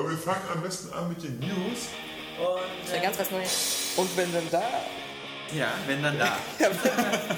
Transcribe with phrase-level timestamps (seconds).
[0.00, 1.88] Aber wir fangen am besten an mit den News.
[2.38, 3.92] Und, Ja, ganz was Neues.
[3.96, 4.62] Und wenn dann da.
[5.54, 6.38] ja, wenn dann da.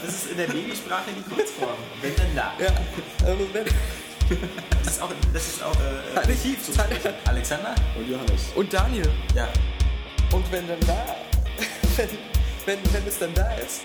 [0.05, 1.77] Das ist in der Babysprache die Kurzform.
[2.01, 2.53] Wenn dann da.
[2.61, 2.73] Ja,
[3.27, 3.65] also wenn.
[4.85, 6.59] Das ist auch, das ist auch äh, Archiv.
[6.65, 6.73] So.
[7.25, 7.75] Alexander?
[7.99, 8.43] Und Johannes.
[8.55, 9.11] Und Daniel.
[9.35, 9.49] Ja.
[10.33, 11.17] Und wenn dann da.
[11.97, 12.09] Wenn,
[12.65, 13.83] wenn, wenn es dann da ist.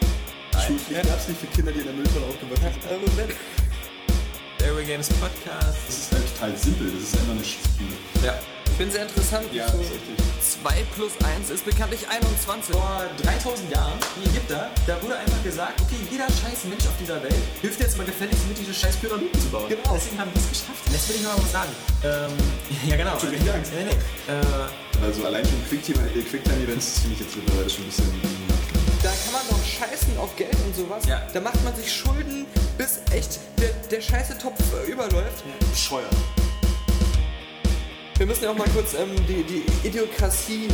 [0.65, 2.91] Schulpflicht gab es nicht für Kinder, die in der Mülltonne aufgewachsen sind.
[2.91, 4.65] Also wenn.
[4.65, 5.77] Airway Games Podcast.
[5.87, 7.93] Das ist halt total simpel, das ist einfach eine Spiel.
[8.23, 8.39] Ja.
[8.77, 9.47] Ich finde sehr interessant.
[9.51, 10.15] Ja, so das ist richtig.
[10.61, 11.11] 2 plus
[11.41, 12.75] 1 ist bekanntlich 21.
[12.75, 17.17] Vor 3000 Jahren, die Ägypter, da wurde einfach gesagt, okay, jeder scheiß Mensch auf dieser
[17.23, 19.65] Welt hilft jetzt mal gefälligst mit, diese scheiß Pyramiden zu bauen.
[19.67, 19.97] Genau.
[19.97, 20.85] Deswegen haben die es geschafft.
[20.93, 21.73] Jetzt will ich noch mal was sagen.
[22.05, 22.37] Ähm,
[22.85, 23.17] ja, genau.
[23.17, 23.71] Tut mir Angst.
[23.73, 23.97] Nee, nee.
[24.31, 28.21] Äh, Also allein schon äh, Quicktime-Events finde ich jetzt mittlerweile schon ein bisschen...
[29.01, 31.03] Da kann man noch scheißen auf Geld und sowas.
[31.07, 31.25] Ja.
[31.33, 32.45] Da macht man sich Schulden,
[32.77, 35.41] bis echt der, der scheiße Topf äh, überläuft.
[35.73, 36.13] bescheuert.
[38.17, 40.67] Wir müssen ja auch mal kurz ähm, die, die Idiokratie,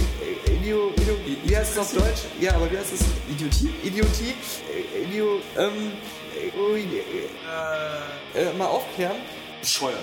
[0.47, 2.21] äh, Idio, Idio, wie heißt es auf Deutsch?
[2.39, 3.01] Ja, aber wie heißt es?
[3.29, 3.69] Idiotie?
[3.83, 4.33] Idiotie,
[4.71, 5.91] äh, Idio, ähm,
[6.33, 9.17] äh, ui, äh, äh, mal aufklären.
[9.59, 9.97] Bescheuert.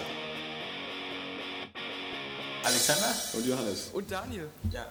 [2.62, 3.14] Alexander?
[3.32, 3.90] Und Johannes.
[3.94, 4.48] Und Daniel.
[4.70, 4.84] Ja.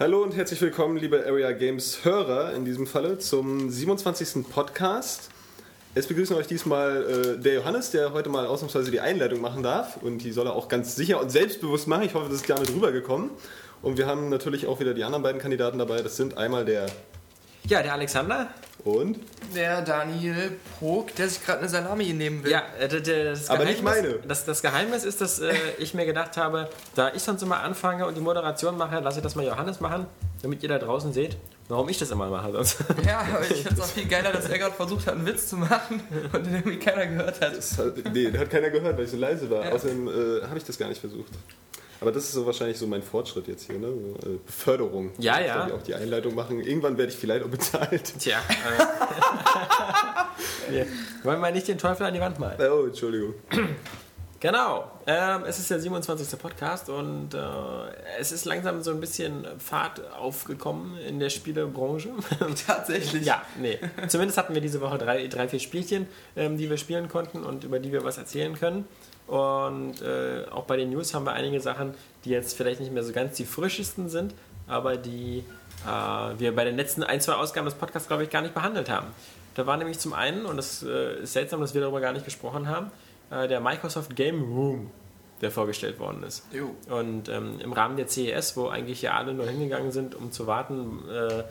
[0.00, 4.44] Hallo und herzlich willkommen, liebe Area Games Hörer, in diesem Falle zum 27.
[4.50, 5.30] Podcast.
[5.98, 9.96] Es begrüßen euch diesmal äh, der Johannes, der heute mal ausnahmsweise die Einleitung machen darf.
[10.02, 12.02] Und die soll er auch ganz sicher und selbstbewusst machen.
[12.02, 13.30] Ich hoffe, das ist damit rübergekommen.
[13.80, 16.02] Und wir haben natürlich auch wieder die anderen beiden Kandidaten dabei.
[16.02, 16.84] Das sind einmal der
[17.66, 18.48] Ja, der Alexander.
[18.84, 19.18] und.
[19.54, 22.50] Der Daniel Pog, der sich gerade eine Salami nehmen will.
[22.52, 24.16] Ja, äh, d- d- das Aber nicht meine.
[24.28, 28.06] Das, das Geheimnis ist, dass äh, ich mir gedacht habe, da ich sonst immer anfange
[28.06, 30.06] und die Moderation mache, lasse ich das mal Johannes machen,
[30.42, 31.38] damit ihr da draußen seht,
[31.68, 32.52] warum ich das immer mache.
[32.52, 32.78] Sonst.
[33.04, 35.48] Ja, aber ich finde es auch viel geiler, dass er gerade versucht hat, einen Witz
[35.48, 36.00] zu machen
[36.32, 37.56] und den irgendwie keiner gehört hat.
[37.56, 39.64] Das hat, nee, den hat keiner gehört, weil ich so leise war.
[39.64, 39.72] Ja.
[39.72, 41.32] Außerdem äh, habe ich das gar nicht versucht.
[42.00, 43.88] Aber das ist so wahrscheinlich so mein Fortschritt jetzt hier, ne?
[43.88, 45.12] So, äh, Beförderung.
[45.18, 45.66] Ja, Ich ja.
[45.66, 46.60] soll auch die Einleitung machen.
[46.60, 48.12] Irgendwann werde ich vielleicht auch bezahlt.
[48.18, 48.38] Tja.
[50.68, 50.86] Äh, wir
[51.22, 52.58] wollen wir nicht den Teufel an die Wand malen.
[52.60, 53.34] Oh, Entschuldigung.
[54.40, 54.90] Genau.
[55.08, 56.36] Ähm, es ist der 27.
[56.36, 57.38] Podcast und äh,
[58.18, 62.08] es ist langsam so ein bisschen Fahrt aufgekommen in der Spielebranche.
[62.66, 63.24] Tatsächlich.
[63.24, 63.78] Ja, nee.
[64.08, 67.62] Zumindest hatten wir diese Woche drei, drei vier Spielchen, ähm, die wir spielen konnten und
[67.62, 68.88] über die wir was erzählen können.
[69.28, 71.94] Und äh, auch bei den News haben wir einige Sachen,
[72.24, 74.34] die jetzt vielleicht nicht mehr so ganz die frischesten sind,
[74.66, 75.44] aber die
[75.84, 78.90] äh, wir bei den letzten ein, zwei Ausgaben des Podcasts, glaube ich, gar nicht behandelt
[78.90, 79.06] haben.
[79.54, 82.24] Da war nämlich zum einen, und es äh, ist seltsam, dass wir darüber gar nicht
[82.24, 82.90] gesprochen haben,
[83.30, 84.90] äh, der Microsoft Game Room,
[85.40, 86.46] der vorgestellt worden ist.
[86.52, 86.74] Jo.
[86.88, 90.46] Und ähm, im Rahmen der CES, wo eigentlich ja alle nur hingegangen sind, um zu
[90.46, 91.44] warten, äh,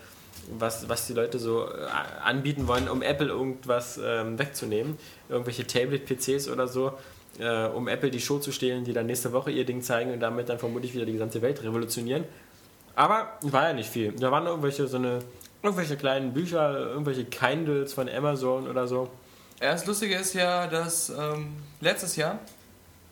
[0.58, 1.88] was, was die Leute so äh,
[2.24, 4.98] anbieten wollen, um Apple irgendwas ähm, wegzunehmen,
[5.30, 6.94] irgendwelche Tablet-PCs oder so,
[7.40, 10.20] äh, um Apple die Show zu stehlen, die dann nächste Woche ihr Ding zeigen und
[10.20, 12.26] damit dann vermutlich wieder die gesamte Welt revolutionieren.
[12.96, 14.14] Aber war ja nicht viel.
[14.14, 15.20] Da waren irgendwelche so eine
[15.62, 19.10] irgendwelche kleinen Bücher, irgendwelche Kindles von Amazon oder so.
[19.62, 22.40] Ja, das Lustige ist ja, dass ähm, letztes Jahr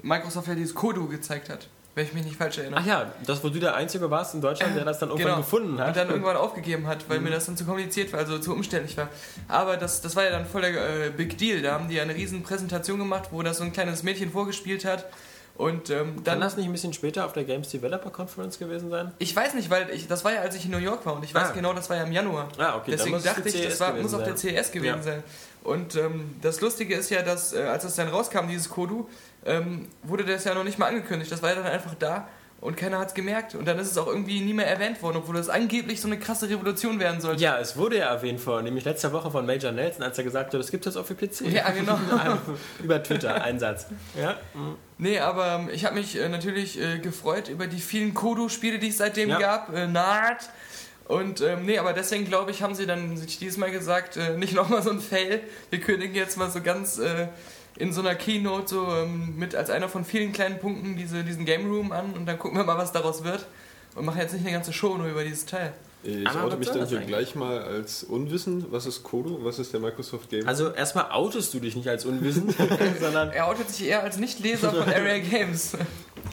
[0.01, 2.81] Microsoft ja dieses Kodo gezeigt hat, wenn ich mich nicht falsch erinnere.
[2.81, 5.79] Ach ja, das, wo du der Einzige warst in Deutschland, der das dann irgendwann gefunden
[5.79, 5.89] hat.
[5.89, 8.97] Und dann irgendwann aufgegeben hat, weil mir das dann zu kompliziert war, also zu umständlich
[8.97, 9.07] war.
[9.47, 11.61] Aber das, das war ja dann voll der äh, Big Deal.
[11.61, 14.83] Da haben die ja eine riesen Präsentation gemacht, wo das so ein kleines Mädchen vorgespielt
[14.83, 15.05] hat.
[15.55, 16.41] Und ähm, Kann dann.
[16.41, 19.11] das nicht ein bisschen später auf der Games Developer Conference gewesen sein?
[19.19, 21.23] Ich weiß nicht, weil ich, das war ja, als ich in New York war und
[21.23, 21.51] ich weiß Ah.
[21.53, 22.49] genau, das war ja im Januar.
[22.57, 24.33] Ah, okay, Deswegen dachte ich, das war, muss auf der.
[24.35, 25.01] CS gewesen Ja.
[25.03, 25.23] sein.
[25.63, 29.07] Und ähm, das Lustige ist ja, dass äh, als es dann rauskam, dieses Kodu,
[29.45, 31.31] ähm, wurde das ja noch nicht mal angekündigt.
[31.31, 32.27] Das war ja dann einfach da
[32.63, 33.55] und keiner hat es gemerkt.
[33.55, 36.17] Und dann ist es auch irgendwie nie mehr erwähnt worden, obwohl das angeblich so eine
[36.17, 37.43] krasse Revolution werden sollte.
[37.43, 40.53] Ja, es wurde ja erwähnt vor, nämlich letzte Woche von Major Nelson, als er gesagt
[40.53, 41.41] hat, das gibt es auf für PC.
[41.51, 41.99] Ja, genau.
[42.83, 43.87] Über Twitter, Einsatz.
[44.19, 44.37] Ja,
[44.97, 48.89] Nee, aber ähm, ich habe mich äh, natürlich äh, gefreut über die vielen Kodo-Spiele, die
[48.89, 49.39] es seitdem Ja.
[49.39, 49.75] gab.
[49.75, 50.49] Äh, Nard.
[51.05, 54.37] Und ähm, nee, aber deswegen glaube ich, haben sie dann sich dieses Mal gesagt, äh,
[54.37, 55.41] nicht nochmal so ein Fail.
[55.69, 57.27] Wir kündigen jetzt mal so ganz äh,
[57.77, 61.45] in so einer Keynote so ähm, mit als einer von vielen kleinen Punkten diese, diesen
[61.45, 63.45] Game Room an und dann gucken wir mal, was daraus wird.
[63.95, 65.71] Und machen jetzt nicht eine ganze Show nur über dieses Teil.
[66.01, 67.07] Ich Aber oute was mich dann hier eigentlich?
[67.07, 68.71] gleich mal als unwissend.
[68.71, 69.39] Was ist Kodo?
[69.43, 70.47] Was ist der Microsoft Game?
[70.47, 72.55] Also erstmal outest du dich nicht als unwissend,
[72.99, 75.77] sondern Er outet sich eher als Nichtleser von Area Games.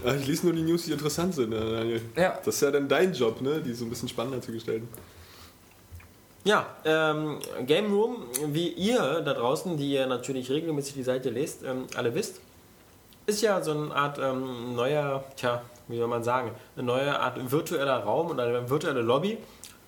[0.05, 1.53] Ach, ich lese nur die News, die interessant sind.
[1.53, 2.01] Daniel.
[2.17, 2.39] Ja.
[2.45, 3.61] Das ist ja dann dein Job, ne?
[3.61, 4.89] die so ein bisschen spannender zu gestalten.
[6.45, 11.63] Ja, ähm, Game Room, wie ihr da draußen, die ihr natürlich regelmäßig die Seite lest,
[11.65, 12.41] ähm, alle wisst,
[13.27, 17.51] ist ja so eine Art ähm, neuer, tja, wie soll man sagen, eine neue Art
[17.51, 19.37] virtueller Raum oder eine virtuelle Lobby,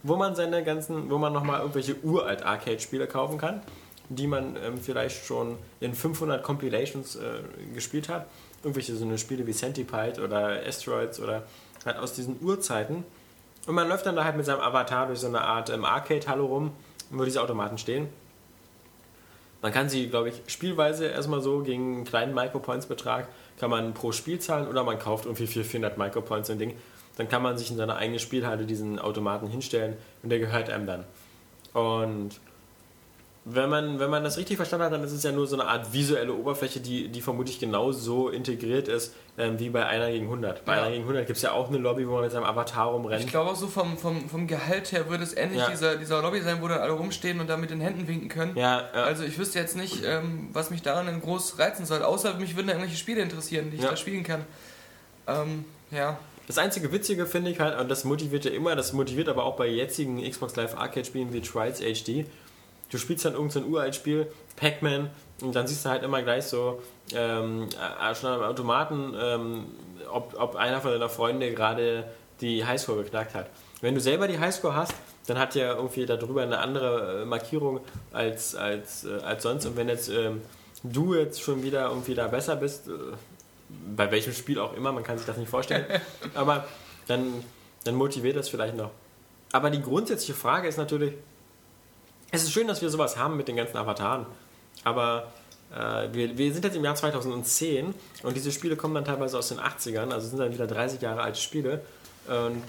[0.03, 3.63] wo man seine ganzen, wo man nochmal irgendwelche uralt Arcade-Spiele kaufen kann,
[4.11, 7.41] die man ähm, vielleicht schon in 500 Compilations äh,
[7.75, 8.27] gespielt hat
[8.63, 11.43] irgendwelche so eine Spiele wie Centipede oder Asteroids oder
[11.85, 13.05] halt aus diesen Urzeiten.
[13.67, 16.43] Und man läuft dann da halt mit seinem Avatar durch so eine Art ähm, Arcade-Halle
[16.43, 16.73] rum,
[17.11, 18.09] wo diese Automaten stehen.
[19.61, 23.29] Man kann sie, glaube ich, spielweise erstmal so gegen einen kleinen Micropoints-Betrag
[23.59, 26.77] kann man pro Spiel zahlen oder man kauft irgendwie für 400 Micropoints ein Ding.
[27.17, 30.87] Dann kann man sich in seine eigene Spielhalle diesen Automaten hinstellen und der gehört einem
[30.87, 31.05] dann.
[31.73, 32.41] Und
[33.45, 35.69] wenn man, wenn man das richtig verstanden hat, dann ist es ja nur so eine
[35.69, 40.65] Art visuelle Oberfläche, die, die vermutlich genauso integriert ist ähm, wie bei einer gegen 100.
[40.65, 40.83] Bei Ja.
[40.83, 43.25] einer gegen 100 gibt es ja auch eine Lobby, wo man mit seinem Avatar rumrennt.
[43.25, 45.71] Ich glaube auch so vom, vom, vom Gehalt her würde es ähnlich Ja.
[45.71, 48.57] dieser, dieser Lobby sein, wo dann alle rumstehen und da mit den Händen winken können.
[48.57, 49.03] ja, ja.
[49.03, 52.69] Also ich wüsste jetzt nicht, ähm, was mich daran groß reizen soll, außer mich würden
[52.69, 54.45] da irgendwelche Spiele interessieren, die ich da spielen kann.
[55.27, 56.17] Ähm, ja.
[56.47, 59.57] Das einzige Witzige finde ich halt, und das motiviert ja immer, das motiviert aber auch
[59.57, 62.27] bei jetzigen Xbox Live Arcade Spielen wie Trials HD.
[62.93, 65.11] Du spielst dann irgendein so uralt Spiel, Pac-Man,
[65.41, 66.81] und dann siehst du halt immer gleich so
[67.15, 69.67] ähm, äh, schon am Automaten, ähm,
[70.13, 72.05] ob, ob einer von deiner Freunde gerade
[72.43, 73.49] die Highscore geknackt hat.
[73.81, 74.95] Wenn du selber die Highscore hast,
[75.27, 77.81] dann hat ja irgendwie darüber eine andere äh, Markierung
[78.13, 79.65] als, als, äh, als sonst.
[79.65, 80.43] Und wenn jetzt ähm,
[80.83, 82.93] du jetzt schon wieder irgendwie da besser bist, äh,
[83.97, 85.87] bei welchem Spiel auch immer, man kann sich das nicht vorstellen,
[86.35, 86.67] aber
[87.07, 87.43] dann,
[87.85, 88.91] dann motiviert das vielleicht noch.
[89.51, 91.15] Aber die grundsätzliche Frage ist natürlich,
[92.33, 94.27] es ist schön, dass wir sowas haben mit den ganzen Avataren,
[94.85, 95.33] aber
[95.73, 99.49] äh, wir, wir sind jetzt im Jahr 2010 und diese Spiele kommen dann teilweise aus
[99.49, 101.83] den 80ern, also sind dann wieder 30 Jahre alte Spiele.
[102.27, 102.63] Und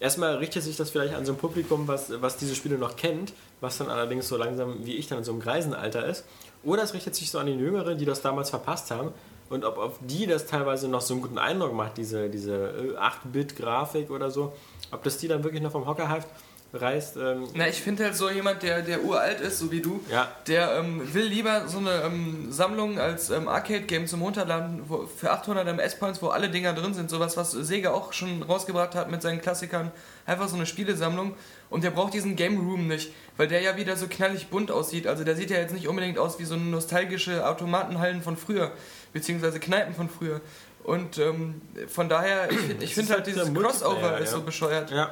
[0.00, 3.32] erstmal richtet sich das vielleicht an so ein Publikum, was, was diese Spiele noch kennt,
[3.60, 6.24] was dann allerdings so langsam wie ich dann in so einem Greisenalter ist.
[6.64, 9.12] Oder es richtet sich so an die Jüngeren, die das damals verpasst haben.
[9.50, 12.96] Und ob auf die das teilweise noch so einen guten Eindruck macht, diese, diese äh,
[12.96, 14.54] 8-Bit-Grafik oder so,
[14.90, 16.26] ob das die dann wirklich noch vom Hocker heißt,
[16.74, 17.16] reißt.
[17.16, 20.28] Ähm, Na, ich finde halt so jemand, der, der uralt ist, so wie du, ja,
[20.46, 25.30] der ähm, will lieber so eine ähm, Sammlung als ähm, Arcade-Game zum Runterladen wo, für
[25.30, 27.10] 800 MS-Points, wo alle Dinger drin sind.
[27.10, 29.92] Sowas, was Sega auch schon rausgebracht hat mit seinen Klassikern.
[30.26, 31.34] Einfach so eine Spielesammlung.
[31.70, 35.06] Und der braucht diesen Game Room nicht, weil der ja wieder so knallig bunt aussieht.
[35.06, 38.70] Also der sieht ja jetzt nicht unbedingt aus wie so nostalgische Automatenhallen von früher,
[39.12, 40.40] beziehungsweise Kneipen von früher.
[40.84, 44.36] Und ähm, von daher, ich, find- ich ist finde halt halt dieses Crossover ist ja.
[44.38, 44.90] so bescheuert.
[44.90, 45.10] ja,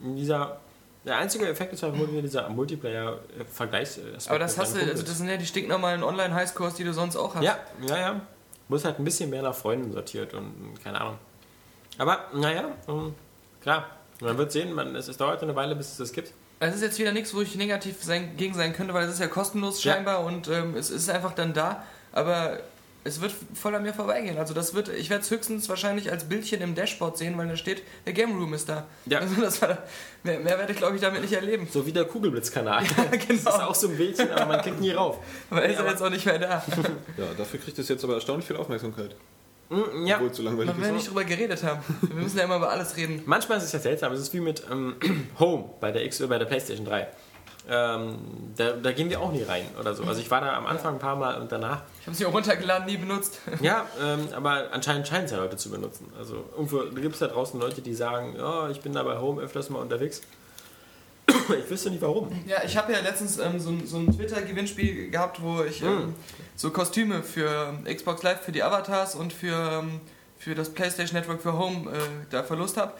[0.00, 0.58] dieser.
[1.04, 3.98] Der einzige Effekt ist halt wieder dieser Multiplayer-Vergleichs.
[4.28, 7.34] Aber das hast du, also das sind ja die stinknormalen Online-Highscores, die du sonst auch
[7.34, 7.42] hast.
[7.44, 8.20] Ja, ja, ja.
[8.68, 11.18] Muss halt ein bisschen mehr nach Freunden sortiert und keine Ahnung.
[11.98, 13.14] Aber, naja, ähm,
[13.60, 13.86] klar.
[14.20, 16.32] Man wird sehen, man, es, es dauert eine Weile, bis es das gibt.
[16.60, 19.20] Es ist jetzt wieder nichts, wo ich negativ sein, gegen sein könnte, weil es ist
[19.20, 19.92] ja kostenlos Ja.
[19.92, 21.82] scheinbar und ähm, es ist einfach dann da.
[22.12, 22.60] Aber
[23.04, 24.38] es wird voll an mir vorbeigehen.
[24.38, 27.56] Also das wird, ich werde es höchstens wahrscheinlich als Bildchen im Dashboard sehen, weil da
[27.56, 28.86] steht, der Game Room ist da.
[29.04, 29.18] Ja.
[29.18, 29.78] Also das war,
[30.22, 31.68] mehr, mehr werde ich glaube ich damit nicht erleben.
[31.70, 32.82] So wie der Kugelblitzkanal.
[33.10, 33.34] Das genau.
[33.34, 35.18] ist auch so ein Bildchen, aber man klickt nie rauf.
[35.50, 36.64] Aber er ist ja jetzt auch nicht mehr da.
[37.16, 39.14] Ja, dafür kriegt es jetzt aber erstaunlich viel Aufmerksamkeit.
[39.68, 40.20] Mm, Ja.
[40.32, 41.80] So langweilig Man will nicht drüber geredet haben.
[42.00, 43.22] Wir müssen ja immer über alles reden.
[43.26, 44.12] Manchmal ist es ja seltsam.
[44.12, 44.96] Es ist wie mit ähm,
[45.38, 47.06] Home bei der, X, bei der PlayStation 3.
[47.66, 48.18] Ähm,
[48.56, 50.04] da, da gehen wir auch nie rein oder so.
[50.04, 51.82] Also ich war da am Anfang ein paar Mal und danach.
[52.00, 53.38] Ich habe es auch runtergeladen, nie benutzt.
[53.62, 56.12] Ja, ähm, aber anscheinend scheinen es ja Leute zu benutzen.
[56.18, 59.40] Also irgendwo gibt es da draußen Leute, die sagen, ja, ich bin da bei Home
[59.40, 60.20] öfters mal unterwegs.
[61.58, 62.30] Ich wüsste nicht warum.
[62.46, 66.14] Ja, ich habe ja letztens ähm, so, ein- so ein Twitter-Gewinnspiel gehabt, wo ich ähm,
[66.56, 70.00] so Kostüme für Xbox Live, für die Avatars und für, ähm,
[70.38, 71.96] für das PlayStation Network für Home äh,
[72.30, 72.92] da verlost habe.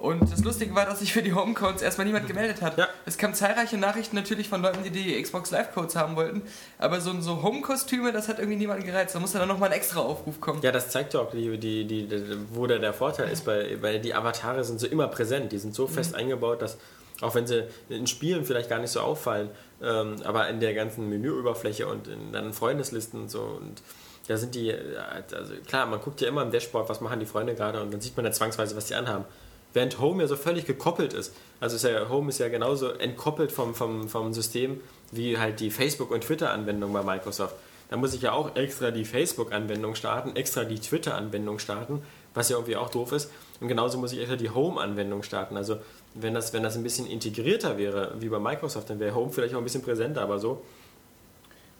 [0.00, 2.78] Und das Lustige war, dass sich für die Home-Codes erstmal niemand gemeldet hat.
[2.78, 2.88] Ja.
[3.04, 6.40] Es kamen zahlreiche Nachrichten natürlich von Leuten, die die Xbox Live-Codes haben wollten.
[6.78, 9.14] Aber so, so Home-Kostüme, das hat irgendwie niemanden gereizt.
[9.14, 10.62] Da musste dann nochmal ein extra Aufruf kommen.
[10.62, 12.08] Ja, das zeigt ja auch, die, die, die,
[12.50, 15.52] wo da der Vorteil ist, weil, weil die Avatare sind so immer präsent.
[15.52, 16.78] Die sind so fest eingebaut, dass
[17.20, 19.50] auch wenn sie in Spielen vielleicht gar nicht so auffallen,
[19.82, 23.82] ähm, aber in der ganzen Menüoberfläche und in deinen Freundeslisten und so und
[24.28, 24.96] da sind die, äh,
[25.34, 28.00] also klar, man guckt ja immer im Dashboard, was machen die Freunde gerade und dann
[28.00, 29.24] sieht man ja zwangsweise, was die anhaben.
[29.72, 33.52] Während Home ja so völlig gekoppelt ist, also ist ja, Home ist ja genauso entkoppelt
[33.52, 34.80] vom, vom, vom System
[35.12, 37.54] wie halt die Facebook- und Twitter-Anwendung bei Microsoft.
[37.88, 42.02] Da muss ich ja auch extra die Facebook-Anwendung starten, extra die Twitter-Anwendung starten,
[42.34, 43.30] was ja irgendwie auch doof ist.
[43.60, 45.56] Und genauso muss ich extra die Home-Anwendung starten.
[45.56, 45.78] Also
[46.14, 49.54] wenn das, wenn das ein bisschen integrierter wäre, wie bei Microsoft, dann wäre Home vielleicht
[49.54, 50.62] auch ein bisschen präsenter, aber so.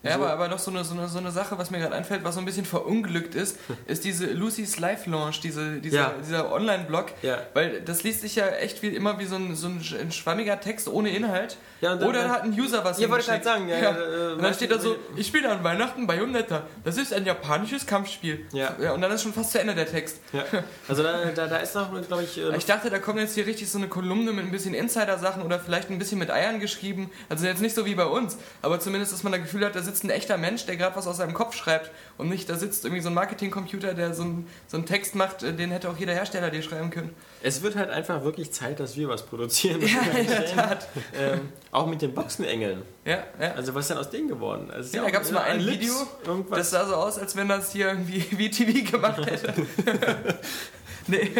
[0.02, 0.22] Ja, So.
[0.22, 2.34] aber, aber noch so eine, so, eine, so eine Sache, was mir gerade einfällt, was
[2.34, 6.14] so ein bisschen verunglückt ist, ist diese Lucy's Live Launch, diese, dieser, Ja.
[6.26, 7.06] dieser Online-Blog.
[7.22, 7.38] Ja.
[7.54, 10.10] Weil das liest sich ja echt wie immer wie so ein, so ein, sch- ein
[10.10, 11.58] schwammiger Text ohne Inhalt.
[11.82, 13.90] Ja, dann- Oder hat ein User was Ja, wollte ich gerade sagen, ja, Ja.
[13.90, 16.62] äh, Und dann steht da so, ich spiele an Weihnachten Bayonetta.
[16.84, 18.46] Das ist ein japanisches Kampfspiel.
[18.52, 18.74] Ja.
[18.94, 20.18] Und dann ist schon fast zu Ende der Text.
[20.32, 20.44] Ja.
[20.88, 23.46] Also da, da, da ist noch, glaube ich, äh, Ich dachte, da kommt jetzt hier
[23.46, 27.10] richtig so eine Kolumne mit ein bisschen Insider-Sachen oder vielleicht ein bisschen mit Eiern geschrieben.
[27.28, 29.82] Also jetzt nicht so wie bei uns, aber zumindest, dass man das Gefühl hat, da
[29.90, 32.84] sitzt ein echter Mensch, der gerade was aus seinem Kopf schreibt und nicht da sitzt
[32.84, 35.96] irgendwie so ein Marketingcomputer, der so, ein, so einen Text macht, äh, den hätte auch
[35.96, 37.14] jeder Hersteller dir schreiben können.
[37.42, 39.80] Es wird halt einfach wirklich Zeit, dass wir was produzieren.
[39.90, 40.88] Ja, in der Tat.
[41.18, 42.82] ähm, auch mit den Boxenengeln.
[43.04, 43.52] Ja, ja.
[43.54, 44.70] Also was ist denn aus denen geworden?
[44.70, 45.92] Also, Ja, auch da gab es mal ein Video,
[46.24, 46.58] Irgendwas.
[46.58, 48.20] das sah so aus, als wenn das hier irgendwie
[48.50, 49.54] VTV gemacht hätte.
[51.08, 51.30] nee,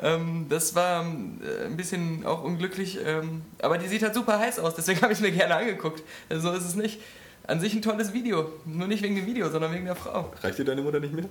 [0.00, 4.38] ähm, das war ähm, äh, ein bisschen auch unglücklich, ähm, aber die sieht halt super
[4.38, 6.02] heiß aus, deswegen habe ich mir gerne angeguckt.
[6.28, 7.00] Also so ist es nicht.
[7.48, 10.32] An sich ein tolles Video, nur nicht wegen dem Video, sondern wegen der Frau.
[10.42, 11.24] Reicht dir deine Mutter nicht mehr?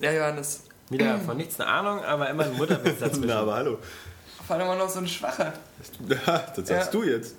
[0.00, 3.26] Ja, Johannes, Wieder von nichts eine Ahnung, aber immer ein Mutterwitz dazwischen.
[3.26, 3.78] Na, aber hallo.
[4.46, 5.52] vor allem auch noch so ein Schwacher.
[6.08, 6.16] Ja,
[6.56, 7.00] das sagst Ja.
[7.00, 7.34] du jetzt.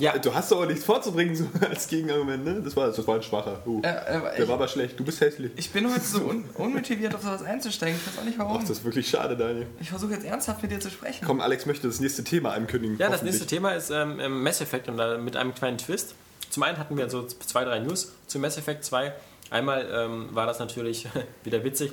[0.00, 2.60] Ja, Du hast doch auch nichts vorzubringen so als Gegenargument, ne?
[2.62, 3.60] Das war, das war ein schwacher.
[3.66, 4.98] Uh, Äh, aber der ich, war aber schlecht.
[4.98, 5.52] Du bist hässlich.
[5.56, 7.98] ich bin heute so un unmotiviert, auf sowas einzusteigen.
[7.98, 8.60] Ich weiß auch nicht Ach, warum.
[8.60, 9.66] das ist wirklich schade, Daniel.
[9.80, 11.24] Ich versuche jetzt ernsthaft mit dir zu sprechen.
[11.26, 12.98] Komm, Alex möchte das nächste Thema ankündigen.
[12.98, 16.14] Ja, das nächste Thema ist ähm, ähm, Mass Effect und da mit einem kleinen Twist.
[16.48, 19.12] Zum einen hatten wir so zwei, drei News zu Mass Effect 2.
[19.50, 21.06] Einmal ähm, war das natürlich
[21.44, 21.92] wieder witzig,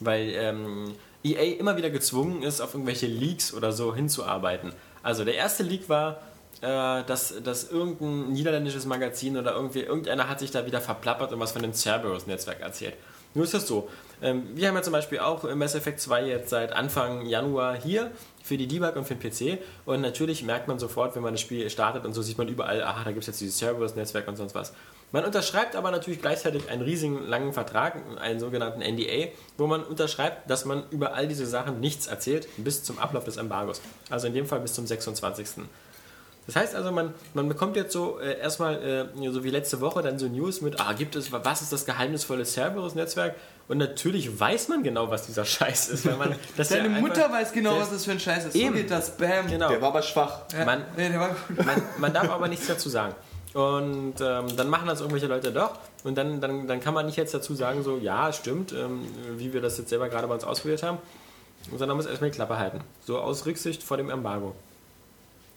[0.00, 4.72] weil ähm, EA immer wieder gezwungen ist, auf irgendwelche Leaks oder so hinzuarbeiten.
[5.02, 6.16] Also der erste Leak war, äh,
[6.60, 11.52] dass, dass irgendein niederländisches Magazin oder irgendwie, irgendeiner hat sich da wieder verplappert und was
[11.52, 12.94] von dem Cerberus-Netzwerk erzählt.
[13.34, 13.90] Nur ist das so.
[14.22, 18.10] Ähm, wir haben ja zum Beispiel auch Mass Effect 2 jetzt seit Anfang Januar hier
[18.42, 21.42] für die Debug und für den PC und natürlich merkt man sofort, wenn man das
[21.42, 24.36] Spiel startet und so sieht man überall, aha, da gibt es jetzt dieses Cerberus-Netzwerk und
[24.36, 24.72] sonst was.
[25.12, 30.50] Man unterschreibt aber natürlich gleichzeitig einen riesigen langen Vertrag, einen sogenannten NDA, wo man unterschreibt,
[30.50, 33.82] dass man über all diese Sachen nichts erzählt bis zum Ablauf des Embargos.
[34.08, 35.66] Also in dem Fall bis zum 26.
[36.46, 40.00] Das heißt also, man, man bekommt jetzt so äh, erstmal, äh, so wie letzte Woche,
[40.02, 43.34] dann so News mit, ah, gibt es, was ist das geheimnisvolle Cerberus-Netzwerk?
[43.68, 47.00] Und natürlich weiß man genau, was dieser Scheiß ist, weil man das Deine ja einfach-
[47.00, 48.54] Mutter weiß genau, was das für ein Scheiß ist.
[48.54, 48.68] Eben.
[48.68, 49.16] So geht das.
[49.16, 49.48] Bam.
[49.48, 49.68] Genau.
[49.68, 50.42] Der war aber schwach.
[50.64, 51.64] Man- nee, der war gut.
[51.66, 53.14] Man, man darf aber nichts dazu sagen.
[53.52, 55.78] Und ähm, dann machen das irgendwelche Leute doch.
[56.04, 59.00] Und dann, dann, dann kann man nicht jetzt dazu sagen, so, ja, stimmt, ähm,
[59.36, 60.98] wie wir das jetzt selber gerade bei uns ausprobiert haben.
[61.76, 62.80] Sondern muss erstmal die Klappe halten.
[63.04, 64.54] So aus Rücksicht vor dem Embargo.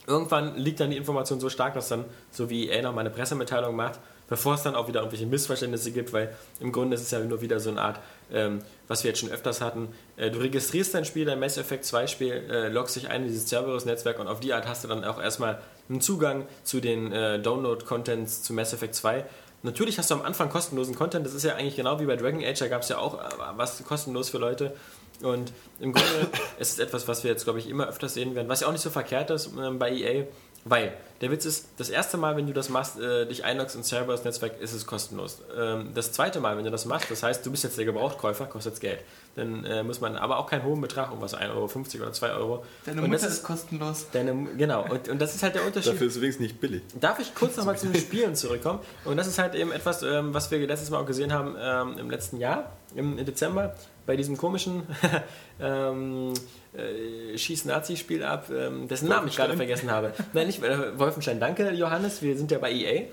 [0.10, 3.12] Irgendwann liegt dann die Information so stark, dass dann, so wie EA noch mal eine
[3.12, 7.12] Pressemitteilung macht, bevor es dann auch wieder irgendwelche Missverständnisse gibt, weil im Grunde ist es
[7.12, 8.00] ja nur wieder so eine Art,
[8.32, 9.89] ähm, was wir jetzt schon öfters hatten.
[10.18, 13.28] Äh, du registrierst dein Spiel, dein Mass Effect 2 Spiel, äh, loggst dich ein in
[13.28, 17.12] dieses Cerberus-Netzwerk und auf die Art hast du dann auch erstmal einen Zugang zu den
[17.12, 19.25] äh, Download-Contents zu Mass Effect 2.
[19.62, 22.42] Natürlich hast du am Anfang kostenlosen Content, das ist ja eigentlich genau wie bei Dragon
[22.44, 24.74] Age, da gab es ja auch äh, was kostenlos für Leute.
[25.22, 26.28] Und im Grunde
[26.60, 28.72] ist es etwas, was wir jetzt, glaube ich, immer öfters sehen werden, was ja auch
[28.72, 30.26] nicht so verkehrt ist ähm, bei EA,
[30.66, 33.90] weil der Witz ist, das erste Mal, wenn du das machst, äh, dich einloggst ins
[33.90, 35.42] Cerberus-Netzwerk, ist es kostenlos.
[35.58, 38.46] Ähm, das zweite Mal, wenn du das machst, das heißt, du bist jetzt der Gebrauchtkäufer,
[38.46, 39.00] kostet es Geld.
[39.36, 42.66] Dann äh, muss man aber auch keinen hohen Betrag, irgendwas 1,50 Euro oder 2 Euro.
[42.86, 44.08] Deine und Mutter das ist ist kostenlos.
[44.12, 45.94] deine, genau, und, und das ist halt der Unterschied.
[45.94, 46.84] Dafür ist es übrigens nicht billig.
[47.00, 48.80] Darf ich kurz nochmal zu den Spielen zurückkommen?
[49.06, 51.98] Und das ist halt eben etwas, ähm, was wir letztes Mal auch gesehen haben ähm,
[51.98, 53.76] im letzten Jahr, im, im Dezember,
[54.10, 54.82] bei diesem komischen
[55.62, 56.34] ähm,
[56.74, 60.13] äh, Schieß-Nazi-Spiel ab, ähm, dessen Namen ich gerade vergessen habe.
[60.34, 61.39] Nein, nicht äh, Wolfenstein.
[61.39, 62.24] Danke, Johannes.
[62.24, 63.04] Wir sind ja bei EA.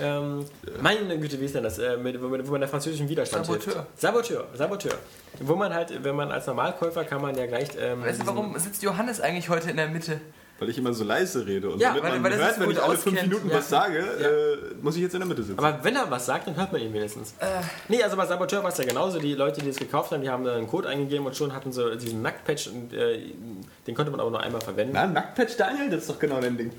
[0.00, 0.46] Ähm,
[0.80, 1.78] meine Güte, wie ist denn das?
[1.78, 3.74] Äh, mit, wo, man- wo man der französischen Widerstand Saboteur.
[3.74, 4.00] hilft.
[4.00, 4.44] Saboteur.
[4.54, 4.94] Saboteur.
[5.40, 7.68] Wo man halt, wenn man als Normalkäufer kann man ja gleich.
[7.78, 10.22] Ähm, Weißt du, warum sitzt Johannes eigentlich heute in der Mitte?
[10.58, 11.68] Weil ich immer so leise rede.
[11.68, 13.20] Und Ja, damit weil- man weil hört, wenn ich alle fünf.
[13.20, 13.56] Minuten Ja.
[13.56, 15.58] was sage, äh, muss ich jetzt in der Mitte sitzen.
[15.58, 17.34] Aber wenn er was sagt, dann hört man ihn wenigstens.
[17.40, 17.46] Äh.
[17.88, 19.18] Nee, also bei Saboteur war es ja genauso.
[19.18, 21.96] Die Leute, die es gekauft haben, die haben einen Code eingegeben und schon hatten sie
[21.98, 23.20] diesen Nacktpatch und äh,
[23.86, 24.92] den konnte man aber nur einmal verwenden.
[24.94, 26.70] Na, Nacktpatch Daniel, das ist doch genau dein Ding.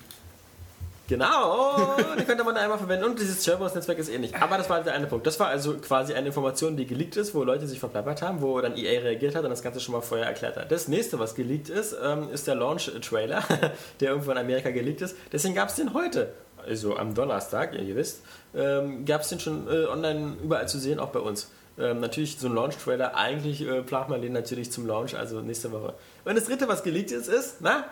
[1.08, 4.36] Genau, den konnte man einmal verwenden und dieses Cerberus-Netzwerk ist ähnlich.
[4.36, 5.26] Aber das war der eine Punkt.
[5.26, 8.60] Das war also quasi eine Information, die geleakt ist, wo Leute sich verplappert haben, wo
[8.60, 10.70] dann EA reagiert hat und das Ganze schon mal vorher erklärt hat.
[10.70, 13.42] Das nächste, was geleakt ist, ähm, ist der Launch-Trailer,
[14.02, 15.16] der irgendwo in Amerika geleakt ist.
[15.32, 16.34] Deswegen gab es den heute,
[16.66, 18.22] also am Donnerstag, ihr wisst,
[18.54, 21.50] ähm, gab es den schon äh, online überall zu sehen, auch bei uns.
[21.80, 25.72] Ähm, natürlich so ein Launch-Trailer, eigentlich äh, plant man den natürlich zum Launch, also nächste
[25.72, 25.94] Woche.
[26.26, 27.86] Und das dritte, was geleakt ist, ist, na,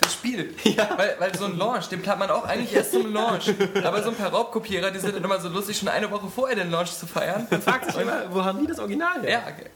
[0.00, 0.54] Das Spiel.
[0.96, 3.52] Weil, weil so ein Launch, den plant man auch eigentlich erst zum Launch.
[3.82, 6.56] Aber so ein paar Raubkopierer, die sind dann immer so lustig, schon eine Woche vorher
[6.56, 7.46] den Launch zu feiern.
[7.64, 9.30] fragt sich immer, wo haben die das Original her?
[9.30, 9.70] Ja, okay.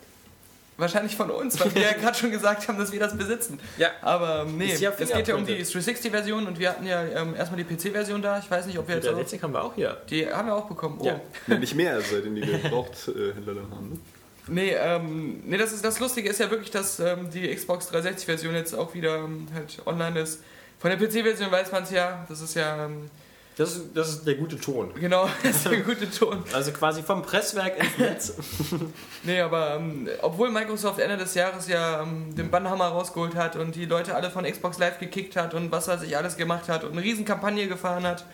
[0.76, 3.58] wahrscheinlich von uns, weil wir ja gerade schon gesagt haben, dass wir das besitzen.
[3.78, 3.90] Ja.
[4.00, 6.04] Aber ähm, nee, ja es geht ja um die fingerprinted.
[6.04, 8.38] 360-Version und wir hatten ja ähm, erstmal die PC-Version da.
[8.38, 10.00] Ich weiß nicht, ob wir jetzt auch, 60 haben wir auch hier.
[10.08, 10.98] Die haben wir auch bekommen.
[11.00, 11.06] Oh.
[11.06, 11.20] Ja.
[11.48, 14.00] Ja, nicht mehr, seitdem die Gebrauchthändler dann haben.
[14.48, 14.54] Ne?
[14.54, 18.54] Nee, ähm, nee das, ist, das Lustige ist ja wirklich, dass ähm, die Xbox 360-Version
[18.54, 20.42] jetzt auch wieder ähm, halt online ist.
[20.78, 22.24] Von der PC-Version weiß man es ja.
[22.28, 23.08] Das ist ja, ähm,
[23.56, 24.92] Das ist, das ist der gute Ton.
[24.94, 26.42] genau, das ist der gute Ton.
[26.52, 28.34] Also quasi vom Presswerk ins Netz.
[29.24, 33.76] Nee, aber ähm, obwohl Microsoft Ende des Jahres ja ähm, den Bannhammer rausgeholt hat und
[33.76, 36.82] die Leute alle von Xbox Live gekickt hat und was weiß ich alles gemacht hat
[36.82, 38.24] und eine riesen Kampagne gefahren hat,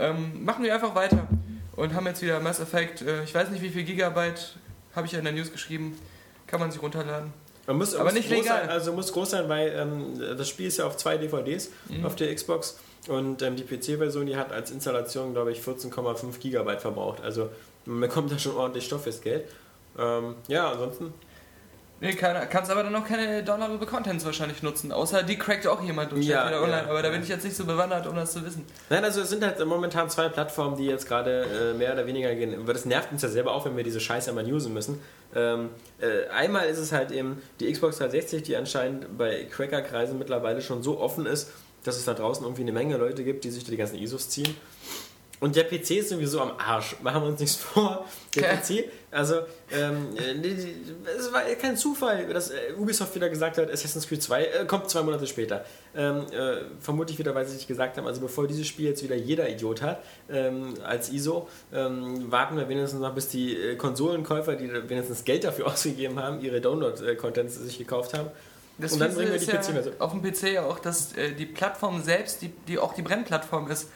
[0.00, 1.26] Ähm, machen wir einfach weiter
[1.74, 4.54] und haben jetzt wieder Mass Effect, äh, ich weiß nicht wie viel Gigabyte,
[4.94, 5.98] habe ich ja in der News geschrieben,
[6.46, 7.32] kann man sich runterladen.
[7.66, 8.60] Man muss, Aber muss nicht legal.
[8.60, 12.06] Sein, also muss groß sein, weil ähm, das Spiel ist ja auf zwei DVDs Mhm.
[12.06, 12.78] auf der Xbox
[13.08, 17.20] und ähm, die PC-Version, die hat als Installation, glaube ich, 14,5 Gigabyte verbraucht.
[17.22, 17.50] Also
[17.84, 19.44] man bekommt da schon ordentlich Stoff fürs Geld.
[19.98, 21.12] Ähm, ja, ansonsten.
[22.00, 25.82] Nee, keine, kannst aber dann auch keine Downloadable Contents wahrscheinlich nutzen, außer die crackt auch
[25.82, 28.14] jemand und Ja, wieder online, ja, aber da bin ich jetzt nicht so bewandert, um
[28.14, 28.64] das zu wissen.
[28.88, 32.32] Nein, also es sind halt momentan zwei Plattformen, die jetzt gerade äh, mehr oder weniger
[32.36, 32.54] gehen.
[32.66, 35.00] Weil das nervt uns ja selber auch, wenn wir diese Scheiße immer usen müssen.
[35.34, 40.62] Ähm, äh, einmal ist es halt eben die Xbox 360, die anscheinend bei Cracker-Kreisen mittlerweile
[40.62, 41.50] schon so offen ist,
[41.82, 44.30] dass es da draußen irgendwie eine Menge Leute gibt, die sich da die ganzen ISOs
[44.30, 44.54] ziehen.
[45.40, 46.96] Und der PC ist sowieso am Arsch.
[47.02, 48.04] Machen wir uns nichts vor.
[48.34, 48.84] Der Okay.
[48.84, 49.40] PC, also,
[49.72, 50.46] ähm, äh,
[51.16, 54.90] es war kein Zufall, dass äh, Ubisoft wieder gesagt hat, Assassin's Creed 2 äh, kommt
[54.90, 55.64] zwei Monate später.
[55.96, 59.16] Ähm, äh, vermutlich wieder, weil sie sich gesagt haben, also bevor dieses Spiel jetzt wieder
[59.16, 64.56] jeder Idiot hat, ähm, als ISO, ähm, warten wir wenigstens noch, bis die äh, Konsolenkäufer,
[64.56, 68.30] die wenigstens Geld dafür ausgegeben haben, ihre Download-Contents sich gekauft haben.
[68.78, 69.94] Das Und dann bringen wir ist die ja PC-Version.
[69.98, 73.70] auf dem PC ja auch, dass äh, die Plattform selbst, die, die auch die Brennplattform
[73.70, 73.88] ist.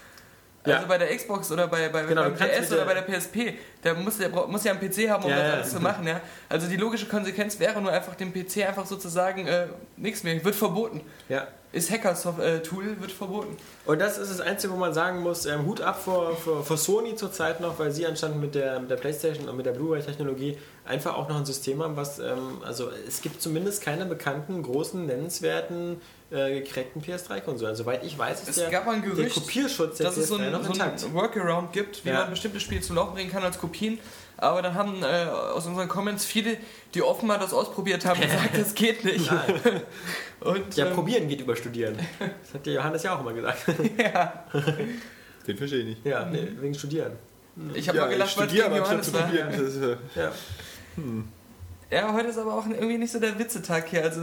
[0.64, 0.76] Ja.
[0.76, 3.94] Also bei der Xbox oder bei, bei Genau, beim PS oder bei der- PSP, der
[3.94, 5.52] muss, der muss ja einen PC haben, um Ja, das ja.
[5.54, 6.06] alles zu machen.
[6.06, 6.20] Ja?
[6.48, 9.66] Also die logische Konsequenz wäre nur einfach dem PC einfach sozusagen äh,
[9.96, 11.00] nichts mehr, wird verboten.
[11.28, 11.48] Ja.
[11.72, 13.56] Ist Hacker-Tool, wird verboten.
[13.86, 16.76] Und das ist das Einzige, wo man sagen muss, ähm, Hut ab vor, vor, vor
[16.76, 20.58] Sony zurzeit noch, weil sie anscheinend mit der, mit der Playstation und mit der Blu-ray-Technologie
[20.84, 25.06] einfach auch noch ein System haben, was, ähm, also es gibt zumindest keine bekannten, großen,
[25.06, 26.00] nennenswerten,
[26.32, 27.76] äh, gecrackten PS3-Konsolen.
[27.76, 30.28] Soweit ich weiß, ist Es der, gab mal ein der Gerücht, Kopierschutz der dass es
[30.28, 31.04] so PS3 ein, noch so intakt.
[31.04, 32.20] ein Workaround gibt, wie Ja.
[32.20, 33.98] man bestimmte Spiele zum Laufen bringen kann als Kopien.
[34.38, 36.56] Aber dann haben äh, aus unseren Comments viele,
[36.94, 39.30] die offenbar das ausprobiert haben, gesagt, das geht nicht.
[40.40, 41.96] Und, Ja, ähm, probieren geht über Studieren.
[42.18, 43.64] Das hat der Johannes ja auch immer gesagt.
[43.98, 44.44] ja.
[45.46, 46.06] Den verstehe ich nicht.
[46.06, 47.12] ja, nee, wegen Studieren.
[47.74, 49.32] Ich habe ja, mal gelacht, weil es studiere, Johannes zu war.
[49.32, 50.32] äh, Ja.
[51.90, 54.02] Ja, heute ist aber auch irgendwie nicht so der Witzetag hier.
[54.02, 54.22] Also,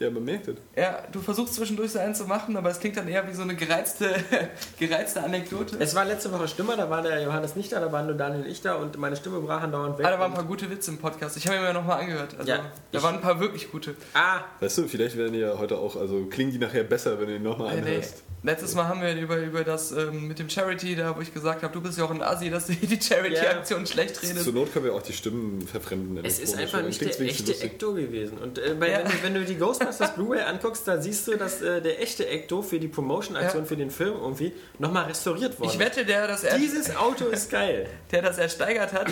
[0.00, 0.56] ja, man merkt das.
[0.76, 3.42] ja, du versuchst zwischendurch so einen zu machen, aber es klingt dann eher wie so
[3.42, 4.14] eine gereizte,
[4.78, 5.76] gereizte Anekdote.
[5.78, 8.42] Es war letzte Woche Stimme, da war der Johannes nicht da, da waren nur Daniel
[8.42, 10.06] und ich da und meine Stimme brach andauernd weg.
[10.06, 11.36] Ah, da waren ein paar gute Witze im Podcast.
[11.36, 12.34] Ich habe ihn mir nochmal angehört.
[12.38, 12.60] Also, Ja,
[12.92, 13.94] da waren ein paar wirklich gute.
[14.14, 17.26] ah, Weißt du, vielleicht werden die ja heute auch, also klingen die nachher besser, wenn
[17.28, 18.00] du ihn nochmal Nee, nee.
[18.42, 21.62] Letztes Mal haben wir über, über das ähm, mit dem Charity, da wo ich gesagt
[21.62, 24.44] habe, du bist ja auch ein Assi, dass du die Charity-Aktion schlecht redest.
[24.44, 26.24] Zur Not können wir auch die Stimmen verfremden.
[26.24, 27.60] Es ist einfach nicht der echte.
[27.60, 28.38] Ecto gewesen.
[28.38, 28.98] Und äh, bei, Ja.
[28.98, 32.26] wenn, du, wenn du die Ghostbusters Blu-ray anguckst, da siehst du, dass äh, der echte
[32.26, 33.68] Ecto für die Promotion-Aktion Ja.
[33.68, 37.50] für den Film irgendwie nochmal restauriert worden Ich wette, der das, er, Dieses Auto ist
[37.50, 37.88] geil.
[38.10, 39.08] der das ersteigert hat,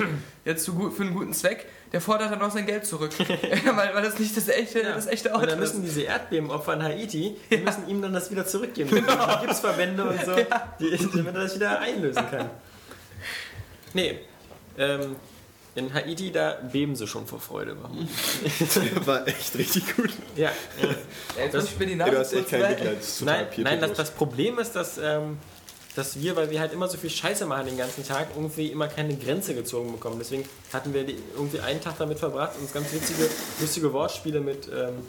[0.47, 3.13] jetzt zu gut, für einen guten Zweck, der fordert dann auch sein Geld zurück.
[3.19, 5.75] weil, weil das nicht das echte, das echte Auto und dann ist.
[5.75, 8.91] müssen diese Erdbebenopfer in Haiti, die müssen ihm dann das wieder zurückgeben.
[8.91, 9.41] Genau.
[9.41, 10.35] Gipsverbände und so,
[10.81, 12.51] die, damit er das wieder einlösen kann.
[13.95, 14.21] Nee,
[14.77, 15.17] ähm,
[15.75, 17.77] in Haiti, da beben sie schon vor Freude.
[17.81, 18.09] Warum?
[19.07, 20.11] War echt richtig gut.
[20.35, 20.51] Ja,
[20.83, 20.89] Ja,
[21.43, 22.61] jetzt Das- muss ich mir die Nase du hast echt kein.
[22.63, 22.97] Mitleid.
[22.99, 25.39] Das ist total Nein, nein das, das Problem ist, dass, ähm,
[25.95, 28.89] dass wir, weil wir halt immer so viel Scheiße machen den ganzen Tag, irgendwie immer
[28.89, 30.17] keine Grenze gezogen bekommen.
[30.19, 33.29] Deswegen hatten wir irgendwie einen Tag damit verbracht, uns ganz witzige,
[33.61, 35.07] lustige Wortspiele mit, ähm,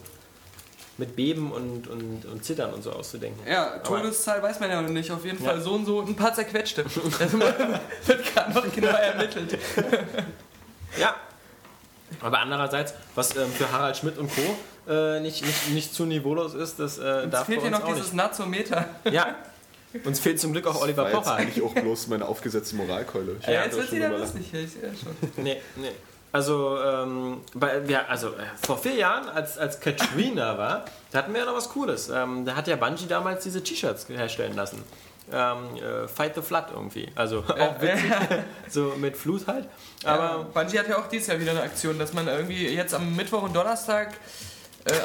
[0.98, 3.40] mit Beben und, und, und Zittern und so auszudenken.
[3.48, 5.12] Ja, Todeszahl weiß man ja noch nicht.
[5.12, 6.86] Auf jeden Fall so und so ein paar zerquetschte.
[7.20, 9.58] Also wird gerade noch genau ermittelt.
[11.00, 11.16] Ja.
[12.22, 14.92] Aber andererseits, was ähm, für Harald Schmidt und Co.
[14.92, 17.84] Äh, nicht, nicht, nicht zu niveaulos ist, das äh, Jetzt darf bei fehlt hier noch
[17.84, 18.86] auch dieses Nazometer.
[19.04, 19.14] nicht.
[19.14, 19.36] Ja.
[20.04, 21.36] Uns fehlt zum Glück auch Oliver war jetzt Pocher.
[21.36, 23.38] eigentlich auch bloß meine aufgesetzte Moralkeule.
[23.40, 24.52] Ich Ja, jetzt das wird schon wieder lustig.
[24.52, 25.44] Ja, ich sehe das schon.
[25.44, 25.92] Nee, nee.
[26.32, 31.34] Also, ähm, bei, ja, also äh, vor vier Jahren, als, als Katrina war, da hatten
[31.34, 32.10] wir ja noch was Cooles.
[32.10, 34.84] Ähm, da hat ja Bungie damals diese T-Shirts herstellen lassen.
[35.32, 37.08] Ähm, äh, Fight the Flood irgendwie.
[37.16, 38.12] Also auch witzig,
[38.70, 39.66] so mit Flut halt.
[40.04, 42.94] Aber Aber Bungie hat ja auch dieses Jahr wieder eine Aktion, dass man irgendwie jetzt
[42.94, 44.16] am Mittwoch und Donnerstag, äh,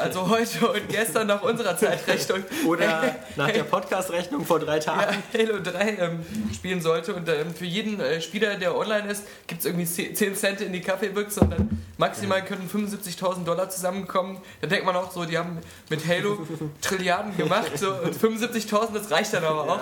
[0.02, 5.22] also heute und gestern nach unserer Zeitrechnung, oder nach der Podcast-Rechnung vor drei ja, Tagen.
[5.32, 7.14] Halo 3 ähm, spielen sollte.
[7.14, 10.72] Und ähm, für jeden äh, Spieler, der online ist, gibt es irgendwie 10 Cent in
[10.72, 14.38] die Kaffeebüchse und dann maximal können 75.000 Dollar zusammenkommen.
[14.60, 15.58] Da denkt man auch so, die haben
[15.90, 16.46] mit Halo
[16.80, 17.72] Trilliarden gemacht.
[17.76, 19.80] So, und 75.000, das reicht dann aber auch.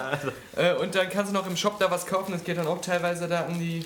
[0.56, 2.32] Äh, und dann kannst du noch im Shop da was kaufen.
[2.32, 3.84] Das geht dann auch teilweise da an die.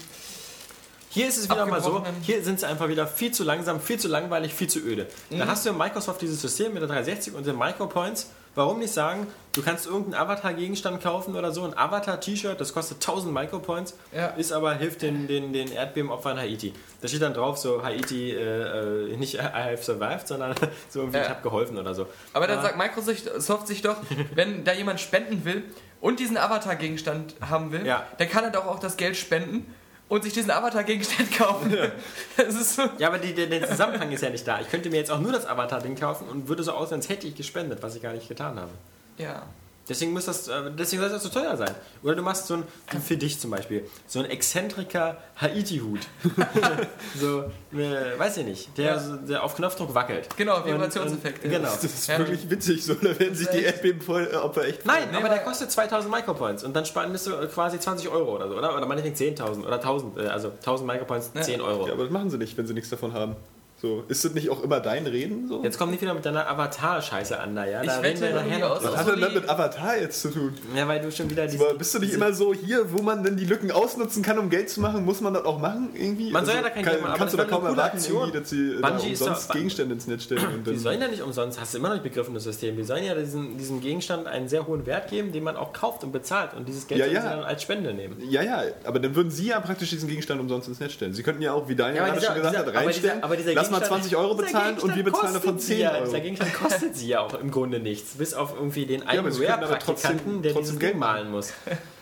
[1.17, 3.99] Hier ist es wieder mal so, hier sind sie einfach wieder viel zu langsam, viel
[3.99, 5.07] zu langweilig, viel zu öde.
[5.31, 5.39] Mhm.
[5.39, 8.93] Da hast du in Microsoft dieses System mit der 360 und den Micropoints, warum nicht
[8.93, 14.27] sagen, du kannst irgendeinen Avatar-Gegenstand kaufen oder so, ein Avatar-T-Shirt, das kostet 1000 Micropoints, Ja.
[14.27, 16.75] ist aber, hilft den, den, den Erdbebenopfern Haiti.
[17.01, 20.55] Da steht dann drauf so, Haiti, äh, äh, nicht I have survived, sondern
[20.91, 21.25] so irgendwie, Ja.
[21.25, 22.09] ich habe geholfen oder so.
[22.35, 22.63] Aber dann Ja.
[22.63, 23.97] sagt Microsoft sich doch,
[24.35, 25.65] wenn da jemand spenden will
[26.03, 28.05] und diesen Avatar-Gegenstand haben will, Ja.
[28.19, 29.73] der kann er doch auch das Geld spenden
[30.09, 31.77] und sich diesen Avatar-Gegenstand kaufen.
[32.37, 32.83] Das ist so.
[32.99, 34.61] Ja, aber die, der, der Zusammenhang ist ja nicht da.
[34.61, 37.27] Ich könnte mir jetzt auch nur das Avatar-Ding kaufen und würde so aussehen, als hätte
[37.27, 38.73] ich gespendet, was ich gar nicht getan habe.
[39.19, 39.43] Ja.
[39.89, 41.71] Deswegen muss das, äh, deswegen soll das so teuer sein.
[42.03, 42.65] Oder du machst so ein,
[43.01, 46.01] für dich zum Beispiel, so ein exzentriker Haiti-Hut.
[47.21, 47.45] so,
[47.77, 50.29] äh, weiß ich nicht, der, der auf Knopfdruck wackelt.
[50.37, 51.43] Genau, Vibrationseffekt.
[51.43, 51.69] Genau.
[51.69, 52.19] Das ist Ja.
[52.19, 55.71] wirklich witzig, so, da werden sich die Erdbebenopfer echt Nein, Nee, aber aber- der kostet
[55.71, 58.77] 2000 Micropoints und dann spendest du quasi 20 Euro oder so, oder?
[58.77, 61.43] Oder meinetwegen 10.000 oder 1000, äh, also 1000 Micropoints, Ja.
[61.43, 61.87] 10 Euro.
[61.87, 63.37] Ja, aber das machen sie nicht, wenn sie nichts davon haben.
[63.79, 65.47] So, ist das nicht auch immer dein Reden?
[65.49, 65.63] So?
[65.63, 67.83] Jetzt komm nicht wieder mit deiner Avatar-Scheiße an, da, ja?
[67.83, 68.85] Ich Da wette reden wir nachher noch aus-.
[68.85, 70.55] Was hat denn das mit Avatar jetzt zu tun?
[70.75, 73.23] Ja, weil du schon wieder diese, Aber bist du nicht immer so hier, wo man
[73.23, 75.05] denn die Lücken ausnutzen kann, um Geld zu machen?
[75.05, 76.25] Muss man das auch machen irgendwie?
[76.25, 77.97] Also Man soll ja da kein kann, Geld machen, aber Kannst du da kaum erwarten,
[78.33, 81.75] dass sie da umsonst Gegenstände ins Netz stellen und Die sollen ja nicht umsonst, hast
[81.75, 82.77] du immer noch nicht begriffen, das System.
[82.79, 86.03] Die sollen ja diesen, diesem Gegenstand einen sehr hohen Wert geben, den man auch kauft
[86.03, 86.55] und bezahlt.
[86.55, 87.21] Und dieses Geld Ja, ja.
[87.21, 88.17] sie dann als Spende nehmen.
[88.31, 91.13] Ja, ja, aber dann würden sie ja praktisch diesen Gegenstand umsonst ins Netz stellen.
[91.13, 92.87] Sie könnten ja auch, wie Daniel Ja, aber gerade dieser- schon gesagt dieser- hat, aber
[92.87, 95.61] reinstellen, dieser- aber dieser lass mal Gegenstand- 20 Euro bezahlen und wir bezahlen davon kostet
[95.63, 96.05] sie 10 ja, Euro.
[96.05, 98.15] Dieser Gegenstand kostet sie ja auch im Grunde nichts.
[98.15, 101.53] Bis auf irgendwie den einen aber Rare-Praktikanten, der trotzdem Geld malen muss.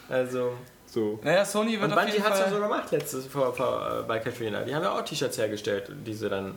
[0.09, 0.53] Also,
[0.87, 1.19] So.
[1.25, 4.03] Naja, Sony wird und auf Bungie hat es ja so gemacht letztes vor, vor, äh,
[4.07, 4.63] bei Katrina.
[4.63, 6.55] Die haben ja auch T-Shirts hergestellt, die sie dann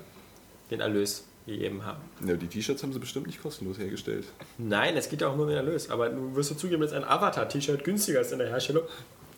[0.70, 2.02] den Erlös gegeben haben.
[2.28, 4.26] Ja, die T-Shirts haben sie bestimmt nicht kostenlos hergestellt.
[4.58, 5.90] Nein, es geht ja auch nur um den Erlös.
[5.90, 8.84] Aber du wirst du zugeben, dass ein Avatar-T-Shirt günstiger ist in der Herstellung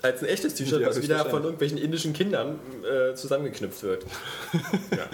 [0.01, 4.03] als ein echtes T-Shirt, Ja, was wieder von irgendwelchen indischen Kindern äh, zusammengeknüpft wird.
[4.91, 5.05] ja.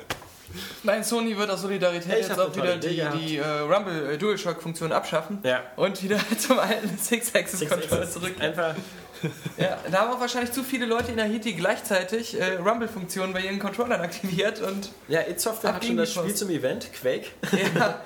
[0.83, 4.91] Nein, Sony wird aus Solidarität Ich jetzt auch wieder die, die äh, Rumble äh, DualShock-Funktion
[4.91, 5.61] abschaffen Ja.
[5.75, 8.33] und wieder zum alten Six-Axis-Controller zurück.
[8.39, 8.75] Einfach,
[9.57, 13.59] Ja, da haben auch wahrscheinlich zu viele Leute in Haiti gleichzeitig äh, Rumble-Funktionen bei ihren
[13.59, 17.27] Controllern aktiviert und ja, It Software hat schon das Spiel zum Event, Quake.
[17.51, 18.01] ja,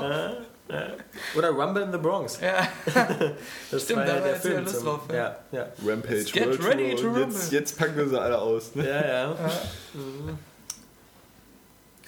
[0.00, 0.32] Ja,
[0.76, 0.86] ja.
[1.36, 2.38] Oder Rumble in the Bronx.
[2.40, 2.68] ja.
[3.72, 4.64] Das Stimmt, war da ja war der jetzt wieder Film.
[4.64, 5.16] Lust zum, drauf, ja.
[5.16, 5.66] ja, ja.
[5.84, 7.22] Rampage Get World ready Tour to rumble.
[7.24, 8.74] jetzt, jetzt packen wir sie alle aus.
[8.76, 8.86] Ne?
[8.88, 9.36] Ja, ja.
[9.94, 10.38] Mhm.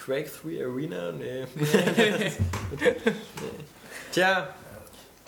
[0.03, 1.11] Quake 3 Arena?
[1.11, 1.45] Nee.
[4.11, 4.49] Tja.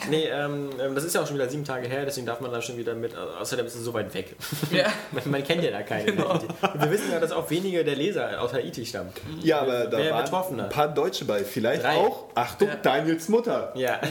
[0.09, 2.51] Nee, ähm, ähm, das ist ja auch schon wieder sieben Tage her, deswegen darf man
[2.51, 3.15] da schon wieder mit.
[3.15, 4.35] Außerdem ist es so weit weg.
[4.71, 4.88] ja.
[5.13, 6.09] Man, man kennt ja da keinen.
[6.09, 6.38] in Genau.
[6.77, 9.11] Wir wissen ja, dass auch wenige der Leser aus Haiti stammen.
[9.41, 9.97] Ja, aber da
[10.31, 11.43] waren ein paar Deutsche bei.
[11.45, 11.95] Vielleicht Drei.
[11.95, 12.75] auch, Achtung, Ja.
[12.75, 13.71] Daniels Mutter.
[13.75, 14.01] Ja.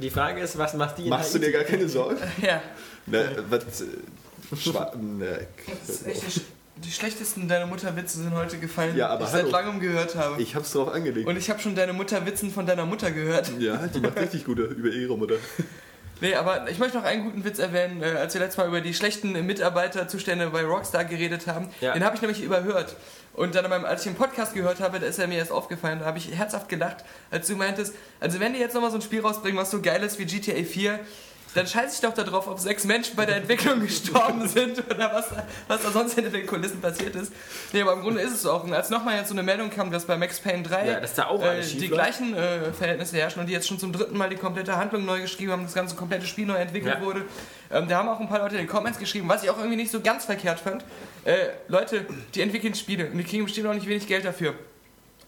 [0.00, 1.52] Die Frage ist, was macht die in Machst du Haiti?
[1.52, 2.18] dir gar keine Sorgen?
[2.42, 2.60] ja.
[3.06, 3.86] Ne, was, äh,
[4.56, 5.46] schwa ne,
[5.86, 6.40] Das ist echt
[6.76, 9.80] die, sch- die schlechtesten Deine Mutter-Witze sind heute gefallen, Ja, aber die ich seit langem
[9.80, 10.40] gehört habe.
[10.42, 11.26] ich hab's drauf angelegt.
[11.28, 13.50] Und ich habe schon Deine Mutter-Witzen von deiner Mutter gehört.
[13.58, 15.34] ja, die macht richtig gute über ihre Mutter.
[16.20, 18.80] Nee, aber ich möchte noch einen guten Witz erwähnen, äh, als wir letztes Mal über
[18.80, 21.68] die schlechten Mitarbeiterzustände bei Rockstar geredet haben.
[21.80, 21.92] Ja.
[21.92, 22.96] Den habe ich nämlich überhört.
[23.34, 25.98] Und dann, beim- als ich den Podcast gehört habe, da ist er mir erst aufgefallen,
[25.98, 29.02] da habe ich herzhaft gelacht, als du meintest, also wenn die jetzt nochmal so ein
[29.02, 31.00] Spiel rausbringen, was so geil ist wie GTA 4,
[31.54, 35.28] dann scheiße ich doch darauf, ob sechs Menschen bei der Entwicklung gestorben sind oder was,
[35.30, 37.32] da- was da sonst hinter den Kulissen passiert ist.
[37.72, 38.64] Nee, aber im Grunde ist es so auch.
[38.64, 41.62] Und als nochmal jetzt so eine Meldung kam, dass bei Max Payne 3 Ja, äh,
[41.62, 45.04] die gleichen äh, Verhältnisse herrschen und die jetzt schon zum dritten Mal die komplette Handlung
[45.04, 47.04] neu geschrieben haben, das ganze komplette Spiel neu entwickelt Ja.
[47.04, 47.24] wurde.
[47.70, 49.76] Ähm, da haben auch ein paar Leute in den Comments geschrieben, was ich auch irgendwie
[49.76, 50.84] nicht so ganz verkehrt fand.
[51.24, 51.34] Äh,
[51.68, 54.54] Leute, die entwickeln Spiele und die kriegen bestimmt auch nicht wenig Geld dafür.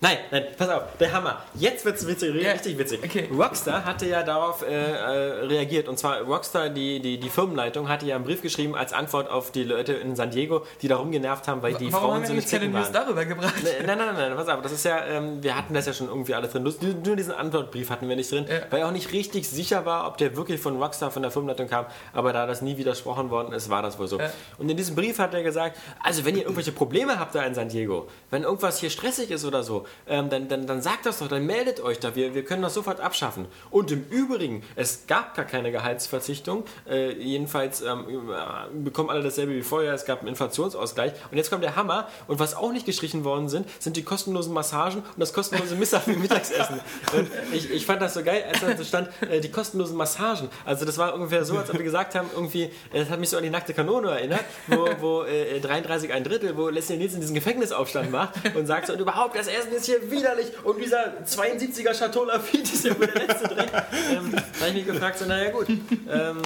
[0.01, 1.43] Nein, nein, pass auf, der Hammer.
[1.55, 3.01] Jetzt wird's witzig, Ja, richtig witzig.
[3.03, 3.29] okay.
[3.33, 5.89] Rockstar hatte ja darauf äh, äh, reagiert.
[5.89, 9.53] Und zwar Rockstar, die, die, die Firmenleitung, hatte ja einen Brief geschrieben als Antwort auf
[9.53, 12.29] die Leute in San Diego, die darum genervt haben, weil die Warum Frauen haben wir
[12.29, 12.93] so nicht keine News waren.
[12.93, 13.55] darüber gebracht?
[13.65, 16.09] Nein, nein, nein, nein, pass auf, das ist ja, ähm, wir hatten das ja schon
[16.09, 16.63] irgendwie alles drin.
[16.63, 18.61] Nur, diesen Antwortbrief hatten wir nicht drin, Ja.
[18.71, 21.69] weil er auch nicht richtig sicher war, ob der wirklich von Rockstar, von der Firmenleitung
[21.69, 21.87] kam.
[22.13, 24.19] Aber da das nie widersprochen worden ist, war das wohl so.
[24.19, 24.31] Ja.
[24.59, 27.55] Und in diesem Brief hat er gesagt, also wenn ihr irgendwelche Probleme habt da in
[27.55, 31.19] San Diego, wenn irgendwas hier stressig ist oder so, ähm, dann, dann, dann sagt das
[31.19, 33.47] doch, dann meldet euch da, wir, wir können das sofort abschaffen.
[33.71, 39.55] Und im Übrigen, es gab gar keine Gehaltsverzichtung, äh, jedenfalls ähm, äh, bekommen alle dasselbe
[39.55, 41.13] wie vorher, es gab einen Inflationsausgleich.
[41.31, 44.53] Und jetzt kommt der Hammer, und was auch nicht gestrichen worden sind, sind die kostenlosen
[44.53, 46.81] Massagen und das kostenlose Mittag- Mittagsessen.
[47.17, 50.49] Und ich, ich fand das so geil, als da stand, äh, die kostenlosen Massagen.
[50.65, 52.71] Also das war ungefähr so, als ob wir gesagt haben, irgendwie, äh,
[53.01, 56.57] das hat mich so an die nackte Kanone erinnert, wo, wo äh, 33 ein Drittel,
[56.57, 60.11] wo Leslie Nielsen diesen Gefängnisaufstand macht und sagt so, und überhaupt, das Essen ist hier
[60.11, 63.71] widerlich und dieser 72er Chateau Lafitte ist ja wohl der letzte Dreck.
[64.11, 66.43] Ähm, da habe ich mich gefragt, so, naja gut, ähm,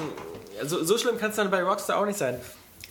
[0.65, 2.41] so, so schlimm kann es dann bei Rockstar auch nicht sein.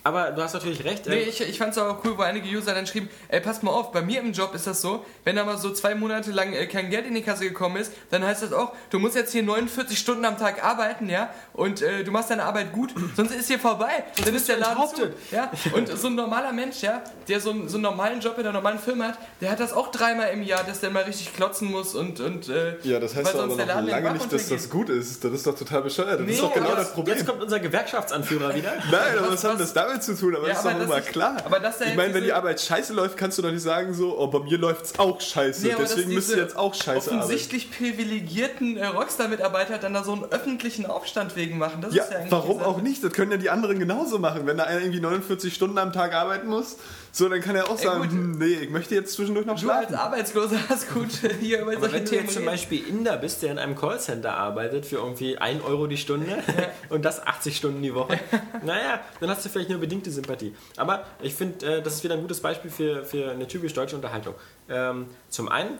[0.03, 1.05] Aber du hast natürlich recht.
[1.07, 3.63] Nee, ähm, ich, ich fand es auch cool, wo einige User dann schrieben, ey, passt
[3.63, 6.31] mal auf, bei mir im Job ist das so, wenn da mal so zwei Monate
[6.31, 9.15] lang äh, kein Geld in die Kasse gekommen ist, dann heißt das auch, du musst
[9.15, 12.93] jetzt hier 49 Stunden am Tag arbeiten, ja, und äh, du machst deine Arbeit gut,
[13.17, 15.09] sonst ist hier vorbei, dann ist der Laden zu.
[15.31, 18.45] Ja, und so ein normaler Mensch, ja, der so, einen- so einen normalen Job in
[18.45, 21.35] einer normalen Firma hat, der hat das auch dreimal im Jahr, dass der mal richtig
[21.35, 22.19] klotzen muss und...
[22.21, 23.57] und äh, Ja, das heißt weil aber noch
[23.87, 25.23] lange nicht, dass das gut ist.
[25.23, 26.19] Das ist doch total bescheuert.
[26.19, 27.17] Das Nee, ist doch genau aber das Problem.
[27.17, 28.73] Jetzt kommt unser Gewerkschaftsanführer wieder.
[28.91, 30.35] Nein, aber was, Was- was- das damit zu tun?
[30.35, 31.37] Aber Ja, das ist aber doch das immer ist- klar.
[31.45, 33.93] aber dass da ich meine, wenn die Arbeit scheiße läuft, kannst du doch nicht sagen
[33.93, 35.65] so, oh, bei mir läuft's auch scheiße.
[35.67, 37.17] Nee, Deswegen müsst ihr jetzt auch scheiße arbeiten.
[37.23, 41.81] offensichtlich privilegierten äh, Rockstar-Mitarbeiter dann da so einen öffentlichen Aufstand wegen machen.
[41.81, 43.03] Das Ja, ist ja eigentlich warum auch nicht?
[43.03, 44.45] Das können ja die anderen genauso machen.
[44.45, 46.77] Wenn da einer irgendwie 49 Stunden am Tag arbeiten muss,
[47.11, 49.69] so, dann kann er auch Ey, sagen, hm, nee, ich möchte jetzt zwischendurch noch Du
[49.69, 49.95] als schlafen.
[49.95, 52.45] Arbeitsloser hast gut hier über Aber wenn du jetzt zum.
[52.45, 56.43] Beispiel Inder bist, der in einem Callcenter arbeitet für irgendwie 1 Euro die Stunde
[56.89, 58.19] und das 80 Stunden die Woche,
[58.63, 60.55] naja, dann hast du vielleicht nur bedingte Sympathie.
[60.77, 63.95] Aber ich finde, äh, das ist wieder ein gutes Beispiel für, für eine typisch deutsche
[63.95, 64.35] Unterhaltung.
[64.69, 65.77] Ähm, zum einen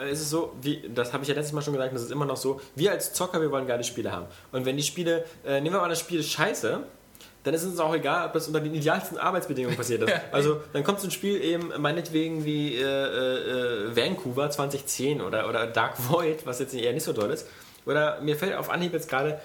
[0.00, 2.12] äh, ist es so, wie, das habe ich ja letztes Mal schon gesagt, das ist
[2.12, 4.26] immer noch so, wir als Zocker, wir wollen geile Spiele haben.
[4.52, 6.82] Und wenn die Spiele, äh, nehmen wir mal das Spiel scheiße,
[7.46, 10.12] dann ist es uns auch egal, ob das unter den idealsten Arbeitsbedingungen passiert ist.
[10.32, 15.66] Also dann kommt so ein Spiel eben meinetwegen wie äh, äh, Vancouver 2010 oder, oder
[15.66, 17.46] Dark Void, was jetzt eher nicht so toll ist.
[17.86, 19.40] Oder mir fällt auf Anhieb jetzt gerade,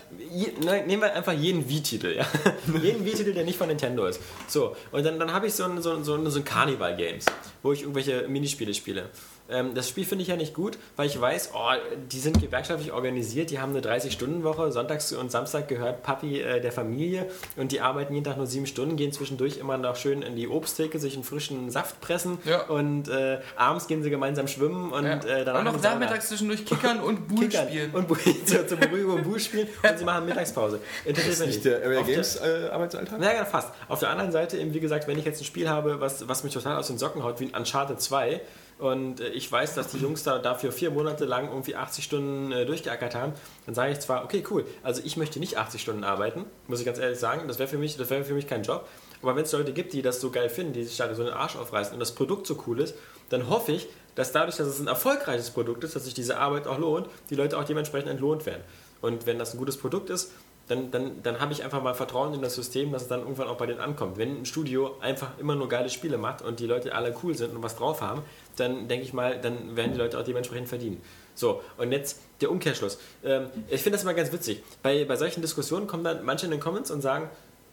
[0.65, 2.25] ne, nehmen wir einfach jeden Wii-Titel, ja.
[2.81, 4.19] jeden Wii-Titel, der nicht von Nintendo ist.
[4.47, 7.25] So, und dann, dann habe ich so ein, so, so, ein- so ein Carnival-Games,
[7.61, 9.09] wo ich irgendwelche Minispiele spiele.
[9.51, 11.69] Ähm, das Spiel finde ich ja nicht gut, weil ich weiß, oh,
[12.11, 16.71] die sind gewerkschaftlich organisiert, die haben eine 30-Stunden-Woche, sonntags und Samstag gehört Papi äh, der
[16.71, 20.35] Familie und die arbeiten jeden Tag nur sieben Stunden, gehen zwischendurch immer noch schön in
[20.35, 22.63] die Obsttheke, sich einen frischen Saft pressen Ja.
[22.67, 25.15] und äh, abends gehen sie gemeinsam schwimmen und Ja.
[25.17, 27.91] äh, danach und noch nachmittags zwischendurch kickern und Bull Kickern spielen.
[27.91, 28.07] und
[28.47, 30.79] zur, zur Beruhigung Bull spielen und sie machen Mittagspause.
[31.05, 33.21] Interessiert mich Nicht der Area Auf Games äh, Arbeitsalltag?
[33.21, 33.71] ja, ja, fast.
[33.87, 36.43] Auf der anderen Seite, eben, wie gesagt, wenn ich jetzt ein Spiel habe, was, was
[36.43, 38.41] mich total aus den Socken haut, wie ein Uncharted 2,
[38.81, 42.51] und äh, ich weiß, dass die Jungs da dafür vier Monate lang irgendwie 80 Stunden
[42.51, 43.33] äh, durchgeackert haben,
[43.65, 46.85] dann sage ich zwar, okay, cool, also ich möchte nicht 80 Stunden arbeiten, muss ich
[46.85, 48.87] ganz ehrlich sagen, das wäre für, mich- wäre für mich kein Job.
[49.21, 51.31] Aber wenn es Leute gibt, die das so geil finden, die sich da so einen
[51.31, 52.95] Arsch aufreißen und das Produkt so cool ist,
[53.29, 56.65] dann hoffe ich, dass dadurch, dass es ein erfolgreiches Produkt ist, dass sich diese Arbeit
[56.67, 58.63] auch lohnt, die Leute auch dementsprechend entlohnt werden.
[58.99, 60.31] Und wenn das ein gutes Produkt ist,
[60.71, 63.47] dann, dann, dann habe ich einfach mal Vertrauen in das System, dass es dann irgendwann
[63.47, 64.17] auch bei denen ankommt.
[64.17, 67.53] Wenn ein Studio einfach immer nur geile Spiele macht und die Leute alle cool sind
[67.53, 68.21] und was drauf haben,
[68.55, 71.01] dann denke ich mal, dann werden die Leute auch dementsprechend verdienen.
[71.35, 72.99] So, und jetzt der Umkehrschluss.
[73.23, 74.63] Ähm, ich finde das immer ganz witzig.
[74.81, 77.29] Bei, bei solchen Diskussionen kommen dann manche in den Comments und sagen,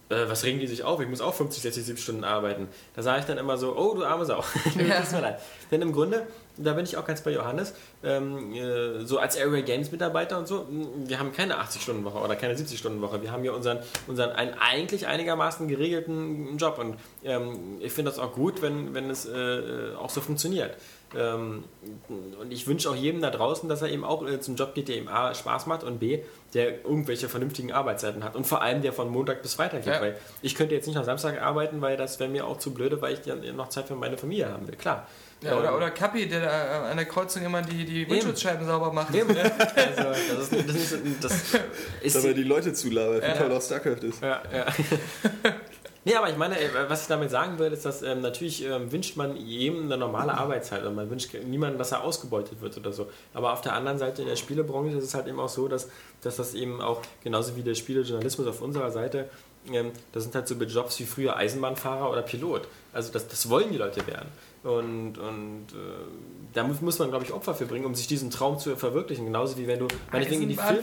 [0.08, 1.00] äh, was regen die sich auf?
[1.00, 2.68] Ich muss auch 50, 60, 70 Stunden arbeiten.
[2.96, 4.42] Da sage ich dann immer so, oh, du arme Sau.
[4.64, 5.00] Ja.
[5.02, 5.40] Tut mir leid.
[5.70, 6.26] Denn im Grunde,
[6.58, 10.46] da bin ich auch ganz bei Johannes, ähm, äh, so als Area Games Mitarbeiter und
[10.46, 10.66] so,
[11.04, 13.22] wir haben keine 80-Stunden-Woche oder keine 70-Stunden-Woche.
[13.22, 18.18] Wir haben ja unseren, unseren einen eigentlich einigermaßen geregelten Job und ähm, ich finde das
[18.18, 20.76] auch gut, wenn, wenn es äh, auch so funktioniert.
[21.16, 21.64] Ähm,
[22.38, 24.88] und ich wünsche auch jedem da draußen, dass er eben auch äh, zum Job geht,
[24.88, 26.20] der ihm A, Spaß macht und B,
[26.52, 28.36] der irgendwelche vernünftigen Arbeitszeiten hat.
[28.36, 29.94] Und vor allem der von Montag bis Freitag geht.
[29.94, 30.00] Ja.
[30.00, 33.00] Weil ich könnte jetzt nicht noch Samstag arbeiten, weil das wäre mir auch zu blöde,
[33.00, 34.76] weil ich dann noch Zeit für meine Familie haben will.
[34.76, 35.06] Klar.
[35.40, 38.92] Ja, oder, Ähm, oder Kappi, der da an der Kreuzung immer die, die Windschutzscheiben sauber
[38.92, 39.14] macht.
[39.14, 39.28] Eben.
[39.36, 41.32] Also, das ist, das ist, das
[42.02, 43.34] ist Dabei die Leute zulabert, wie Ja.
[43.34, 44.20] toll auch StarCraft ist.
[44.22, 44.66] Ja, ja.
[46.04, 48.90] nee, aber ich meine, ey, was ich damit sagen will, ist, dass ähm, natürlich ähm,
[48.90, 52.92] wünscht man jedem eine normale Arbeitszeit und man wünscht niemandem, dass er ausgebeutet wird oder
[52.92, 53.08] so.
[53.34, 55.88] Aber auf der anderen Seite in der Spielebranche ist es halt eben auch so, dass,
[56.22, 59.28] dass das eben auch, genauso wie der Spielejournalismus auf unserer Seite,
[59.72, 62.66] ähm, das sind halt so Jobs wie früher Eisenbahnfahrer oder Pilot.
[62.92, 64.28] Also das, das wollen die Leute werden.
[64.68, 65.76] Und, und äh,
[66.52, 69.24] da muss, muss man, glaube ich, Opfer für bringen, um sich diesen Traum zu verwirklichen.
[69.24, 70.82] Genauso wie wenn du meinetwegen in die Filme...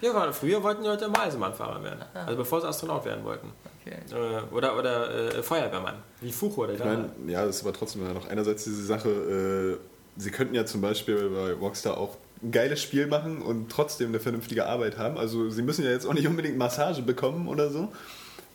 [0.00, 2.04] Ja, früher wollten die Leute immer Eisenbahnfahrer werden.
[2.14, 3.52] Also bevor sie Astronaut werden wollten.
[3.86, 3.96] Okay.
[4.12, 5.94] Äh, oder oder äh, Feuerwehrmann.
[6.20, 8.84] Wie Fuchur, der Ich da meine, ja, das ist aber trotzdem ja noch einerseits diese
[8.84, 13.70] Sache, äh, sie könnten ja zum Beispiel bei Rockstar auch ein geiles Spiel machen und
[13.70, 15.16] trotzdem eine vernünftige Arbeit haben.
[15.16, 17.92] Also sie müssen ja jetzt auch nicht unbedingt Massage bekommen oder so,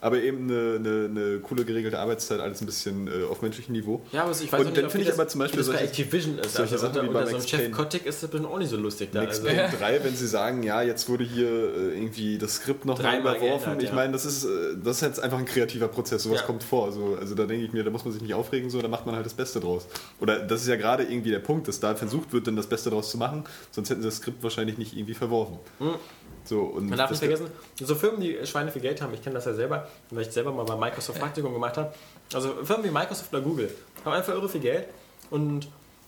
[0.02, 4.02] aber eben eine, eine, eine coole geregelte Arbeitszeit, alles ein bisschen äh, auf menschlichem Niveau.
[4.12, 5.86] Ja, aber ich weiß Und nicht, dann finde ich aber zum Beispiel das bei solche-
[5.88, 6.54] Activision ist.
[6.56, 7.72] solche also Sachen unter, wie bei unter so einem Max Chef.
[7.72, 9.22] Kotick ist das bestimmt auch nicht so lustig da.
[9.22, 12.86] Max Also, Payne 3, wenn sie sagen, ja, jetzt wurde hier äh, irgendwie das Skript
[12.86, 13.60] noch mal überworfen.
[13.60, 13.96] geändert, ich ja.
[13.96, 14.50] meine, das ist, äh,
[14.84, 16.46] das ist jetzt einfach ein kreativer Prozess, sowas Ja.
[16.48, 16.92] kommt vor.
[16.92, 19.06] So, also da denke ich mir, da muss man sich nicht aufregen, so, da macht
[19.06, 19.86] man halt das Beste draus.
[20.20, 22.90] Oder das ist ja gerade irgendwie der Punkt, dass da versucht wird, dann das Beste
[22.90, 25.60] draus zu machen, sonst hätten sie das Skript wahrscheinlich nicht irgendwie verworfen.
[26.44, 27.48] So, Man darf nicht vergessen,
[27.80, 30.52] so Firmen, die Schweine viel Geld haben, ich kenne das ja selber, weil ich selber
[30.52, 31.94] mal bei Microsoft Praktikum gemacht habe.
[32.34, 33.70] Also Firmen wie Microsoft oder Google
[34.04, 34.88] haben einfach irre viel Geld
[35.30, 35.68] und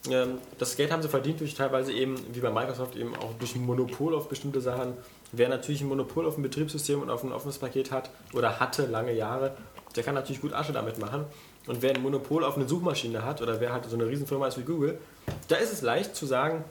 [0.10, 3.56] Ähm, das Geld haben sie verdient durch teilweise eben, wie bei Microsoft, eben auch durch
[3.56, 4.96] ein Monopol auf bestimmte Sachen.
[5.32, 8.86] Wer natürlich ein Monopol auf ein Betriebssystem und auf ein offenes Paket hat oder hatte
[8.86, 9.56] lange Jahre,
[9.96, 11.24] der kann natürlich gut Asche damit machen.
[11.68, 14.58] Und wer ein Monopol auf eine Suchmaschine hat oder wer halt so eine Riesenfirma ist
[14.58, 14.98] wie Google,
[15.48, 16.66] da ist es leicht zu sagen,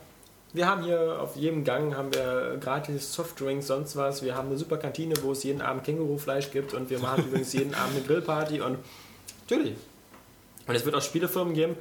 [0.53, 4.23] wir haben hier auf jedem Gang haben wir gratis Softdrinks, sonst was.
[4.23, 7.53] Wir haben eine super Kantine, wo es jeden Abend Kängurufleisch gibt und wir machen übrigens
[7.53, 8.77] jeden Abend eine Grillparty und
[9.41, 9.75] natürlich.
[10.67, 11.75] Und es wird auch Spielefirmen geben,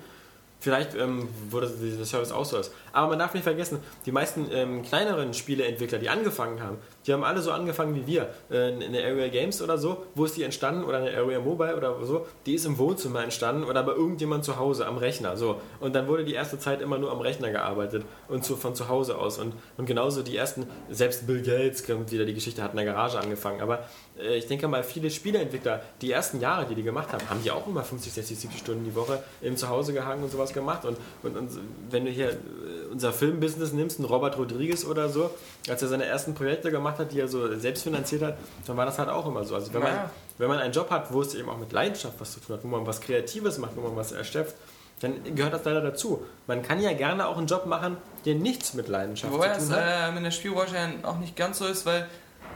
[0.62, 2.70] Vielleicht ähm, wurde der Service auch so ist.
[2.92, 7.24] Aber man darf nicht vergessen, die meisten ähm, kleineren Spieleentwickler, die angefangen haben, die haben
[7.24, 8.28] alle so angefangen wie wir.
[8.50, 10.85] Äh, in der Area Games oder so, wo ist die entstanden?
[10.85, 14.44] Oder in der Area Mobile oder so, die ist im Wohnzimmer entstanden oder bei irgendjemand
[14.44, 15.37] zu Hause am Rechner.
[15.37, 15.61] So.
[15.81, 18.88] Und dann wurde die erste Zeit immer nur am Rechner gearbeitet und zu, von zu
[18.88, 19.38] Hause aus.
[19.38, 22.87] Und, und genauso die ersten, selbst Bill Gates kommt wieder die Geschichte, hat in der
[22.87, 23.61] Garage angefangen.
[23.61, 23.87] Aber
[24.18, 27.50] äh, ich denke mal, viele Spieleentwickler, die ersten Jahre, die die gemacht haben, haben die
[27.50, 30.85] auch immer 50, 60, 70 Stunden die Woche im Zuhause gehangen und sowas gemacht.
[30.85, 31.50] Und, und, und
[31.90, 32.35] wenn du hier äh,
[32.90, 35.30] unser Filmbusiness nimmst, einen Robert Rodriguez oder so,
[35.68, 38.86] als er seine ersten Projekte gemacht hat, die er so selbst finanziert hat, dann war
[38.86, 39.54] das halt auch immer so.
[39.54, 40.10] Also wenn man, Naja.
[40.38, 42.64] wenn man einen Job hat, wo es eben auch mit Leidenschaft was zu tun hat,
[42.64, 44.54] wo man was Kreatives macht, wo man was erschöpft,
[45.00, 46.24] dann gehört das leider dazu.
[46.46, 49.68] Man kann ja gerne auch einen Job machen, der nichts mit Leidenschaft Wobei zu das
[49.68, 50.08] tun hat.
[50.10, 52.06] ähm, in der Spielbranche ja auch nicht ganz so ist, weil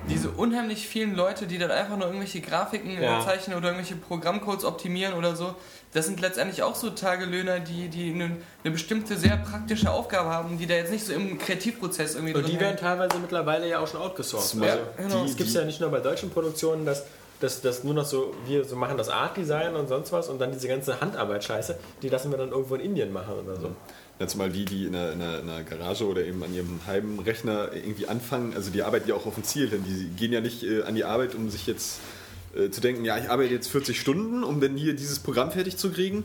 [0.09, 3.19] diese unheimlich vielen Leute, die dann einfach nur irgendwelche Grafiken Ja.
[3.21, 5.55] äh, zeichnen oder irgendwelche Programmcodes optimieren oder so,
[5.97, 10.59] das sind letztendlich auch so Tagelöhner, die, die eine, eine bestimmte sehr praktische Aufgabe haben,
[10.59, 12.99] die da jetzt nicht so im Kreativprozess irgendwie Und die drin werden hängen.
[12.99, 14.51] teilweise mittlerweile ja auch schon outgesourced.
[14.51, 15.25] Zum Also genau.
[15.25, 17.05] die, es gibt ja nicht nur bei deutschen Produktionen, dass
[17.41, 20.53] dass das nur noch so, wir so machen das Art-Design und sonst was und dann
[20.53, 23.71] diese ganze Handarbeit-Scheiße, die lassen wir dann irgendwo in Indien machen oder so.
[24.19, 26.81] Ja, zumal die, die in einer, in, einer, in einer Garage oder eben an ihrem
[26.87, 30.33] halben Rechner irgendwie anfangen, also die arbeiten ja auch auf ein Ziel, denn die gehen
[30.33, 32.01] ja nicht äh, an die Arbeit, um sich jetzt
[32.57, 35.77] äh, zu denken, ja, ich arbeite jetzt 40 Stunden, um dann hier dieses Programm fertig
[35.77, 36.25] zu kriegen.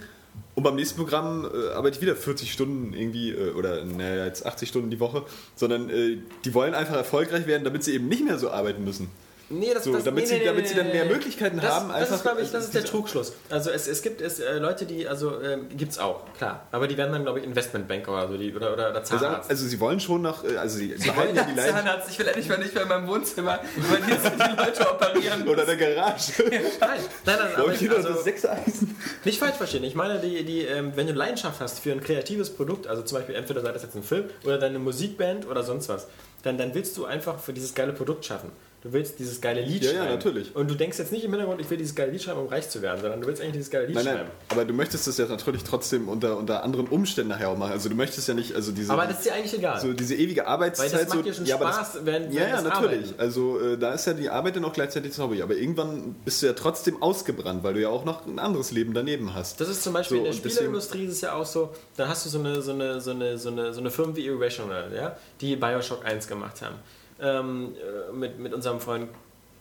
[0.56, 4.46] Und beim nächsten Programm äh, arbeite ich wieder 40 Stunden irgendwie, äh, oder naja, jetzt
[4.46, 5.24] 80 Stunden die Woche,
[5.56, 9.10] sondern äh, die wollen einfach erfolgreich werden, damit sie eben nicht mehr so arbeiten müssen.
[9.52, 11.06] Nee, das, So, das, damit nee, sie- nee, damit nee, sie dann mehr.
[11.06, 13.34] Möglichkeiten das, haben, Das ist, glaube ich, das ist der diese- Trugschluss.
[13.50, 16.66] Also es, es gibt es, äh, Leute, die, also ähm, gibt es auch, klar.
[16.72, 19.50] Aber die werden dann, glaube ich, Investmentbanker oder so, die, oder, oder, oder Also, Zahnarzt.
[19.50, 21.86] also sie wollen schon noch, äh, also sie behalten ja die Leidenschaft.
[21.86, 23.60] Zahnarzt, ich will endlich mal nicht mehr in meinem Wohnzimmer,
[24.08, 25.48] hier sind die Leute operieren.
[25.48, 26.32] Oder der Garage.
[26.50, 28.96] nein, nein, nein, aber ich also, das Sechseisen?
[29.26, 29.84] Nicht falsch verstehen.
[29.84, 33.18] Ich meine, die, die, ähm, wenn du Leidenschaft hast für ein kreatives Produkt, also zum
[33.18, 36.08] Beispiel entweder sei das jetzt ein Film oder deine Musikband oder sonst was,
[36.44, 38.52] dann, dann willst du einfach für dieses geile Produkt schaffen.
[38.84, 40.12] Du willst dieses geile Lied Ja, ja, schreiben.
[40.14, 40.56] natürlich.
[40.56, 42.68] Und du denkst jetzt nicht im Hintergrund, ich will dieses geile Lied schreiben, um reich
[42.68, 44.30] zu werden, sondern du willst eigentlich dieses geile Lied Nein, nein, schreiben.
[44.50, 47.74] aber du möchtest das ja natürlich trotzdem unter, unter anderen Umständen nachher auch machen.
[47.74, 49.80] Also du möchtest ja nicht, also diese, Aber das ist dir eigentlich egal.
[49.80, 50.94] so diese ewige Arbeitszeit.
[50.94, 52.64] weil das macht so, dir schon ja, aber Spaß, das, während ja, während ja, das
[52.82, 53.06] natürlich.
[53.10, 53.20] Arbeiten.
[53.20, 55.44] Also äh, da ist ja die Arbeit dann auch gleichzeitig das Hobby.
[55.44, 58.96] Aber irgendwann bist du ja trotzdem ausgebrannt, weil du ja auch noch ein anderes Leben
[58.96, 59.62] daneben hast.
[59.62, 62.26] Das ist zum Beispiel So, in der Spieleindustrie ist es ja auch so, dann hast
[62.26, 65.16] du so eine, so eine, so eine, so eine, so eine Firma wie Irrational, ja,
[65.40, 66.78] die Bioshock 1 gemacht haben.
[67.22, 69.10] Ähm, äh, mit, mit unserem Freund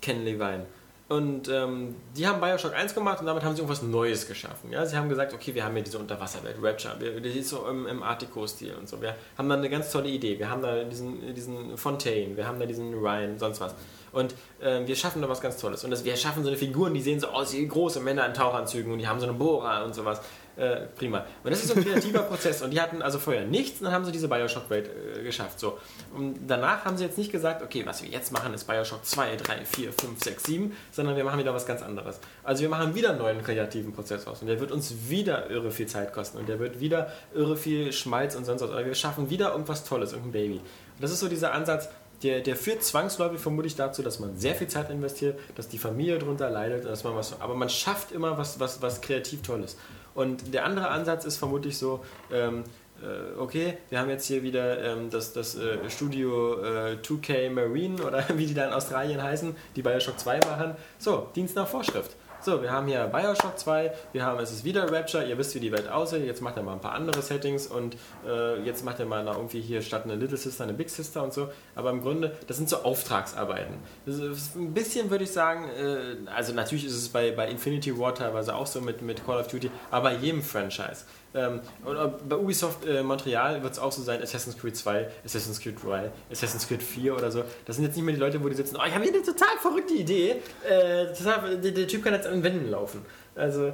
[0.01, 0.67] Ken Levine.
[1.11, 4.71] Und ähm, die haben Bioshock 1 gemacht und damit haben sie irgendwas Neues geschaffen.
[4.71, 4.87] Ja?
[4.87, 8.01] Sie haben gesagt, okay, wir haben hier diese Unterwasserwelt, Rapture, die ist so im, im
[8.05, 9.03] Artico-Stil und so.
[9.03, 10.39] Wir haben da eine ganz tolle Idee.
[10.39, 13.75] Wir haben da diesen, diesen Fontaine, wir haben da diesen Ryan, sonst was.
[14.13, 15.83] Und ähm, wir schaffen da was ganz Tolles.
[15.83, 18.33] Und das, wir schaffen so eine Figuren, die sehen so aus wie große Männer in
[18.33, 20.21] Tauchanzügen und die haben so eine Bohrer und sowas.
[20.57, 21.25] Äh, prima.
[21.43, 22.61] Und das ist so ein kreativer Prozess.
[22.63, 25.59] Und die hatten also vorher nichts und dann haben sie diese Bioshock-Welt äh, geschafft.
[25.59, 25.79] So.
[26.15, 29.37] Und danach haben sie jetzt nicht gesagt, okay, was wir jetzt machen, ist Bioshock 2,
[29.37, 32.21] 3, 4, 5, 6, 7, sondern wir machen wieder was ganz anderes.
[32.43, 34.43] Also wir machen wieder einen neuen kreativen Prozess aus.
[34.43, 36.39] Und der wird uns wieder irre viel Zeit kosten.
[36.39, 38.71] Und der wird wieder irre viel Schmalz und sonst was.
[38.71, 40.57] Aber wir schaffen wieder irgendwas Tolles, irgendein Baby.
[40.57, 41.89] Und das ist so dieser Ansatz,
[42.23, 46.19] der, der führt zwangsläufig vermutlich dazu, dass man sehr viel Zeit investiert, dass die Familie
[46.19, 49.77] darunter leidet, dass man was, aber man schafft immer was, was, was kreativ Tolles.
[50.15, 52.65] Und der andere Ansatz ist vermutlich so, ähm,
[53.03, 58.03] äh, okay, wir haben jetzt hier wieder ähm, das, das äh, Studio äh, 2K Marine
[58.03, 60.77] oder wie die da in Australien heißen, die Bioshock 2 machen.
[60.99, 62.17] So, Dienst nach Vorschrift.
[62.43, 65.61] So, wir haben hier Bioshock 2, wir haben, es ist wieder Rapture, ihr wisst, wie
[65.61, 68.99] die Welt aussieht, jetzt macht er mal ein paar andere Settings und äh, jetzt macht
[68.99, 71.51] er mal noch irgendwie hier statt eine Little Sister eine Big Sister und so.
[71.75, 73.75] Aber im Grunde, das sind so Auftragsarbeiten.
[74.07, 78.55] Ein bisschen würde ich sagen, äh, also natürlich ist es bei, bei Infinity War teilweise
[78.55, 81.05] auch so mit, mit Call of Duty, aber bei jedem Franchise.
[81.33, 85.61] Ähm, oder bei Ubisoft äh, Montreal wird es auch so sein, Assassin's Creed 2, Assassin's
[85.61, 87.45] Creed 3, Assassin's Creed 4 oder so.
[87.67, 89.23] Das sind jetzt nicht mehr die Leute, wo die sitzen, oh, ich habe hier eine
[89.23, 90.37] total verrückte Idee.
[90.69, 93.05] Äh, total, der, der Typ kann jetzt an Wänden laufen.
[93.37, 93.73] Also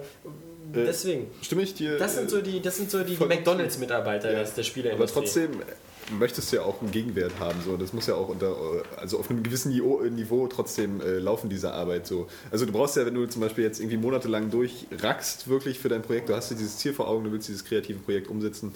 [0.74, 1.30] deswegen.
[1.40, 1.98] Stimme ich dir?
[1.98, 4.42] Das sind so die, das sind so die, McDonalds-Mitarbeiter Ja.
[4.44, 4.92] der Spiele.
[4.92, 5.62] Aber trotzdem
[6.18, 7.60] möchtest du ja auch einen Gegenwert haben.
[7.64, 7.76] So.
[7.76, 8.54] Das muss ja auch unter,
[8.96, 12.06] also auf einem gewissen Niveau, Niveau trotzdem äh, laufen, diese Arbeit.
[12.06, 12.28] So.
[12.50, 16.02] Also du brauchst ja, wenn du zum Beispiel jetzt irgendwie monatelang durchrackst, wirklich für dein
[16.02, 18.74] Projekt, du hast dir dieses Ziel vor Augen, du willst dieses kreative Projekt umsetzen,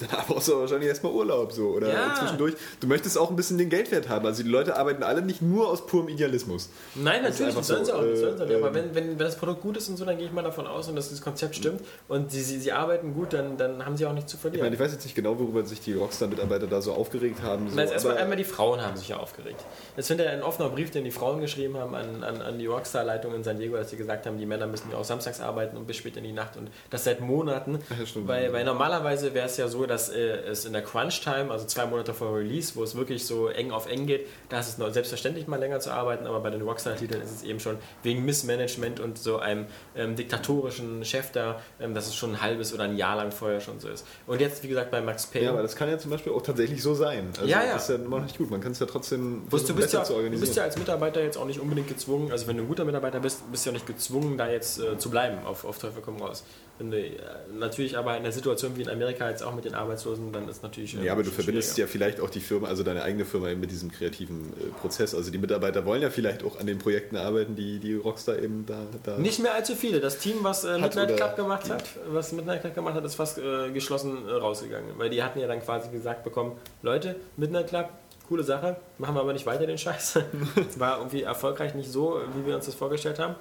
[0.00, 2.14] Danach brauchst du wahrscheinlich erstmal Urlaub so oder Ja.
[2.18, 2.54] zwischendurch.
[2.80, 4.26] Du möchtest auch ein bisschen den Geldwert haben.
[4.26, 6.68] Also die Leute arbeiten alle nicht nur aus purem Idealismus.
[6.94, 8.18] Nein, Das natürlich, das sollen sie auch nicht.
[8.18, 10.26] sollen sie äh, Aber wenn, wenn, wenn das Produkt gut ist und so, dann gehe
[10.26, 13.32] ich mal davon aus und dass das Konzept stimmt und sie, sie, sie arbeiten gut,
[13.32, 14.74] dann, dann haben sie auch nichts zu Ich meine, verlieren.
[14.74, 17.68] ich weiß jetzt nicht genau, worüber sich die Rockstar-Mitarbeiter da so aufgeregt haben.
[17.70, 19.64] So, jetzt erstmal einmal die Frauen haben sich ja aufgeregt.
[19.96, 22.66] Jetzt findet ja ein offener Brief, den die Frauen geschrieben haben an, an, an die
[22.66, 25.76] Rockstar-Leitung in San Diego, dass sie gesagt haben, die Männer müssen ja auch samstags arbeiten
[25.76, 27.78] und bis spät in die Nacht und das seit Monaten.
[27.90, 27.96] Ja.
[28.26, 31.84] Weil, weil normalerweise wäre es ja so, dass äh, es in der Crunch-Time, also zwei
[31.84, 34.92] Monate vor Release, wo es wirklich so eng auf eng geht, da ist es noch
[34.92, 39.00] selbstverständlich mal länger zu arbeiten, aber bei den Rockstar-Titeln ist es eben schon wegen Missmanagement
[39.00, 39.66] und so einem
[39.96, 43.60] ähm, diktatorischen Chef da, ähm, dass es schon ein halbes oder ein Jahr lang vorher
[43.60, 44.06] schon so ist.
[44.26, 45.46] Und jetzt, wie gesagt, bei Max Payne.
[45.46, 47.28] Ja, aber das kann ja zum Beispiel auch tatsächlich so sein.
[47.36, 47.74] Also Ja, ja.
[47.74, 48.50] Das ist ja immer noch nicht gut.
[48.50, 50.46] Man kann es ja trotzdem Wusst, du, versuchen, bist ja, zu du organisieren.
[50.46, 53.18] bist ja als Mitarbeiter jetzt auch nicht unbedingt gezwungen, also wenn du ein guter Mitarbeiter
[53.18, 56.22] bist, bist du ja nicht gezwungen, da jetzt äh, zu bleiben, auf, auf Teufel komm
[56.22, 56.44] raus.
[56.80, 57.12] Äh,
[57.52, 60.62] natürlich aber in der Situation wie in Amerika jetzt auch mit den Arbeitslosen, dann ist
[60.62, 60.96] natürlich.
[60.96, 63.60] äh, Ja, aber du verbindest ja vielleicht auch die Firma, also deine eigene Firma eben
[63.60, 65.14] mit diesem kreativen äh, Prozess.
[65.14, 68.64] Also die Mitarbeiter wollen ja vielleicht auch an den Projekten arbeiten, die die Rockstar eben
[68.66, 68.80] da.
[69.04, 70.00] da Nicht mehr allzu viele.
[70.00, 73.38] Das Team, was äh, Midnight Club gemacht hat, was Midnight Club gemacht hat, ist fast
[73.38, 74.90] äh, geschlossen äh, rausgegangen.
[74.96, 76.52] Weil die hatten ja dann quasi gesagt bekommen,
[76.82, 77.90] Leute, Midnight Club,
[78.28, 80.20] coole Sache, machen wir aber nicht weiter den Scheiß.
[80.76, 83.34] War irgendwie erfolgreich nicht so, wie wir uns das vorgestellt haben.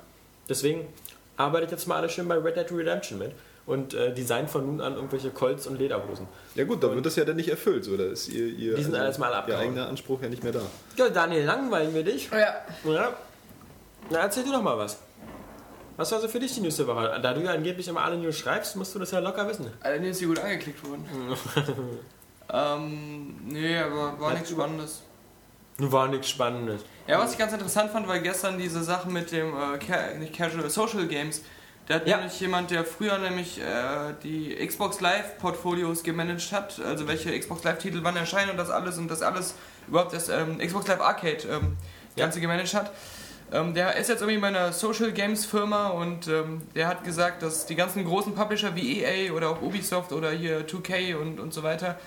[0.49, 0.87] Deswegen
[1.39, 3.31] arbeitet jetzt mal alle schön bei Red Dead Redemption mit
[3.65, 6.27] und äh, designt von nun an irgendwelche Colts und Lederhosen.
[6.55, 7.85] ja gut, dann wird das ja dann nicht erfüllt.
[7.85, 10.51] So, da ist ihr, ihr, Die sind alles mal ihr eigener Anspruch ja nicht mehr
[10.51, 10.61] da.
[10.97, 12.29] Ja, Daniel, langweilen wir dich?
[12.31, 12.91] Ja.
[12.91, 13.13] Ja.
[14.09, 14.99] Na, erzähl du doch mal was.
[15.97, 17.19] Was war so für dich die News der Woche?
[17.21, 19.67] Da du ja angeblich immer alle News schreibst, musst du das ja locker wissen.
[19.81, 21.05] Allerdings ist sie gut angeklickt worden.
[22.53, 25.03] ähm, nee, aber war nichts Spannendes.
[25.79, 26.81] War nichts Spannendes.
[27.07, 31.07] Ja, was ich ganz interessant fand, war gestern diese Sache mit dem, äh, Casual, Social
[31.07, 31.41] Games.
[31.87, 32.17] Da hat Ja.
[32.17, 37.63] nämlich jemand, der früher nämlich äh, die Xbox Live Portfolios gemanagt hat, also welche Xbox
[37.63, 39.55] Live Titel wann erscheinen und das alles und das alles
[39.87, 41.77] überhaupt das ähm, Xbox Live Arcade ähm,
[42.15, 42.25] Ja.
[42.25, 42.91] Ganze gemanagt hat.
[43.51, 47.41] Ähm, der ist jetzt irgendwie bei einer Social Games Firma und ähm, der hat gesagt,
[47.41, 51.53] dass die ganzen großen Publisher wie EA oder auch Ubisoft oder hier 2K und, und
[51.55, 51.97] so weiter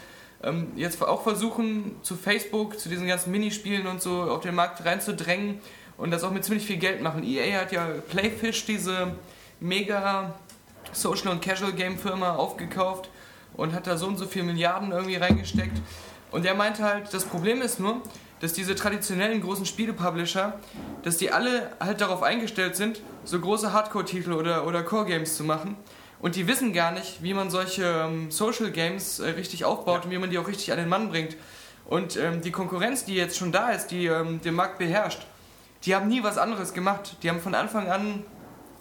[0.42, 4.84] ähm, jetzt auch versuchen, zu Facebook, zu diesen ganzen Minispielen und so auf den Markt
[4.84, 5.60] reinzudrängen
[5.96, 7.22] und das auch mit ziemlich viel Geld machen.
[7.24, 9.14] EA hat ja Playfish, diese
[9.60, 10.34] mega
[10.92, 13.08] Social- und Casual-Game-Firma aufgekauft
[13.54, 15.80] und hat da so und so viel Milliarden irgendwie reingesteckt.
[16.30, 18.00] Und er meinte halt, das Problem ist nur,
[18.40, 20.58] dass diese traditionellen großen Spiele-Publisher,
[21.04, 25.76] dass die alle halt darauf eingestellt sind, so große Hardcore-Titel oder, oder Core-Games zu machen.
[26.22, 30.12] Und die wissen gar nicht, wie man solche ähm, Social Games äh, richtig aufbaut und
[30.12, 31.36] wie man die auch richtig an den Mann bringt.
[31.84, 35.26] Und ähm, die Konkurrenz, die jetzt schon da ist, die ähm, den Markt beherrscht,
[35.84, 37.16] die haben nie was anderes gemacht.
[37.24, 38.24] Die haben von Anfang an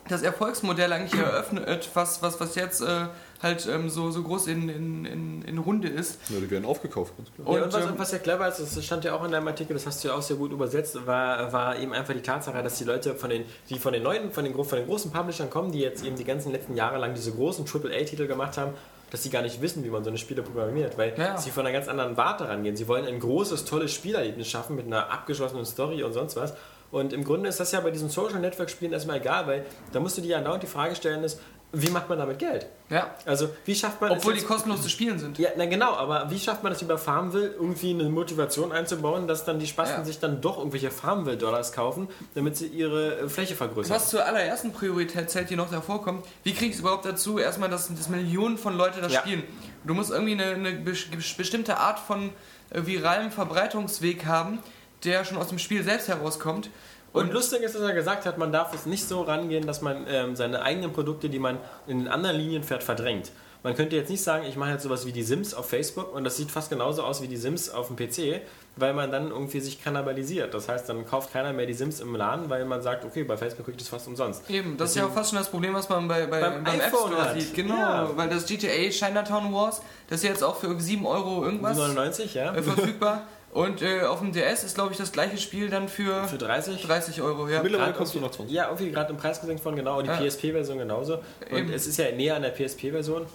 [0.08, 3.08] das Erfolgsmodell eigentlich eröffnet, was, was, was jetzt äh,
[3.42, 6.20] halt ähm, so, so groß in, in, in, in Runde ist.
[6.30, 7.48] Ja, die werden aufgekauft, ganz klar.
[7.48, 9.48] Und, Und, und was, ähm, was ja clever ist, das stand ja auch in deinem
[9.48, 12.62] Artikel, das hast du ja auch sehr gut übersetzt, war, war eben einfach die Tatsache,
[12.62, 15.50] dass die Leute von den, die von den neuen, von den, von den großen Publishern
[15.50, 18.74] kommen, die jetzt eben die ganzen letzten Jahre lang diese großen AAA-Titel gemacht haben,
[19.10, 21.38] dass sie gar nicht wissen, wie man so eine Spiele programmiert, weil Ja.
[21.38, 22.76] sie von einer ganz anderen Warte rangehen.
[22.78, 26.54] Sie wollen ein großes, tolles Spielerlebnis schaffen mit einer abgeschlossenen Story und sonst was.
[26.92, 30.00] Und im Grunde ist das ja bei diesen Social Network Spielen erstmal egal, weil da
[30.00, 31.40] musst du dir ja andauernd die Frage stellen, ist,
[31.74, 32.66] wie macht man damit Geld?
[32.90, 33.16] Ja.
[33.26, 35.38] Also, wie schafft man es Obwohl die kostenlos zu spielen sind.
[35.40, 39.46] ja, na genau, aber wie schafft man das über Farmville irgendwie eine Motivation einzubauen, dass
[39.46, 40.06] dann die Spasten Ja.
[40.06, 43.96] sich dann doch irgendwelche Farmville-Dollars kaufen, damit sie ihre äh, Fläche vergrößern?
[43.96, 47.70] Was zur allerersten Priorität zählt, die noch davor kommt, wie kriegst du überhaupt dazu, erstmal,
[47.70, 49.22] dass, dass Millionen von Leuten das Ja.
[49.22, 49.44] spielen?
[49.86, 51.06] Du musst irgendwie eine, eine bes-
[51.38, 52.32] bestimmte Art von
[52.72, 54.60] äh, viralem Verbreitungsweg haben,
[55.04, 56.70] der schon aus dem Spiel selbst herauskommt.
[57.14, 60.06] Und lustig ist, dass er gesagt hat, man darf es nicht so rangehen, dass man
[60.08, 61.58] ähm, seine eigenen Produkte, die man
[61.88, 63.32] in den anderen Linien fährt, verdrängt.
[63.64, 66.24] Man könnte jetzt nicht sagen, ich mache jetzt sowas wie die Sims auf Facebook und
[66.24, 68.42] das sieht fast genauso aus wie die Sims auf dem PC,
[68.76, 70.54] weil man dann irgendwie sich kannibalisiert.
[70.56, 73.38] Das heißt, dann kauft keiner mehr die Sims im Laden, weil man sagt, okay, bei
[73.38, 74.50] Facebook kriegt es fast umsonst.
[74.50, 76.76] Eben, das ist ja auch fast schon das Problem, was man bei, bei, Beim beim,
[76.80, 77.40] App iPhone Store hat.
[77.40, 77.54] sieht.
[77.54, 78.10] Genau, Ja.
[78.16, 82.56] weil das GTA Chinatown Wars, das ist jetzt auch für 7 Euro irgendwas 99, ja?
[82.56, 83.24] äh, verfügbar.
[83.54, 86.82] Und äh, auf dem DS ist, glaube ich, das gleiche Spiel dann für Für 30?
[86.86, 87.50] 30 Euro.
[87.50, 87.62] Ja.
[87.62, 88.56] Mittlerweile kostet nur noch irgendwie- 20.
[88.56, 89.98] Ja, irgendwie gerade im Preis gesenkt worden, genau.
[90.00, 90.18] Und die Ja.
[90.18, 91.16] PSP-Version genauso.
[91.50, 91.74] Und Eben.
[91.74, 93.26] es ist ja näher an der PSP-Version.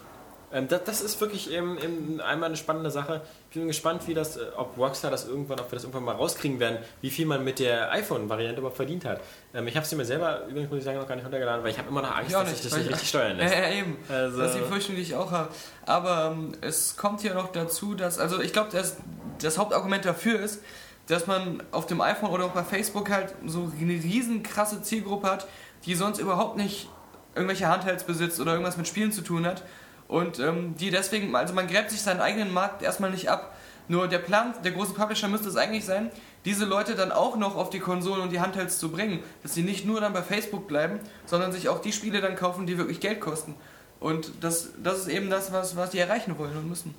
[0.53, 3.21] Ähm, das, das ist wirklich eben, eben einmal eine spannende Sache.
[3.51, 6.15] Ich bin gespannt, wie das, äh, ob Rockstar das irgendwann, ob wir das irgendwann mal
[6.15, 9.21] rauskriegen werden, wie viel man mit der iPhone-Variante überhaupt verdient hat.
[9.53, 11.73] Ähm, ich habe sie mir selber, übrigens muss ich sagen, noch gar nicht runtergeladen, weil
[11.73, 13.37] ich habe immer noch Angst, Ich auch dass nicht, sich das nicht ich- richtig steuern
[13.39, 13.55] Ja, lässt.
[13.55, 13.97] ja, eben.
[14.09, 15.49] Also- Das ist die Befürchtung, die ich auch habe.
[15.85, 18.71] Aber ähm, es kommt ja noch dazu, dass, also ich glaube,
[19.41, 20.63] das, Hauptargument dafür ist,
[21.07, 25.29] dass man auf dem iPhone oder auch bei Facebook halt so eine riesen krasse Zielgruppe
[25.29, 25.47] hat,
[25.85, 26.89] die sonst überhaupt nicht
[27.35, 29.63] irgendwelche Handhelds besitzt oder irgendwas mit Spielen zu tun hat.
[30.09, 33.57] und ähm, die deswegen, also man gräbt sich seinen eigenen Markt erstmal nicht ab.
[33.89, 36.11] Nur der Plan der großen Publisher müsste es eigentlich sein,
[36.45, 39.63] diese Leute dann auch noch auf die Konsolen und die Handhelds zu bringen, dass sie
[39.63, 43.01] nicht nur dann bei Facebook bleiben, sondern sich auch die Spiele dann kaufen, die wirklich
[43.01, 43.55] Geld kosten.
[44.01, 46.95] Und das, das ist eben das, was, was die erreichen wollen und müssen.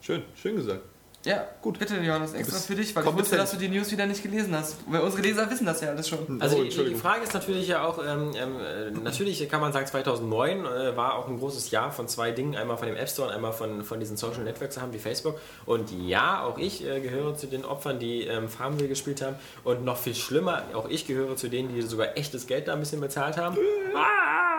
[0.00, 0.80] Schön, schön gesagt.
[1.26, 1.78] Ja, gut.
[1.78, 3.40] Bitte, Johannes, extra für dich, weil ich wusste, kompetent.
[3.42, 4.78] dass du die News wieder nicht gelesen hast.
[4.86, 6.40] Weil unsere Leser wissen das ja alles schon.
[6.40, 6.94] Also Oh, die, die.
[6.94, 11.16] Frage ist natürlich ja auch, ähm, ähm, äh, natürlich kann man sagen, 2009 äh, war
[11.16, 13.84] auch ein großes Jahr von zwei Dingen, einmal von dem App Store und einmal von,
[13.84, 15.38] von diesen Social Networks haben wie Facebook.
[15.66, 19.36] Und ja, auch ich äh, gehöre zu den Opfern, die ähm, Farmville gespielt haben.
[19.62, 22.80] Und noch viel schlimmer, auch ich gehöre zu denen, die sogar echtes Geld da ein
[22.80, 23.58] bisschen bezahlt haben.
[23.94, 24.49] Ah,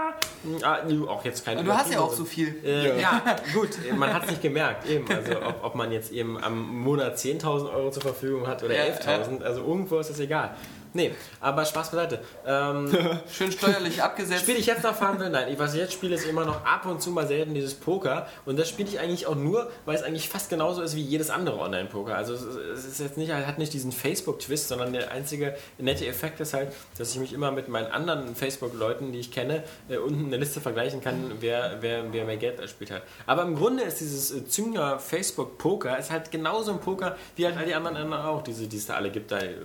[0.63, 2.55] ah, auch jetzt keine Du hast ja auch so viel.
[2.63, 3.21] Äh, ja.
[3.53, 5.05] gut, man hat es nicht gemerkt, eben.
[5.09, 8.93] Also ob, ob man jetzt eben am Monat 10.000 Euro zur Verfügung hat oder Ja,
[8.93, 10.55] 11.000, also irgendwo ist das egal.
[10.93, 12.19] Nee, aber Spaß beiseite.
[12.45, 12.89] Ähm,
[13.31, 14.41] Schön steuerlich abgesetzt.
[14.41, 15.29] spiele ich jetzt noch Farmville?
[15.29, 17.73] Nein, ich- was ich jetzt spiele, ist immer noch ab und zu mal selten dieses
[17.75, 18.27] Poker.
[18.45, 21.29] Und das spiele ich eigentlich auch nur, weil es eigentlich fast genauso ist wie jedes
[21.29, 22.15] andere Online-Poker.
[22.15, 26.39] Also es es ist jetzt nicht, hat nicht diesen Facebook-Twist, sondern der einzige nette Effekt
[26.41, 30.25] ist halt, dass ich mich immer mit meinen anderen Facebook-Leuten, die ich kenne, äh, unten
[30.25, 33.03] eine Liste vergleichen kann, wer, wer, wer mehr Geld erspielt hat.
[33.27, 37.55] Aber im Grunde ist dieses äh, Zünger Facebook-Poker ist halt genauso ein Poker, wie halt
[37.57, 39.31] all die anderen, anderen auch, diese, die es da alle gibt.
[39.31, 39.55] Da, äh,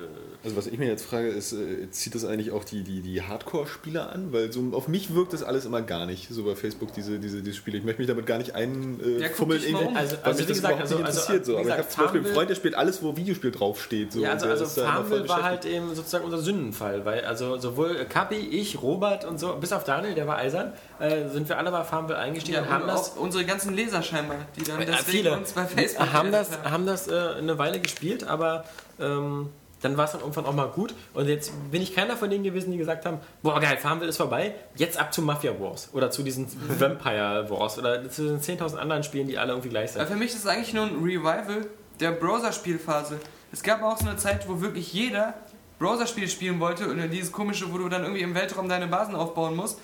[0.45, 3.23] Also was ich mir jetzt frage, ist, äh, zieht das eigentlich auch die, die, die
[3.23, 4.33] Hardcore-Spieler an?
[4.33, 7.43] Weil so auf mich wirkt das alles immer gar nicht, so bei Facebook, diese, diese,
[7.43, 7.79] diese Spiele.
[7.79, 9.97] Ich möchte mich damit gar nicht Ja, einfummeln, dich mal um.
[9.97, 11.47] Also- weil also mich wie das gesagt, überhaupt also- nicht also, interessiert.
[11.47, 11.53] so.
[11.53, 14.12] wie Aber ich gesagt, habe zum Beispiel einen Freund, der spielt alles, wo Videospiel draufsteht.
[14.12, 14.21] So.
[14.21, 18.81] Ja, also, also Farmville war halt eben sozusagen unser Sündenfall, weil also sowohl Kapi, ich,
[18.83, 22.19] Robert und so, bis auf Daniel, der war eisern, äh, sind wir alle bei Farmville
[22.19, 25.33] eingestiegen Ja, und haben das auch unsere ganzen Leser scheinbar, die dann Ja, deswegen viele
[25.37, 28.64] uns bei Facebook haben das, haben das äh, eine Weile gespielt, aber
[29.01, 29.51] ähm,
[29.87, 30.95] dann war es dann irgendwann auch mal gut.
[31.14, 34.16] Und jetzt bin ich keiner von denen gewesen, die gesagt haben, boah geil, Farmville ist
[34.16, 36.47] vorbei, jetzt ab zu Mafia Wars oder zu diesen
[36.80, 40.07] Vampire Wars oder zu den 10.000 anderen Spielen, die alle irgendwie gleich sind.
[40.07, 41.66] für mich ist es eigentlich nur ein Revival
[42.01, 43.20] der Browser-Spielphase.
[43.53, 45.34] Es gab auch so eine Zeit, wo wirklich jeder
[45.78, 49.55] Browser-Spiele spielen wollte und dieses komische, wo du dann irgendwie im Weltraum deine Basen aufbauen
[49.55, 49.78] musst.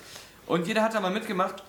[0.47, 1.63] Und jeder hat da mal mitgemacht.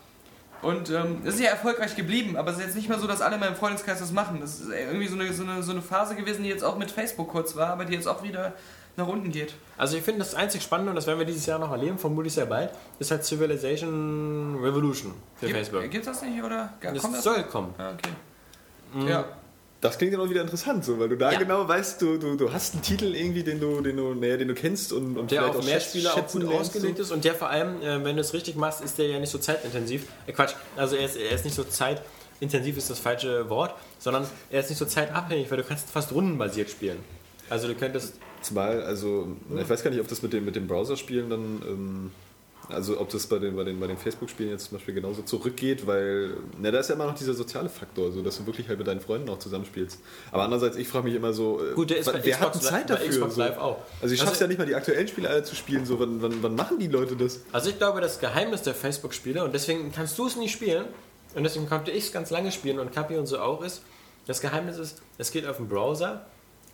[0.64, 3.20] Und ähm, es ist ja erfolgreich geblieben, aber es ist jetzt nicht mehr so, dass
[3.20, 4.40] alle in meinem Freundeskreis das machen.
[4.40, 6.90] Das ist irgendwie so eine, so, eine, so eine Phase gewesen, die jetzt auch mit
[6.90, 8.52] Facebook kurz war, aber die jetzt auch wieder
[8.96, 9.54] nach unten geht.
[9.76, 12.32] Also ich finde das einzig Spannende, und das werden wir dieses Jahr noch erleben, vermutlich
[12.32, 15.80] sehr bald, ist halt Civilization Revolution für Facebook.
[15.82, 17.24] Gibt, gibt's das nicht oder Das kommt das?
[17.24, 17.74] soll kommen.
[17.78, 18.10] Ah, okay.
[18.94, 19.08] Mhm.
[19.08, 19.24] Ja.
[19.84, 21.38] Das klingt dann auch wieder interessant, so, weil du da Ja.
[21.38, 24.48] genau weißt, du, du, du hast einen Titel irgendwie, den du, den du, naja, den
[24.48, 27.22] du kennst und, und Der vielleicht auf auch mehr Spieler auch gut ausgelegt ist und
[27.22, 30.06] der vor allem, äh, wenn du es richtig machst, ist der ja nicht so zeitintensiv.
[30.26, 34.26] Äh, Quatsch, also er ist, er ist nicht so zeitintensiv ist das falsche Wort, sondern
[34.50, 36.96] er ist nicht so zeitabhängig, weil du kannst fast rundenbasiert spielen.
[37.50, 40.66] Also du könntest Zumal, also, ich weiß gar nicht, ob das mit dem, mit dem
[40.66, 42.10] Browserspielen dann, ähm,
[42.68, 45.86] also ob das bei den, bei den, bei den Facebook-Spielen jetzt zum Beispiel genauso zurückgeht,
[45.86, 48.78] weil, na, da ist ja immer noch dieser soziale Faktor, so dass du wirklich halt
[48.78, 49.98] mit deinen Freunden auch zusammenspielst.
[50.32, 52.62] Aber andererseits, ich frage mich immer so, äh, Gut, der ist bei wer Xbox hat
[52.62, 53.08] Zeit bei dafür?
[53.10, 53.40] Xbox so?
[53.40, 53.78] Live auch.
[54.00, 56.22] Also ich Also- schaff's ja nicht mal, die aktuellen Spiele alle zu spielen, so, wann,
[56.22, 57.40] wann, wann machen die Leute das?
[57.52, 60.86] Also ich glaube, das Geheimnis der Facebook-Spiele, und deswegen kannst du es nicht spielen,
[61.34, 63.82] und deswegen konnte ich es ganz lange spielen und Kapi und so auch ist,
[64.26, 66.24] das Geheimnis ist, es geht auf dem Browser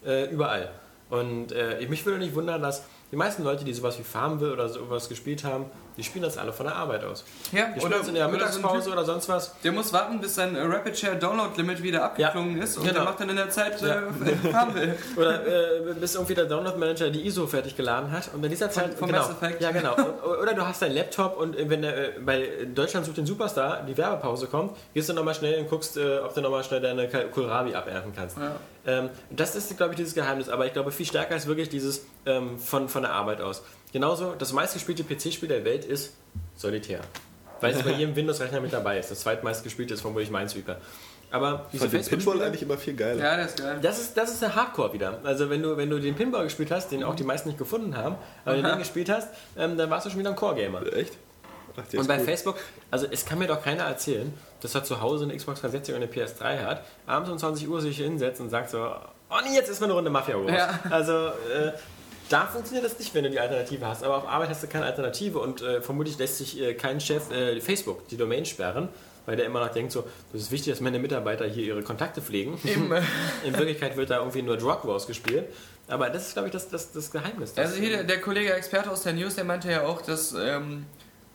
[0.06, 0.70] äh, überall.
[1.08, 4.52] Und äh, ich mich würde nicht wundern, dass die meisten Leute, die sowas wie Farmville
[4.52, 7.24] oder sowas gespielt haben, die spielen das alle von der Arbeit aus.
[7.52, 9.54] Ja, Die spielen das in der oder Mittagspause Typ, oder sonst was.
[9.62, 12.94] Der muss warten, bis sein äh, Rapid Share Download Limit wieder abgeklungen ist und genau.
[12.94, 13.96] der macht dann in der Zeit Ja.
[14.24, 14.96] äh, Farmville.
[15.16, 18.94] Oder äh, bis irgendwie der Download-Manager die ISO fertig geladen hat und in dieser Zeit.
[18.94, 19.60] vom genau, Mass Effect.
[19.60, 19.94] Ja, genau.
[20.42, 23.82] Oder du hast deinen Laptop und äh, wenn der, äh, bei Deutschland sucht den Superstar
[23.82, 27.08] die Werbepause kommt, gehst du nochmal schnell und guckst, äh, ob du nochmal schnell deine
[27.08, 28.38] Kohlrabi abernten kannst.
[28.38, 28.56] Ja.
[28.86, 30.48] Ähm, das ist, glaube ich, dieses Geheimnis.
[30.48, 33.62] Aber ich glaube, viel stärker ist wirklich dieses ähm, von, von der Arbeit aus.
[33.92, 36.14] Genauso, das meistgespielte PC-Spiel der Welt ist
[36.56, 37.00] Solitär.
[37.60, 39.10] Weil es bei jedem Windows-Rechner mit dabei ist.
[39.10, 40.76] Das zweitmeistgespielte ist vermutlich Minesweeper.
[41.32, 43.22] Aber Ich diese fand den Pinball eigentlich immer viel geiler.
[43.22, 43.78] Ja, das ist geil.
[43.80, 45.20] das ist, das ist der Hardcore wieder.
[45.22, 47.96] Also wenn du, wenn du den Pinball gespielt hast, den auch die meisten nicht gefunden
[47.96, 50.92] haben, aber den, den gespielt hast, ähm, dann warst du schon wieder ein Core-Gamer.
[50.92, 51.16] Echt?
[51.76, 52.26] Ach, Und bei gut.
[52.26, 52.56] Facebook,
[52.90, 56.02] also es kann mir doch keiner erzählen, dass er zu Hause eine Xbox 360 und
[56.02, 59.68] eine PS3 hat, abends um 20 Uhr sich hinsetzt und sagt so, oh nee, jetzt
[59.70, 60.50] ist mal eine Runde Mafia Wars.
[60.50, 60.80] Ja.
[60.90, 61.72] Also äh,
[62.30, 64.04] da funktioniert das nicht, wenn du die Alternative hast.
[64.04, 67.30] Aber auf Arbeit hast du keine Alternative und äh, vermutlich lässt sich äh, kein Chef
[67.30, 68.88] äh, Facebook die Domain sperren,
[69.26, 72.22] weil der immer noch denkt so, das ist wichtig, dass meine Mitarbeiter hier ihre Kontakte
[72.22, 72.58] pflegen.
[73.44, 75.46] In Wirklichkeit wird da irgendwie nur Drug Wars gespielt.
[75.88, 77.54] Aber das ist, glaube ich, das, das, das Geheimnis.
[77.54, 80.32] Das, also hier der, der Kollege Experte aus der News, der meinte ja auch, dass
[80.32, 80.86] ähm,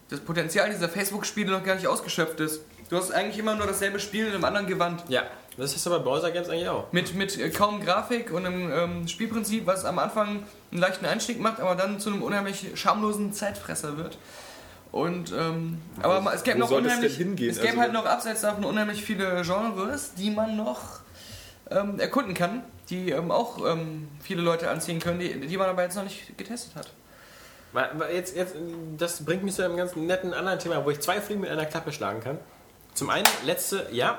[0.10, 2.62] das Potenzial dieser Facebook-Spiele noch gar nicht ausgeschöpft ist.
[2.90, 5.04] Du hast eigentlich immer nur dasselbe Spiel in einem anderen Gewand.
[5.10, 5.24] ja,
[5.58, 6.92] das ist aber bei Browser Games eigentlich auch.
[6.92, 11.40] Mit, mit äh, kaum Grafik und einem ähm, Spielprinzip, was am Anfang einen leichten Einstieg
[11.40, 14.18] macht, aber dann zu einem unheimlich schamlosen Zeitfresser wird.
[14.92, 17.50] Und ähm, aber es gäbe noch unheimlich, hingehen?
[17.50, 21.00] es gäbe Also- halt noch abseits davon unheimlich viele Genres, die man noch
[21.70, 25.84] ähm, erkunden kann, die ähm, auch ähm, viele Leute anziehen können, die, die man aber
[25.84, 26.92] jetzt noch nicht getestet hat.
[28.14, 28.56] Jetzt, jetzt,
[28.98, 31.66] das bringt mich zu einem ganz netten anderen Thema, wo ich zwei Fliegen mit einer
[31.66, 32.38] Klappe schlagen kann.
[32.94, 34.18] Zum einen, letzte, ja,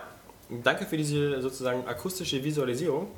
[0.49, 3.09] danke für diese sozusagen akustische Visualisierung.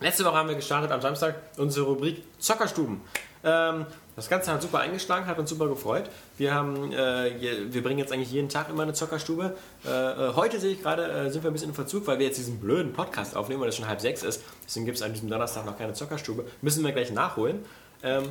[0.00, 3.00] Letzte Woche haben wir gestartet am Samstag unsere Rubrik Zockerstuben.
[3.44, 3.86] Ähm,
[4.16, 6.08] das Ganze hat super eingeschlagen, hat uns super gefreut.
[6.38, 9.56] Wir, haben, äh, wir bringen jetzt eigentlich jeden Tag immer eine Zockerstube.
[9.84, 12.26] Äh, äh, heute sehe ich gerade, äh, sind wir ein bisschen in Verzug, weil wir
[12.26, 14.42] jetzt diesen blöden Podcast aufnehmen, weil es schon halb sechs ist.
[14.66, 16.44] Deswegen gibt es an diesem Donnerstag noch keine Zockerstube.
[16.62, 17.64] Müssen wir gleich nachholen.
[18.02, 18.24] Ähm,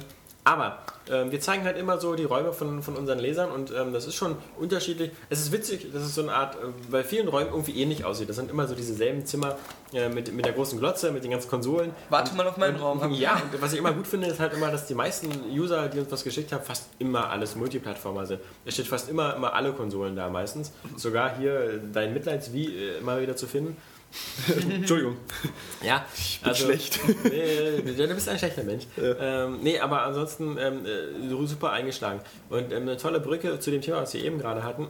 [0.44, 0.80] aber
[1.10, 4.06] ähm, wir zeigen halt immer so die Räume von, von unseren Lesern und ähm, das
[4.06, 5.12] ist schon unterschiedlich.
[5.30, 8.30] Es ist witzig, dass es so eine Art, äh, bei vielen Räumen irgendwie ähnlich aussieht.
[8.30, 9.58] Das sind immer so dieselben Zimmer
[9.94, 11.91] äh, mit, mit der großen Glotze, mit den ganzen Konsolen.
[12.10, 13.00] Warte mal auf meinen Raum.
[13.00, 15.88] Und, ja, und was ich immer gut finde, ist halt immer, dass die meisten User,
[15.88, 18.41] die uns was geschickt haben, fast immer alles Multiplattformer sind.
[18.66, 20.72] Es steht fast immer, immer alle Konsolen da meistens.
[20.98, 23.78] Sogar hier äh, dein Mitleidswie äh, immer wieder zu finden.
[24.70, 25.18] Entschuldigung.
[25.84, 26.99] Ja, ich bin schlecht.
[27.24, 28.86] Nee, du bist ein schlechter Mensch.
[28.97, 32.22] Ähm, nee, aber ansonsten ähm, äh, super eingeschlagen.
[32.49, 34.88] Und ähm, eine tolle Brücke zu dem Thema, was wir eben gerade hatten.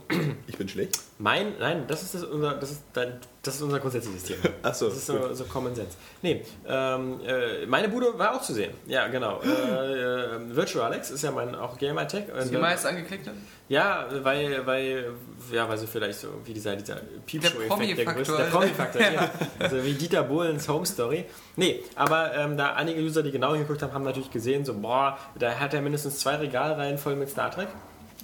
[0.47, 0.99] Ich bin schlecht.
[1.24, 3.13] Mein, nein, das ist, das unser, das ist, dein,
[3.43, 4.41] das ist unser grundsätzliches Thema.
[4.61, 5.95] Ach so, Das ist so, so Common Sense.
[6.21, 8.74] Nee, ähm, äh, meine Bude war auch zu sehen.
[8.88, 9.39] Ja, genau.
[9.74, 12.26] Äh, äh, Virtual Alex ist ja mein auch Gamertech.
[12.30, 13.32] Und, Die meist angeklickte?
[13.69, 15.13] ja, weil, weil,
[15.49, 16.95] ja, weil so vielleicht so wie dieser, dieser
[17.26, 18.13] Piepshow-Effekt der Promi-Faktor.
[18.15, 18.38] größte.
[18.38, 19.32] Der Promi-Faktor, ja.
[19.59, 21.24] Also wie Dieter Bohlens Home Story.
[21.55, 25.17] Nee, aber ähm, da einige User, die genau hingeguckt haben, haben natürlich gesehen, so, boah,
[25.39, 27.69] da hat er mindestens zwei Regalreihen voll mit Star Trek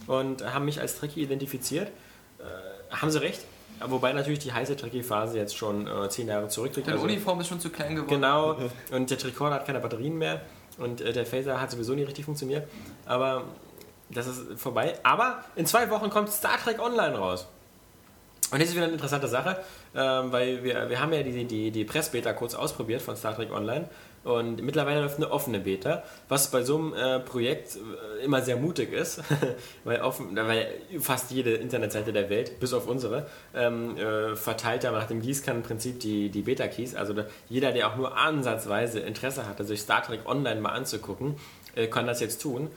[0.08, 1.89] und haben mich als Trekkie identifiziert.
[2.92, 3.42] Haben sie recht.
[3.86, 6.88] Wobei natürlich die heiße Trekkie-Phase jetzt schon äh, zehn Jahre zurückliegt.
[6.88, 8.10] Deine Also- Uniform ist schon zu klein geworden.
[8.10, 8.58] Genau,
[8.92, 10.42] und der Tricorder hat keine Batterien mehr
[10.78, 12.68] und äh, der Phaser hat sowieso nicht richtig funktioniert.
[13.06, 13.44] Aber
[14.10, 14.96] das ist vorbei.
[15.04, 17.48] Aber in zwei Wochen kommt Star Trek Online raus.
[18.52, 19.60] Und das ist wieder eine interessante Sache,
[19.96, 23.52] ähm, weil wir, wir haben ja die, die, die Press-Beta kurz ausprobiert von Star Trek
[23.52, 23.88] Online
[24.24, 28.58] und mittlerweile läuft eine offene Beta, was bei so einem äh, Projekt äh, immer sehr
[28.58, 29.22] mutig ist,
[29.86, 30.68] weil, offen, weil
[31.00, 36.00] fast jede Internetseite der Welt, bis auf unsere, ähm, äh, verteilt ja nach dem Gießkannenprinzip
[36.00, 36.96] die, die Beta-Keys.
[36.96, 37.14] Also
[37.48, 41.38] jeder, der auch nur ansatzweise Interesse hatte, sich Star Trek Online mal anzugucken,
[41.76, 42.70] äh, kann das jetzt tun.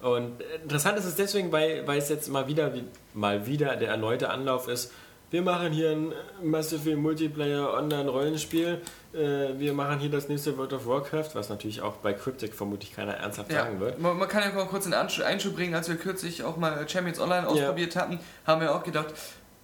[0.00, 3.76] Und äh, interessant ist es deswegen, weil, weil es jetzt mal wieder, wie, mal wieder
[3.76, 4.92] der erneute Anlauf ist.
[5.30, 6.12] Wir machen hier ein
[6.42, 8.80] Massive Multiplayer Online-Rollenspiel.
[9.12, 9.18] Äh,
[9.58, 13.14] wir machen hier das nächste World of Warcraft, was natürlich auch bei Cryptic vermutlich keiner
[13.14, 14.00] ernsthaft Ja, sagen wird.
[14.00, 17.18] man, man kann ja mal kurz einen Einschub bringen, als wir kürzlich auch mal Champions
[17.18, 19.06] Online ausprobiert hatten, haben wir auch gedacht,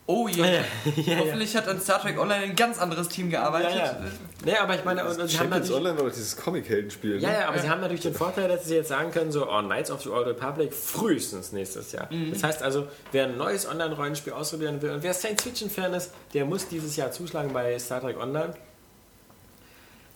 [0.06, 3.74] oh je, ja, hoffentlich hat an Star Trek Online ein ganz anderes Team gearbeitet.
[3.74, 3.96] Ja, ja.
[4.44, 7.20] Nee, aber ich meine, und, und sie haben natürlich, Online war dieses Comic-Heldenspiel.
[7.20, 7.34] ja, ne?
[7.40, 9.90] ja, aber sie haben natürlich den Vorteil, dass sie jetzt sagen können, so, oh, Knights
[9.90, 12.08] of the Old Republic frühestens nächstes Jahr.
[12.30, 16.68] Das heißt also, wer ein neues Online-Rollenspiel ausprobieren will und wer Science-Fiction-Fan ist, der muss
[16.68, 18.54] dieses Jahr zuschlagen bei Star Trek Online.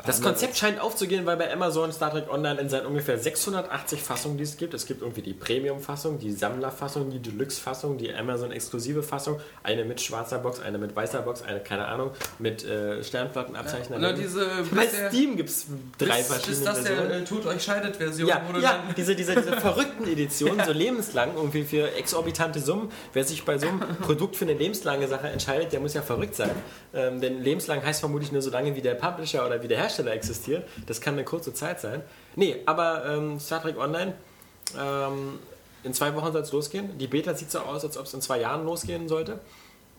[0.05, 4.37] Das Konzept scheint aufzugehen, weil bei Amazon Star Trek Online in seinen ungefähr 680 Fassungen,
[4.37, 9.41] die es gibt, es gibt irgendwie die Premium-Fassung, die Sammler-Fassung, die Deluxe-Fassung, die Amazon-exklusive Fassung,
[9.63, 13.97] eine mit schwarzer Box, eine mit weißer Box, eine, keine Ahnung, mit äh, Sternflottenabzeichen.
[13.97, 15.67] Oder diese bei der- Steam gibt es
[15.99, 17.23] drei bis, verschiedene bis das der Versionen.
[17.23, 20.63] äh, Tod euch scheidet Version, Ja, wo du ja dann diese, diese, diese verrückten Editionen,
[20.65, 22.91] so lebenslang, irgendwie für exorbitante Summen.
[23.15, 26.37] Wer sich bei so einem Produkt für eine lebenslange Sache entscheidet, der muss ja verrückt
[26.37, 26.51] sein.
[26.95, 29.86] Ähm, denn lebenslang heißt vermutlich nur so lange, wie der Publisher oder wie der Hersteller
[30.13, 30.69] existiert.
[30.87, 32.03] Das kann eine kurze Zeit sein.
[32.35, 34.15] Nee, aber ähm, Star Trek Online,
[34.79, 35.39] ähm,
[35.83, 36.99] in zwei Wochen soll es losgehen.
[36.99, 39.41] Die Beta sieht so aus, als ob es in zwei Jahren losgehen sollte.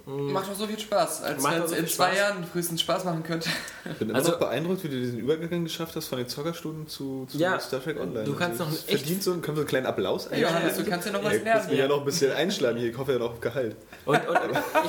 [0.07, 2.17] Macht doch so viel Spaß, als wenn es so in zwei Spaß.
[2.17, 3.49] Jahren frühestens Spaß machen könnte.
[3.85, 6.87] Ich bin immer Also- noch beeindruckt, wie du diesen Übergang geschafft hast von den Zockerstunden
[6.87, 8.23] zu, zu Ja, Star Trek Online.
[8.23, 10.61] du kannst noch das echt- verdient so, können wir so einen kleinen Applaus Hey, Johannes,
[10.61, 10.89] du einschlagen?
[10.89, 11.69] kannst ja noch was Ich muss lernen.
[11.69, 12.89] mich ja noch ein bisschen einschlagen hier.
[12.91, 13.75] Ich hoffe ja noch auf Gehalt.
[14.05, 14.39] Und, und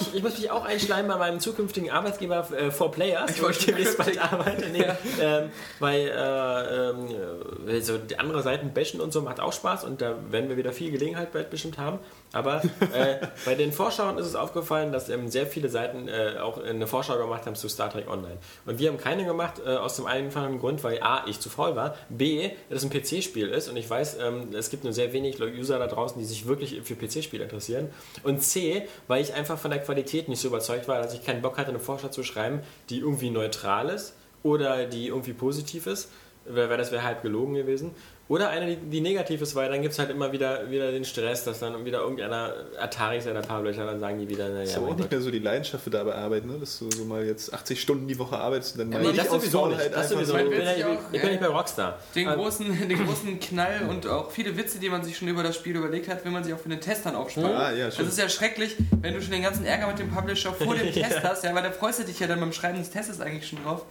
[0.01, 3.47] ich, ich muss mich auch einschleimen bei meinem zukünftigen Arbeitgeber äh, For Players, Ich wo
[3.47, 4.67] wollte ich demnächst bald arbeite.
[4.71, 4.85] Nee,
[5.21, 5.51] ähm,
[5.81, 10.01] weil äh, ähm, äh, so die andere Seiten bashen und so macht auch Spaß und
[10.01, 11.99] da werden wir wieder viel Gelegenheit bald bestimmt haben.
[12.33, 12.63] Aber
[12.95, 16.87] äh, bei den Vorschauen ist es aufgefallen, dass ähm, sehr viele Seiten äh, auch eine
[16.87, 18.37] Vorschau gemacht haben zu Star Trek Online.
[18.67, 21.75] Und wir haben keine gemacht, äh, aus dem einfachen Grund, weil A, ich zu faul
[21.75, 25.41] war, B, das ein PC-Spiel ist und ich weiß, ähm, es gibt nur sehr wenig
[25.41, 27.89] User da draußen, die sich wirklich für PC-Spiele interessieren.
[28.23, 31.41] Und C, weil ich einfach von der Qualität nicht so überzeugt war, dass ich keinen
[31.41, 32.61] Bock hatte, eine Vorschau zu schreiben,
[32.91, 36.11] die irgendwie neutral ist oder die irgendwie positiv ist.
[36.45, 37.95] weil das wäre halb gelogen gewesen.
[38.29, 41.07] Oder eine, die, die negativ ist, weil dann gibt es halt immer wieder, wieder den
[41.07, 44.89] Stress, dass dann wieder irgendeiner Atari seiner Paarblöcher, dann sagen die wieder, naja, Ist aber
[44.89, 46.59] auch nicht mehr so die Leidenschaft für dabei arbeiten, ne?
[46.59, 49.31] dass du so mal jetzt 80 Stunden die Woche arbeitest und dann mal Nee, das
[49.31, 49.79] sowieso nicht.
[49.79, 50.35] Faulheit Das sowieso.
[50.35, 51.29] Man Ich bin, ja, ich bin, auch, ich bin ja.
[51.29, 51.99] nicht bei Rockstar.
[52.15, 55.43] Den Ähm, großen, den großen Knall und auch viele Witze, die man sich schon über
[55.43, 57.57] das Spiel überlegt hat, will man sich auch für den Testern aufsparen.
[57.57, 58.11] Ah, ja, das stimmt.
[58.11, 61.23] ist ja schrecklich, wenn du schon den ganzen Ärger mit dem Publisher vor dem Test
[61.23, 63.65] hast, ja, weil da freust du dich ja dann beim Schreiben des Tests eigentlich schon
[63.65, 63.87] drauf.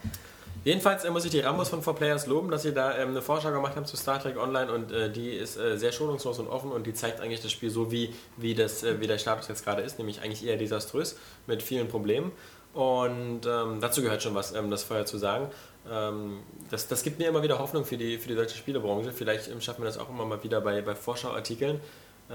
[0.68, 3.50] Jedenfalls äh, muss ich die Rambos von 4Players loben, dass sie da ähm, eine Vorschau
[3.52, 6.72] gemacht haben zu Star Trek Online und äh, die ist äh, sehr schonungslos und offen
[6.72, 9.64] und die zeigt eigentlich das Spiel so, wie, wie, das, äh, wie der Status jetzt
[9.64, 11.16] gerade ist, nämlich eigentlich eher desaströs
[11.46, 12.32] mit vielen Problemen.
[12.74, 15.48] Und ähm, dazu gehört schon was, ähm, das vorher zu sagen.
[15.90, 16.40] Ähm,
[16.70, 19.12] das, das gibt mir immer wieder Hoffnung für die, für die deutsche Spielebranche.
[19.12, 21.80] Vielleicht ähm, schaffen wir das auch immer mal wieder bei, bei Vorschauartikeln.
[22.28, 22.34] Äh,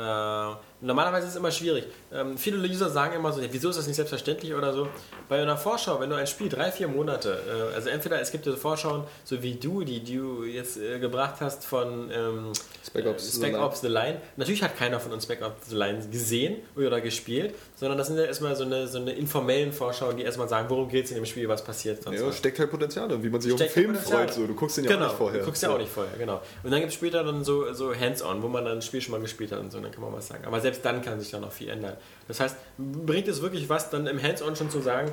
[0.83, 1.85] normalerweise ist es immer schwierig.
[2.13, 4.87] Ähm, viele User sagen immer so, ja, wieso ist das nicht selbstverständlich oder so.
[5.29, 7.39] Bei einer Vorschau, wenn du ein Spiel drei, vier Monate,
[7.71, 11.35] äh, also entweder es gibt diese Vorschauen, so wie du, die du jetzt äh, gebracht
[11.39, 12.51] hast von ähm,
[12.85, 13.63] Spec Ops äh, The Spec Line.
[13.63, 14.21] Ops The Line.
[14.37, 18.17] Natürlich hat keiner von uns Spec Ops The Line gesehen oder gespielt, sondern das sind
[18.17, 21.15] ja erstmal so eine, so eine informellen Vorschauen, die erstmal sagen, worum geht es in
[21.17, 22.03] dem Spiel, was passiert.
[22.03, 22.37] sonst Ja, was.
[22.37, 24.25] steckt halt Potenzial und wie man sich auf den Steckt Film Potenzial.
[24.27, 24.33] freut.
[24.33, 24.47] So.
[24.47, 25.39] Du guckst den ja genau, auch nicht vorher.
[25.39, 25.75] Du guckst ja So.
[25.75, 26.41] auch nicht vorher, genau.
[26.63, 29.11] Und dann gibt es später dann so, so Hands-on, wo man dann das Spiel schon
[29.13, 30.43] mal gespielt hat und so, dann kann man was sagen.
[30.45, 31.97] Aber selbst dann kann sich da noch viel ändern.
[32.27, 35.11] Das heißt, bringt es wirklich was, dann im Hands-on schon zu sagen,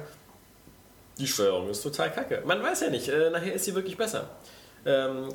[1.19, 2.43] die Steuerung ist total kacke.
[2.47, 4.29] Man weiß ja nicht, äh, nachher ist sie wirklich besser.
[4.87, 5.29] Ähm,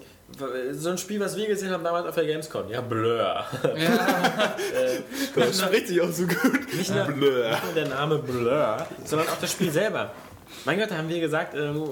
[0.71, 3.45] so ein Spiel, was wir gesehen haben damals auf der Gamescom, ja, Blur.
[5.35, 6.73] Das spricht sich auch so gut.
[6.73, 7.49] Nicht nur, Blur.
[7.49, 10.11] nicht nur der Name Blur, sondern auch das Spiel selber.
[10.65, 11.83] Mein Gott, da haben wir gesagt, ähm,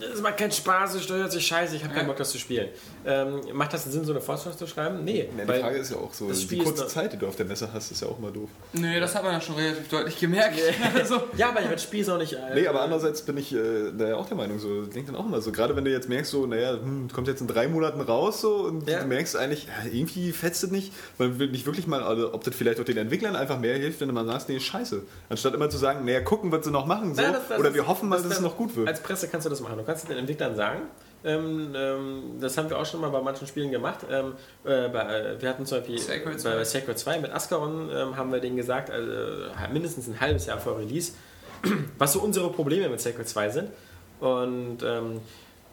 [0.00, 2.68] das macht keinen Spaß, es steuert sich scheiße, ich habe keinen Bock, das zu spielen.
[3.06, 5.04] Ähm, macht das Sinn, so eine Vorschau zu schreiben?
[5.04, 5.28] Nee.
[5.36, 7.16] Ja, die weil- Frage ist ja auch so, das die Spiel ist kurze Zeit, die
[7.16, 8.48] du auf der Messe hast, ist ja auch mal doof.
[8.72, 10.58] Nö, das hat man ja schon relativ deutlich gemerkt.
[10.94, 12.32] also, ja, aber das Spiel ist auch nicht.
[12.34, 15.16] Äh, Nee, aber andererseits bin ich äh, da ja auch der Meinung, so denkt dann
[15.16, 17.68] auch immer so, gerade wenn du jetzt merkst, so, naja, hm, kommt jetzt in drei
[17.68, 19.00] Monaten raus so und Ja.
[19.00, 22.44] du merkst eigentlich, ja, irgendwie fetzt es nicht, man will nicht wirklich mal, also, ob
[22.44, 25.02] das vielleicht auch den Entwicklern einfach mehr hilft, wenn du mal sagst, nee, scheiße.
[25.28, 27.74] Anstatt immer zu sagen, naja, gucken, was sie noch machen, so, Ja, das- das oder
[27.74, 28.88] wir hoffen mal, das- dass es das- noch gut wird.
[28.88, 29.78] Als Presse kannst du das machen.
[29.78, 30.82] Du kannst den Entwicklern sagen.
[31.24, 34.06] Ähm, ähm, das haben wir auch schon mal bei manchen Spielen gemacht.
[34.08, 34.34] Ähm,
[34.64, 36.64] äh, bei, äh, wir hatten zum Beispiel Sacred bei 2.
[36.64, 40.58] Sacred 2 mit Ascaron ähm, haben wir denen gesagt, also, äh, mindestens ein halbes Jahr
[40.58, 41.12] vor Release,
[41.98, 43.70] was so unsere Probleme mit Sacred 2 sind.
[44.20, 45.20] Und ähm,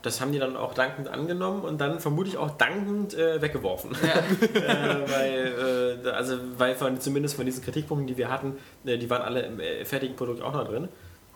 [0.02, 3.92] das haben die dann auch dankend angenommen und dann vermutlich auch dankend äh, weggeworfen.
[4.04, 9.10] äh, weil, äh, also, weil von, zumindest von diesen Kritikpunkten, die wir hatten, äh, die
[9.10, 10.90] waren alle im äh, fertigen Produkt auch noch drin.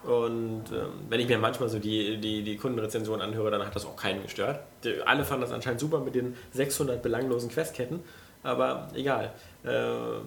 [0.04, 3.86] Und ähm, wenn ich mir manchmal so die, die, die Kundenrezensionen anhöre, dann hat das
[3.86, 4.62] auch keinen gestört.
[4.84, 8.00] Die, alle fanden das anscheinend super mit den 600 belanglosen Questketten,
[8.42, 9.34] aber egal.
[9.66, 10.22] Äh,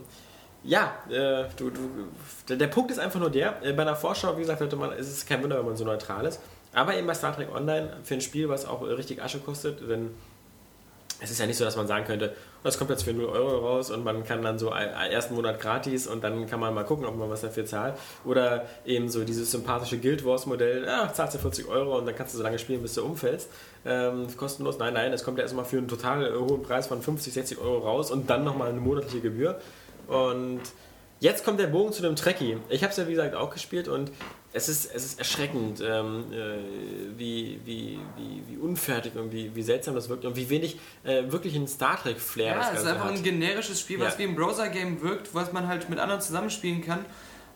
[0.64, 4.42] ja, äh, du, du, der, Punkt ist einfach nur der, äh, bei einer Vorschau, wie
[4.42, 6.40] gesagt, hätte man, es ist kein Wunder, wenn man so neutral ist,
[6.74, 10.10] aber eben bei Star Trek Online für ein Spiel, was auch richtig Asche kostet, denn
[11.22, 13.58] es ist ja nicht so, dass man sagen könnte, das kommt jetzt für 0 Euro
[13.58, 16.84] raus und man kann dann so einen ersten Monat gratis und dann kann man mal
[16.84, 17.94] gucken, ob man was dafür zahlt.
[18.24, 22.16] Oder eben so dieses sympathische Guild Wars Modell, ja, zahlst du 40 Euro und dann
[22.16, 23.48] kannst du so lange spielen, bis du umfällst.
[23.84, 27.32] Ähm, kostenlos, nein, nein, es kommt ja erstmal für einen total hohen Preis von 50,
[27.32, 29.60] 60 Euro raus und dann nochmal eine monatliche Gebühr.
[30.08, 30.60] Und
[31.20, 32.58] jetzt kommt der Bogen zu dem Trekkie.
[32.68, 34.10] Ich habe es ja wie gesagt auch gespielt und
[34.55, 36.59] es ist, es ist erschreckend, ähm, äh,
[37.18, 41.22] wie, wie, wie, wie unfertig und wie, wie seltsam das wirkt und wie wenig äh,
[41.32, 43.16] wirklich ein Star Trek-Flair ja, das es ist Ganze einfach hat.
[43.16, 44.18] ein generisches Spiel, was Ja.
[44.20, 47.05] wie ein Browser-Game wirkt, was man halt mit anderen zusammenspielen kann.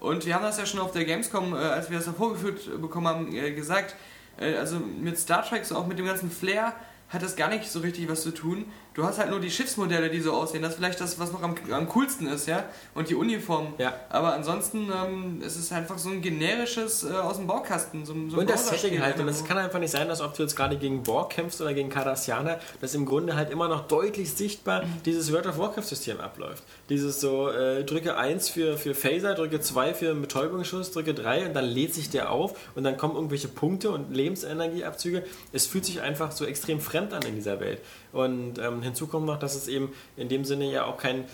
[0.01, 2.81] Und wir haben das ja schon auf der Gamescom, äh, als wir das da vorgeführt
[2.81, 3.95] bekommen haben, äh, gesagt.
[4.39, 6.75] Äh, also mit Star Trek, so auch mit dem ganzen Flair,
[7.09, 8.65] hat das gar nicht so richtig was zu tun.
[8.97, 10.63] Du hast halt nur die Schiffsmodelle, die so aussehen.
[10.63, 12.65] Das ist vielleicht das, was noch am, am coolsten ist, ja.
[12.95, 13.75] Und die Uniformen.
[13.77, 13.93] Ja.
[14.09, 18.07] Aber ansonsten ähm, es ist es einfach so ein generisches äh, aus dem Baukasten.
[18.07, 20.35] So, so Und das Setting halt, und einfach es kann einfach nicht sein, dass ob
[20.35, 23.87] du jetzt gerade gegen Borg kämpfst oder gegen Cardassianer, dass im Grunde halt immer noch
[23.87, 26.65] deutlich sichtbar dieses World of Warcraft-System abläuft.
[26.89, 31.49] Dieses so, äh, drücke 1 für, für Phaser, drücke 2 für einen Betäubungsschuss, drücke 3
[31.49, 35.23] und dann lädt sich der auf und dann kommen irgendwelche Punkte und Lebensenergieabzüge.
[35.53, 37.83] Es fühlt sich einfach so extrem fremd an in dieser Welt.
[38.13, 41.25] Und ähm, hinzu kommt noch, dass es eben in dem Sinne ja auch kein, äh,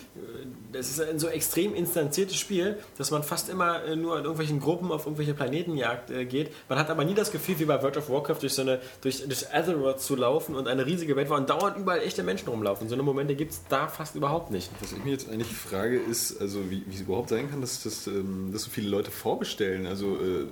[0.72, 4.60] es ist ein so extrem instanziertes Spiel, dass man fast immer äh, nur in irgendwelchen
[4.60, 6.50] Gruppen auf irgendwelche Planetenjagd äh, geht.
[6.68, 9.24] Man hat aber nie das Gefühl, wie bei World of Warcraft durch so eine, durch,
[9.26, 12.88] durch Azeroth zu laufen und eine riesige Welt war und dauernd überall echte Menschen rumlaufen.
[12.88, 14.70] So eine Momente gibt es da fast überhaupt nicht.
[14.80, 18.06] Was ich mir jetzt eigentlich frage, ist, also wie, es überhaupt sein kann, dass, das,
[18.06, 19.86] ähm, dass so viele Leute vorbestellen.
[19.86, 20.46] Also, äh,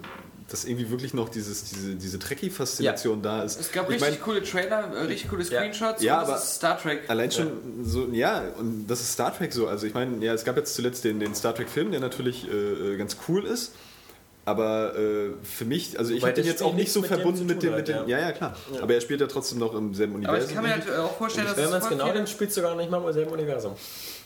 [0.51, 3.61] dass irgendwie wirklich noch dieses, diese, diese Trekkie-Faszination da ist.
[3.61, 5.49] Es gab Ich richtig mein, coole Trailer, äh, richtig coole Ja.
[5.49, 6.03] Screenshots.
[6.03, 7.01] Ja, und das aber- ist Star Trek.
[7.09, 7.51] Allein schon
[7.85, 9.69] so, ja, und das ist Star Trek so.
[9.69, 12.55] Also ich meine, ja, es gab jetzt zuletzt den, den Star Trek-Film, der natürlich äh,
[12.55, 13.73] äh, ganz cool ist.
[14.47, 17.15] Aber äh, für mich, also ich habe den das jetzt auch nicht so mit dem
[17.17, 18.09] verbunden mit dem, mit hat, dem.
[18.09, 18.57] Ja, ja, klar.
[18.81, 20.49] Aber er spielt ja trotzdem noch im selben Aber Universum.
[20.49, 22.63] ich kann mir halt auch vorstellen, dass Wenn man es genau viele- nimmt, spielst du
[22.63, 23.75] gar nicht mal im selben Universum.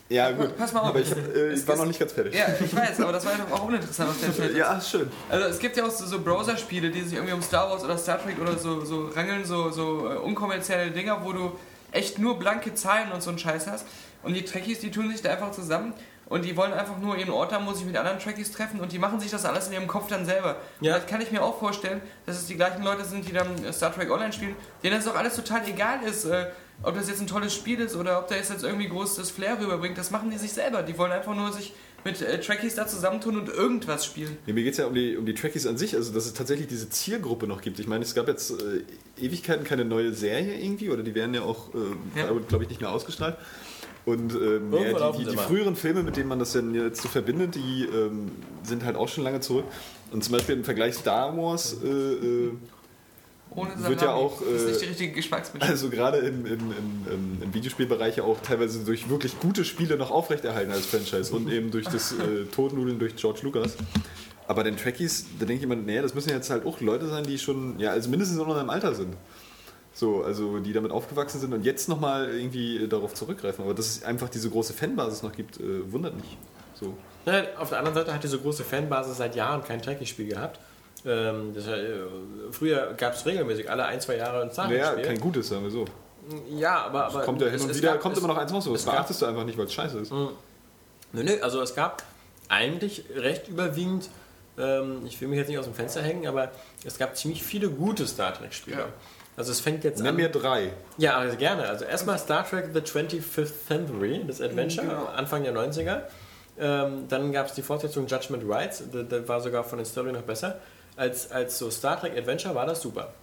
[0.09, 0.57] Ja, gut.
[0.57, 0.89] Pass mal auf.
[0.89, 2.35] Aber ich, äh, ich war noch nicht ganz fertig.
[2.35, 4.57] Ja, ich weiß, aber das war doch auch uninteressant, was der erzählt hat.
[4.59, 5.11] Ja, schön.
[5.29, 7.97] Also es gibt ja auch so, so Browser-Spiele, die sich irgendwie um Star Wars oder
[7.97, 11.53] Star Trek oder so, so rangeln, so, so äh, unkommerzielle Dinger, wo du
[11.93, 13.87] echt nur blanke Zahlen und so einen Scheiß hast.
[14.23, 15.95] Und die Trekkies, die tun sich da einfach zusammen
[16.27, 18.81] und die wollen einfach nur ihren Ort haben, wo sie sich mit anderen Trekkies treffen
[18.81, 20.57] und die machen sich das alles in ihrem Kopf dann selber.
[20.81, 20.95] Ja.
[20.95, 23.63] Und das kann ich mir auch vorstellen, dass es die gleichen Leute sind, die dann
[23.65, 26.47] äh, Star Trek Online spielen, denen das auch alles total egal ist, äh,
[26.83, 29.59] ob das jetzt ein tolles Spiel ist oder ob der jetzt irgendwie groß das Flair
[29.61, 29.97] rüberbringt.
[29.97, 30.83] Das machen die sich selber.
[30.83, 31.73] Die wollen einfach nur sich
[32.05, 34.37] mit äh, Trekkies da zusammentun und irgendwas spielen.
[34.47, 36.35] Ja, mir geht es ja um die, um die Trekkies an sich, also dass es
[36.35, 37.79] tatsächlich diese Zielgruppe noch gibt.
[37.79, 38.83] Ich meine, es gab jetzt äh,
[39.25, 42.31] Ewigkeiten keine neue Serie irgendwie, oder die werden ja auch, äh, Ja.
[42.49, 43.37] glaube ich, nicht mehr ausgestrahlt.
[44.05, 47.09] Und ähm, ja, die, die, die früheren Filme, mit denen man das denn jetzt so
[47.09, 48.31] verbindet, die ähm,
[48.63, 49.65] sind halt auch schon lange zurück.
[50.11, 52.53] Und zum Beispiel im Vergleich Star Wars, äh, äh,
[53.57, 55.69] Ohne Wird ja auch, Das ist nicht äh, die richtige Geschmacksmischung.
[55.69, 59.97] also gerade im, im, im, im, im Videospielbereich ja auch teilweise durch wirklich gute Spiele
[59.97, 63.77] noch aufrechterhalten als Franchise und eben durch das äh, Totnudeln durch George Lucas.
[64.47, 67.25] Aber den Trekkies, da denke ich immer, nee, das müssen jetzt halt auch Leute sein,
[67.25, 69.15] die schon, ja, also mindestens in unserem Alter sind.
[69.95, 73.65] So, also die damit aufgewachsen sind und jetzt nochmal irgendwie äh, darauf zurückgreifen.
[73.65, 76.37] Aber dass es einfach diese große Fanbasis noch gibt, äh, wundert mich.
[76.75, 76.97] So.
[77.27, 80.59] Ja, auf der anderen Seite hat diese große Fanbasis seit Jahren kein Trekkie-Spiel gehabt.
[81.07, 81.97] Ähm, das, äh,
[82.51, 85.05] früher gab es regelmäßig alle ein, zwei Jahre ein Star Naja, Trek-Spiel.
[85.07, 85.85] kein gutes, sagen wir so.
[86.57, 88.39] Ja, aber, aber kommt ja hin es- und es wieder, gab- kommt es- immer noch
[88.39, 88.65] eins raus.
[88.65, 90.11] Das es beachtest du einfach nicht, weil es scheiße ist.
[90.13, 90.29] Nö,
[91.13, 92.03] nö, also es gab
[92.49, 94.09] eigentlich recht überwiegend,
[94.59, 96.51] ähm, ich will mich jetzt nicht aus dem Fenster hängen, aber
[96.85, 98.79] es gab ziemlich viele gute Star Trek-Spiele.
[98.79, 98.87] Ja.
[99.37, 100.17] Also es fängt jetzt Nenn an.
[100.17, 100.71] mir drei.
[100.97, 101.69] Ja, also gerne.
[101.69, 105.07] Also erstmal Star Trek The 25th Century, das Adventure, Genau.
[105.07, 106.03] Anfang der 90er.
[106.59, 110.13] Ähm, dann gab es die Fortsetzung Judgment Rights, das, das war sogar von der Story
[110.13, 110.61] noch besser.
[110.97, 113.15] Als, als so Star Trek Adventure war das super.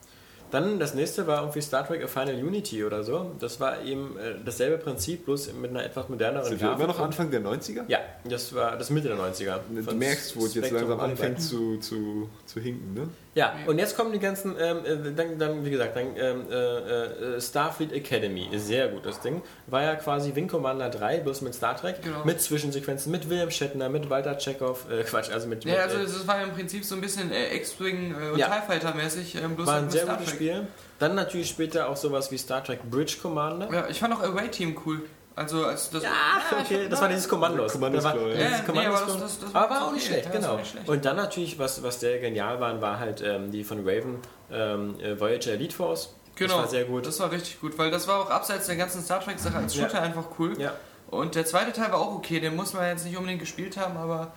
[0.51, 3.31] Dann das nächste war irgendwie Star Trek A Final Unity oder so.
[3.39, 6.99] Das war eben äh, dasselbe Prinzip, bloß mit einer etwas moderneren Sind wir immer noch
[6.99, 7.83] Anfang der 90er?
[7.87, 9.59] Ja, das war das Mitte der 90er.
[9.69, 13.09] Du merkst, wo es jetzt langsam anfängt zu, zu, zu hinken, ne?
[13.33, 17.35] Ja, und jetzt kommen die ganzen, ähm, äh, dann, dann, wie gesagt, dann, ähm, äh,
[17.35, 19.41] äh, Starfleet Academy, sehr gut das Ding.
[19.67, 22.25] War ja quasi Wing Commander 3, bloß mit Star Trek, Genau.
[22.25, 25.97] mit Zwischensequenzen, mit William Shatner, mit Walter Chekhov, äh, Quatsch, also mit, Ja, mit also
[25.99, 28.47] äh, es war ja im Prinzip so ein bisschen äh, X-Wing und Ja.
[28.47, 30.35] TIE Fighter mäßig, ähm, bloß war halt ein sehr Star gutes Trek.
[30.35, 30.67] Spiel.
[30.99, 33.69] Dann natürlich später auch sowas wie Star Trek Bridge Commander.
[33.71, 35.03] Ja, ich fand auch Away Team cool.
[35.41, 36.03] Also als das.
[36.05, 37.71] Ach, okay, das war dieses Kommandos.
[37.73, 40.25] Kommandos, war, dieses Ja, nee, aber das- das- das war aber war auch nicht schlecht,
[40.25, 40.47] Ja, genau.
[40.49, 40.87] war nicht schlecht.
[40.89, 44.19] Und dann natürlich, was, was sehr genial waren, war halt ähm, die von Raven
[44.51, 46.13] ähm, äh, Voyager Elite Force.
[46.35, 47.05] Genau, Das war sehr gut.
[47.05, 49.83] Das war richtig gut, weil das war auch abseits der ganzen Star Trek-Sache als Ja.
[49.83, 50.59] Shooter einfach cool.
[50.59, 50.73] Ja.
[51.09, 53.97] Und der zweite Teil war auch okay, den muss man jetzt nicht unbedingt gespielt haben,
[53.97, 54.31] aber.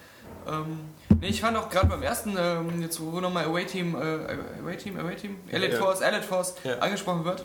[0.47, 0.81] Ähm,
[1.21, 4.77] nee, ich fand auch gerade beim ersten, ähm, jetzt wo nochmal Away Team, äh, Away
[4.77, 5.79] Team, Away Team, Elite Ja.
[5.79, 6.79] Force, Elite Force Ja.
[6.81, 7.45] angesprochen wird.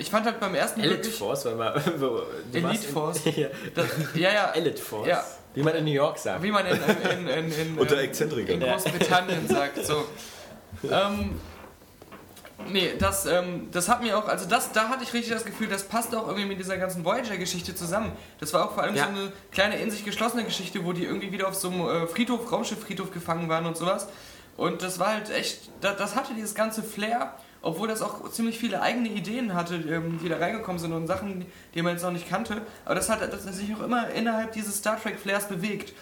[0.00, 1.14] Ich fand halt beim ersten Elite wirklich.
[1.14, 1.74] Force, weil man.
[2.52, 3.20] Elite in- Force.
[3.36, 3.48] ja.
[3.74, 5.06] Das, ja, ja, Elite Force.
[5.08, 5.24] Ja.
[5.54, 6.42] Wie man in New York sagt.
[6.42, 8.60] wie man in, in, in, in, Unter ähm, Exzentrikern.
[8.62, 8.68] in.
[8.68, 9.84] Großbritannien sagt.
[9.84, 10.04] So.
[10.90, 11.38] Ähm,
[12.68, 15.66] nee, das, ähm, das hat mir auch, also das, da hatte ich richtig das Gefühl,
[15.68, 18.12] das passt auch irgendwie mit dieser ganzen Voyager-Geschichte zusammen.
[18.38, 19.04] Das war auch vor allem Ja.
[19.04, 22.06] so eine kleine in sich geschlossene Geschichte, wo die irgendwie wieder auf so einem äh,
[22.06, 24.06] Friedhof, Raumschiff-Friedhof gefangen waren und sowas.
[24.56, 28.58] Und das war halt echt, das, das hatte dieses ganze Flair, obwohl das auch ziemlich
[28.58, 32.12] viele eigene Ideen hatte, ähm, die da reingekommen sind und Sachen, die man jetzt noch
[32.12, 32.62] nicht kannte.
[32.84, 35.92] Aber das hat das sich auch immer innerhalb dieses Star Trek-Flairs bewegt.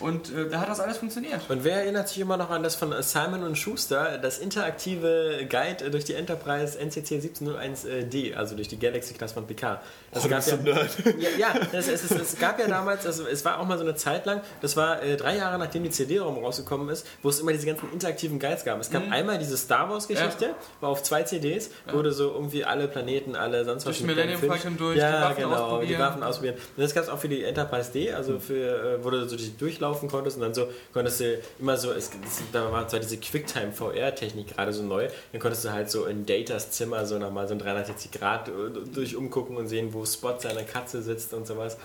[0.00, 1.40] Und äh, da hat das alles funktioniert.
[1.48, 5.90] Und wer erinnert sich immer noch an das von Simon und Schuster, das interaktive Guide
[5.90, 9.80] durch die Enterprise NCC 1701D, also durch die Galaxy-Klasse von Picard.
[10.12, 10.88] Das Oh, ein Nerd.
[11.18, 13.84] Ja, ja es, es, es, es gab ja damals, also es war auch mal so
[13.84, 17.40] eine Zeit lang, das war äh, drei Jahre nachdem die CD-ROM rausgekommen ist, wo es
[17.40, 18.80] immer diese ganzen interaktiven Guides gab.
[18.80, 19.12] Es gab Mhm.
[19.12, 23.86] einmal diese Star Wars-Geschichte, war auf zwei CDs, wurde so irgendwie alle Planeten, alle sonst
[23.86, 25.88] was Durch Millennium Falcon durch, die ja, Waffen genau, ausprobieren.
[25.88, 26.56] die Waffen ausprobieren.
[26.76, 29.78] Und das gab es auch für die Enterprise D, also für, äh, du so durch-
[29.88, 32.10] durchlaufen konntest und dann so konntest du immer so, es,
[32.52, 36.26] da war zwar diese Quicktime VR-Technik gerade so neu, dann konntest du halt so in
[36.26, 38.52] Datas Zimmer so nochmal so ein 360 Grad äh,
[38.92, 41.78] durch umgucken und sehen, wo Spot seine Katze sitzt und sowas.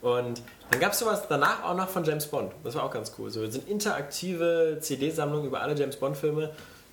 [0.00, 2.52] Und dann gab es sowas danach auch noch von James Bond.
[2.62, 3.30] Das war auch ganz cool.
[3.30, 6.50] So sind interaktive CD-Sammlungen über alle James Bond-Filme.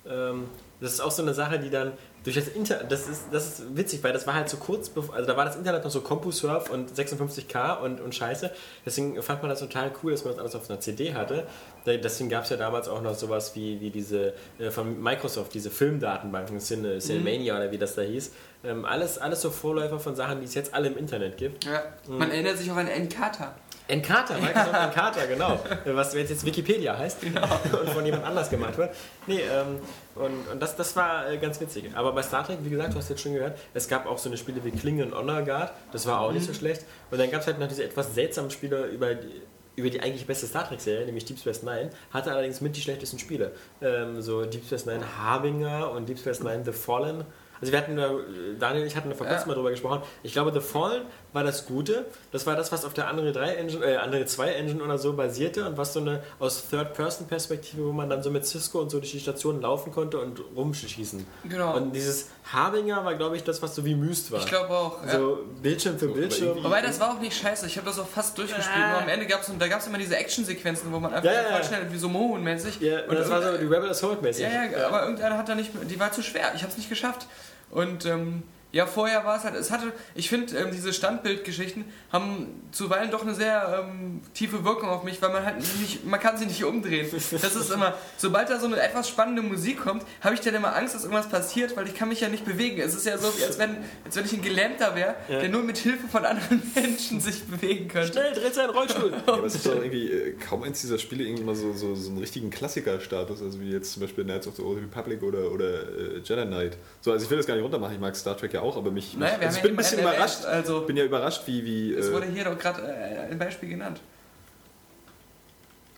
[0.08, 0.48] Ähm,
[0.80, 1.92] das ist auch so eine Sache, die dann
[2.26, 5.26] durch das Internet, das ist, das ist witzig, weil das war halt so kurz, also
[5.26, 8.50] da war das Internet noch so CompuServe und 56k und, und Scheiße.
[8.84, 11.46] Deswegen fand man das total cool, dass man das alles auf einer CD hatte.
[11.86, 15.70] Deswegen gab es ja damals auch noch sowas wie, wie diese äh, von Microsoft, diese
[15.70, 18.32] Filmdatenbanken, Cine, Cinemania oder wie das da hieß.
[18.64, 21.64] Ähm, alles, alles so Vorläufer von Sachen, die es jetzt alle im Internet gibt.
[21.64, 21.84] Ja.
[22.08, 23.54] Man erinnert sich auch an Encarta.
[23.88, 25.60] Encarta, Microsoft Encarta, genau.
[25.84, 28.94] Was jetzt, jetzt Wikipedia heißt und von jemand anders gemacht wird.
[29.26, 29.78] Nee, ähm,
[30.14, 31.90] und, und das, das war äh, ganz witzig.
[31.94, 34.28] Aber bei Star Trek, wie gesagt, du hast jetzt schon gehört, es gab auch so
[34.28, 36.84] eine Spiele wie Klingon Honor Guard, das war auch nicht so schlecht.
[37.10, 39.42] Und dann gab es halt noch diese etwas seltsamen Spiele über die,
[39.76, 43.18] über die eigentlich beste Star Trek-Serie, nämlich Deep Space Nine, hatte allerdings mit die schlechtesten
[43.18, 43.52] Spiele.
[43.80, 47.24] Ähm, so Deep Space Nine Harbinger und Deep Space Nine The Fallen.
[47.60, 48.10] Also wir hatten, da,
[48.58, 49.46] Daniel und ich hatten da vor kurzem Ja.
[49.48, 50.02] mal drüber gesprochen.
[50.22, 51.02] Ich glaube, The Fallen
[51.32, 52.06] war das Gute.
[52.32, 55.12] Das war das, was auf der andere 3 Engine, äh, andere 2 Engine oder so
[55.14, 58.98] basierte und was so eine aus Third-Person-Perspektive, wo man dann so mit Cisco und so
[58.98, 61.26] durch die Stationen laufen konnte und rumschießen.
[61.44, 61.76] Genau.
[61.76, 64.40] Und dieses Harbinger war, glaube ich, das, was so wie Myst war.
[64.40, 65.04] Ich glaube auch.
[65.04, 65.12] ja.
[65.12, 66.62] so Bildschirm für Bildschirm.
[66.62, 68.86] Wobei das war auch nicht scheiße, ich habe das auch fast durchgespielt.
[68.88, 71.42] Nur am Ende gab es da gab's immer diese Action-Sequenzen, wo man einfach Ja, ja,
[71.48, 71.64] voll ja.
[71.64, 72.80] schnell wie so Mohun-mäßig.
[72.80, 74.44] Ja, und das war so die Rebel Assault mäßig.
[74.44, 76.52] ja, ja, aber irgendeiner hat da nicht, die war zu schwer.
[76.54, 77.26] Ich habe es nicht geschafft.
[77.70, 78.42] Und ähm,
[78.72, 83.22] ja, vorher war es halt, es hatte, ich finde, ähm, diese Standbildgeschichten haben zuweilen doch
[83.22, 86.62] eine sehr ähm, tiefe Wirkung auf mich, weil man halt nicht, man kann sie nicht
[86.64, 87.08] umdrehen.
[87.10, 90.76] Das ist immer, sobald da so eine etwas spannende Musik kommt, habe ich dann immer
[90.76, 92.80] Angst, dass irgendwas passiert, weil ich kann mich ja nicht bewegen.
[92.80, 95.40] Es ist ja so, als wenn, als wenn ich ein Gelähmter wäre, Ja.
[95.40, 98.12] der nur mit Hilfe von anderen Menschen sich bewegen könnte.
[98.12, 99.12] Schnell, dreht seinen Rollstuhl.
[99.26, 101.94] Ja, aber es ist doch irgendwie äh, kaum eins dieser Spiele irgendwie mal so, so,
[101.94, 105.50] so einen richtigen Klassiker-Status, also wie jetzt zum Beispiel Knights of the Old Republic oder,
[105.52, 106.76] oder äh, Jedi Knight.
[107.00, 108.90] So, also ich will das gar nicht runtermachen, ich mag Star Trek ja auch, aber
[108.90, 111.42] mich, Naja, also haben ich bin ein bisschen immerhin überrascht, erwähnt, also- bin ja überrascht,
[111.46, 114.00] wie, wie Es äh, wurde hier doch gerade äh, ein Beispiel genannt.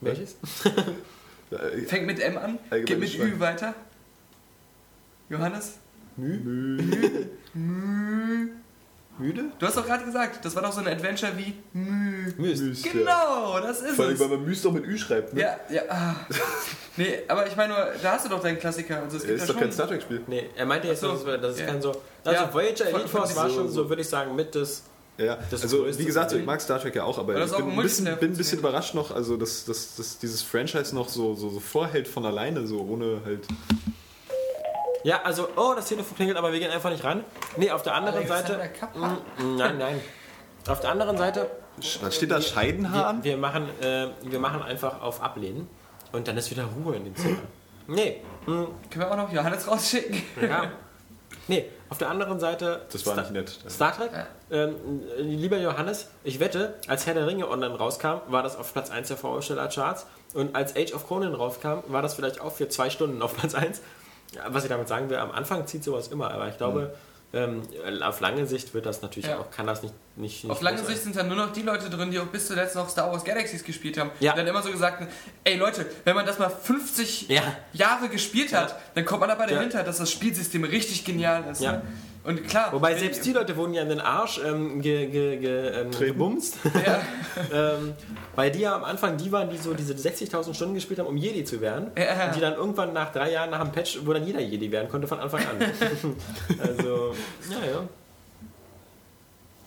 [0.01, 0.37] Welches?
[1.87, 3.33] Fängt mit M an, Allgemein geht mit Schwein.
[3.33, 3.75] Ü weiter.
[5.31, 5.79] Johannes?
[9.19, 9.45] Müde?
[9.59, 12.33] Du hast doch gerade gesagt, das war doch so ein Adventure wie Mü.
[12.39, 12.93] Ja.
[12.93, 14.21] Genau, das ist Vor allem, es.
[14.21, 15.41] weil man Myst doch mit Ü schreibt, ne?
[15.43, 15.83] Ja, ja.
[15.89, 16.14] Ah.
[16.97, 19.03] Nee, aber ich meine nur, da hast du doch deinen Klassiker.
[19.03, 19.73] Also es Äh, gibt ist ja doch kein.
[19.73, 20.23] Star Trek-Spiel.
[20.27, 21.12] Nee, er meinte jetzt, so.
[21.12, 21.66] dass es, das ist Ja.
[21.66, 21.91] kein so.
[22.25, 22.53] Also Ja.
[22.55, 24.83] Voyager Elite Force war so- schon so, würde ich sagen, mit das.
[25.16, 27.83] Ja, Das also wie gesagt, ich mag Star Trek ja auch, aber ich bin ein
[27.83, 31.51] bisschen, bin ein bisschen überrascht noch, also dass, dass, dass dieses Franchise noch so, so,
[31.51, 33.41] so vorhält von alleine, so ohne halt.
[35.05, 37.24] Ja, also, oh, das Telefon klingelt, aber wir gehen einfach nicht ran.
[37.57, 38.68] Nee, auf der anderen Alexander Seite.
[38.78, 38.99] Kappa.
[39.38, 40.01] Mm, Nein, nein.
[40.68, 41.51] Auf der anderen Seite,
[42.03, 42.40] Was steht da?
[42.40, 45.68] Scheidenhaar wir, wir, machen, äh, wir machen einfach auf Ablehnen
[46.12, 47.38] und dann ist wieder Ruhe in dem Zimmer.
[47.86, 50.20] Nee, mm, Können wir auch noch Johannes rausschicken?
[50.42, 50.70] ja.
[51.46, 52.82] Nee, auf der anderen Seite.
[52.92, 53.70] Das war Star- nicht nett.
[53.70, 54.11] Star Trek?
[54.12, 54.26] Ja.
[54.51, 54.74] Ähm,
[55.16, 58.90] äh, lieber Johannes, ich wette, als Herr der Ringe online rauskam, war das auf Platz
[58.90, 60.07] 1 der Vorstellercharts.
[60.34, 63.55] Und als Age of Conan rauskam, war das vielleicht auch für zwei Stunden auf Platz
[63.55, 63.80] 1.
[64.49, 66.95] Was ich damit sagen will, am Anfang zieht sowas immer, aber ich glaube,
[67.33, 67.62] ähm,
[68.03, 69.39] auf lange Sicht wird das natürlich Ja.
[69.39, 71.91] auch, kann das nicht, nicht, nicht Auf lange Sicht sind dann nur noch die Leute
[71.91, 74.11] drin, die auch bis zuletzt noch Star Wars Galaxies gespielt haben.
[74.20, 74.33] Ja.
[74.33, 75.09] Und dann immer so gesagt haben,
[75.45, 77.43] ey Leute, wenn man das mal 50 Ja.
[77.74, 81.61] Jahre gespielt hat, dann kommt man aber dahinter, dass das Spielsystem richtig genial ist.
[81.61, 81.72] Ja.
[81.72, 81.83] Ne?
[82.29, 85.81] Und klar, Wobei selbst die Leute wurden ja in den Arsch ähm, ge, ge, ge,
[85.81, 86.59] ähm, gebumst.
[86.87, 87.01] Ja.
[87.74, 87.95] ähm,
[88.37, 91.16] weil die ja am Anfang die waren, die so diese 60.000 Stunden gespielt haben, um
[91.16, 91.91] Jedi zu werden.
[91.97, 92.26] Ja.
[92.26, 94.91] Und die dann irgendwann nach drei Jahren nach dem Patch, wo dann jeder Jedi werden
[94.91, 95.57] konnte von Anfang an.
[96.59, 97.14] also,
[97.51, 97.89] ja, ja.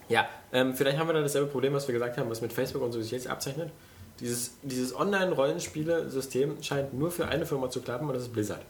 [0.07, 2.84] Ja, ähm, vielleicht haben wir dann dasselbe Problem, was wir gesagt haben, was mit Facebook
[2.84, 3.72] und so sich jetzt abzeichnet.
[4.20, 8.62] Dieses, dieses Online-Rollenspiele-System scheint nur für eine Firma zu klappen und das ist Blizzard.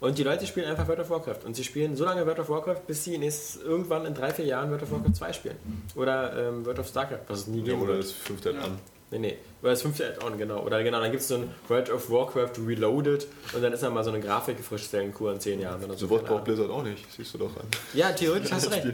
[0.00, 1.44] Und die Leute spielen einfach World of Warcraft.
[1.46, 4.44] Und sie spielen so lange World of Warcraft, bis sie nächstes, irgendwann in drei, vier
[4.44, 5.56] Jahren World of Warcraft 2 spielen.
[5.94, 8.78] Oder ähm, World of StarCraft, was es nie Ja, geben oder das fünfte an.
[9.10, 9.38] Nee, nee.
[9.62, 10.62] Oder das fünfte Add-on, genau.
[10.64, 13.94] Oder genau, dann gibt es so ein World of Warcraft Reloaded und dann ist dann
[13.94, 15.82] mal so eine Grafik frischstellen Kur in zehn Jahren.
[15.84, 16.08] Oder so.
[16.08, 16.44] So was braucht.
[16.44, 17.66] Blizzard auch nicht, siehst du doch an.
[17.94, 18.88] Ja, theoretisch hast du recht.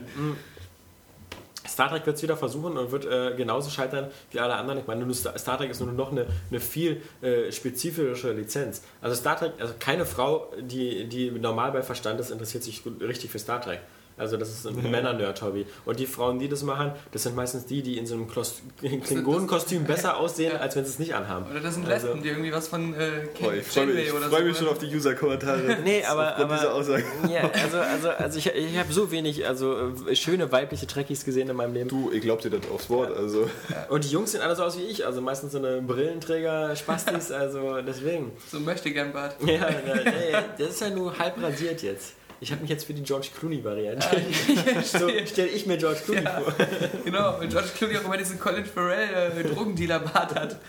[1.73, 4.79] Star Trek wird es wieder versuchen und wird äh, genauso scheitern wie alle anderen.
[4.79, 8.83] Ich meine, Star Trek ist nur noch eine, eine viel äh, spezifischere Lizenz.
[9.01, 13.31] Also Star Trek, also keine Frau, die, die normal bei Verstand ist, interessiert sich richtig
[13.31, 13.81] für Star Trek.
[14.17, 15.67] Also das ist ein Männer-Nerd-Hobby.
[15.85, 18.61] Und die Frauen, die das machen, das sind meistens die, die in so einem Klos-
[19.05, 20.59] Klingonenkostüm besser aussehen, Ja.
[20.61, 21.47] als wenn sie es nicht anhaben.
[21.51, 24.13] Oder das sind Also- Lesben, die irgendwie was von äh, Boah, ich freue mich, ich
[24.13, 24.45] oder freu so.
[24.45, 25.79] mich schon auf die User-Kommentare.
[25.85, 27.05] Nee, aber, aber dieser Aussage.
[27.31, 31.49] ja, also, also, also ich, ich habe so wenig also äh, schöne weibliche Trekkies gesehen
[31.49, 31.89] in meinem Leben.
[31.89, 33.49] Du, ich glaub dir das aufs Wort, also.
[33.89, 37.31] Und die Jungs sehen alle so aus wie ich, also meistens so eine Brillenträger, Spastis,
[37.33, 38.33] also deswegen.
[38.51, 39.37] So möchte gern Bart.
[39.45, 42.13] Ja, na, nee, das ist ja nur halb rasiert jetzt.
[42.43, 44.09] Ich habe mich jetzt für die George Clooney-Variante.
[44.85, 46.41] so stelle ich mir George Clooney Ja.
[46.41, 46.53] vor.
[47.05, 50.57] Genau, und George Clooney auch immer diesen Colin Farrell äh, Drogendealer-Bart hat.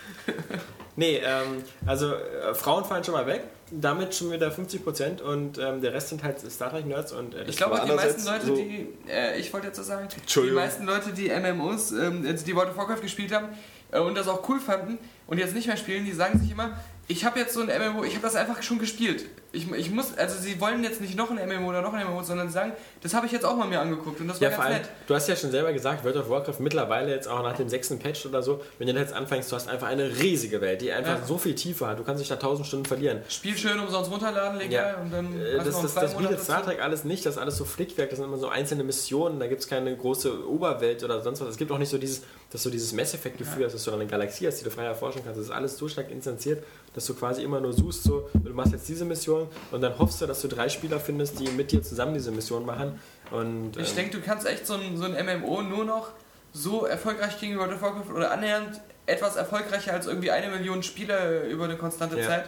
[0.96, 3.42] Nee, ähm, also äh, Frauen fallen schon mal weg.
[3.72, 7.42] damit schon wieder 50% und ähm, der Rest sind halt Star Trek Nerds und äh,
[7.48, 10.84] Ich glaube, die meisten Leute, so- die, äh, ich wollte jetzt was sagen, die meisten
[10.86, 13.48] Leute, die MMOs, ähm, also die World of Warcraft gespielt haben
[13.90, 16.78] äh, und das auch cool fanden und jetzt nicht mehr spielen, die sagen sich immer,
[17.08, 19.24] ich habe jetzt so ein MMO, ich habe das einfach schon gespielt.
[19.54, 22.22] Ich, ich muss, also sie wollen jetzt nicht noch ein MMO oder noch ein MMO,
[22.22, 24.62] sondern sagen, das habe ich jetzt auch mal mir angeguckt und das war Ja, ganz
[24.68, 24.88] allem, nett.
[25.06, 27.98] du hast ja schon selber gesagt, World of Warcraft mittlerweile jetzt auch nach dem sechsten
[27.98, 31.18] Patch oder so, wenn du jetzt anfängst, du hast einfach eine riesige Welt, die einfach
[31.20, 31.24] Ja.
[31.26, 31.98] so viel Tiefe hat.
[31.98, 33.20] Du kannst dich da tausend Stunden verlieren.
[33.28, 34.90] Spiel schön umsonst runterladen, leg Ja.
[34.90, 34.96] ja.
[35.00, 36.62] und dann Äh, Das, das, bietet Star.
[36.64, 39.46] Trek alles nicht, das ist alles so Flickwerk, das sind immer so einzelne Missionen, da
[39.46, 41.48] gibt es keine große Oberwelt oder sonst was.
[41.48, 44.06] Es gibt auch nicht so dieses, dass du dieses Mass Effect-Gefühl hast, dass du eine
[44.06, 45.38] Galaxie hast, die du frei erforschen kannst.
[45.38, 46.62] Das ist alles so stark instanziert,
[46.94, 50.20] dass du quasi immer nur suchst, so, du machst jetzt diese Mission und dann hoffst
[50.20, 53.00] du, dass du drei Spieler findest, die mit dir zusammen diese Mission machen.
[53.30, 56.08] Und, Ich ähm, denke, du kannst echt so ein, so ein MMO nur noch
[56.52, 61.42] so erfolgreich gegen World of Warcraft oder annähernd etwas erfolgreicher als irgendwie eine Million Spieler
[61.44, 62.26] über eine konstante Ja.
[62.26, 62.44] Zeit,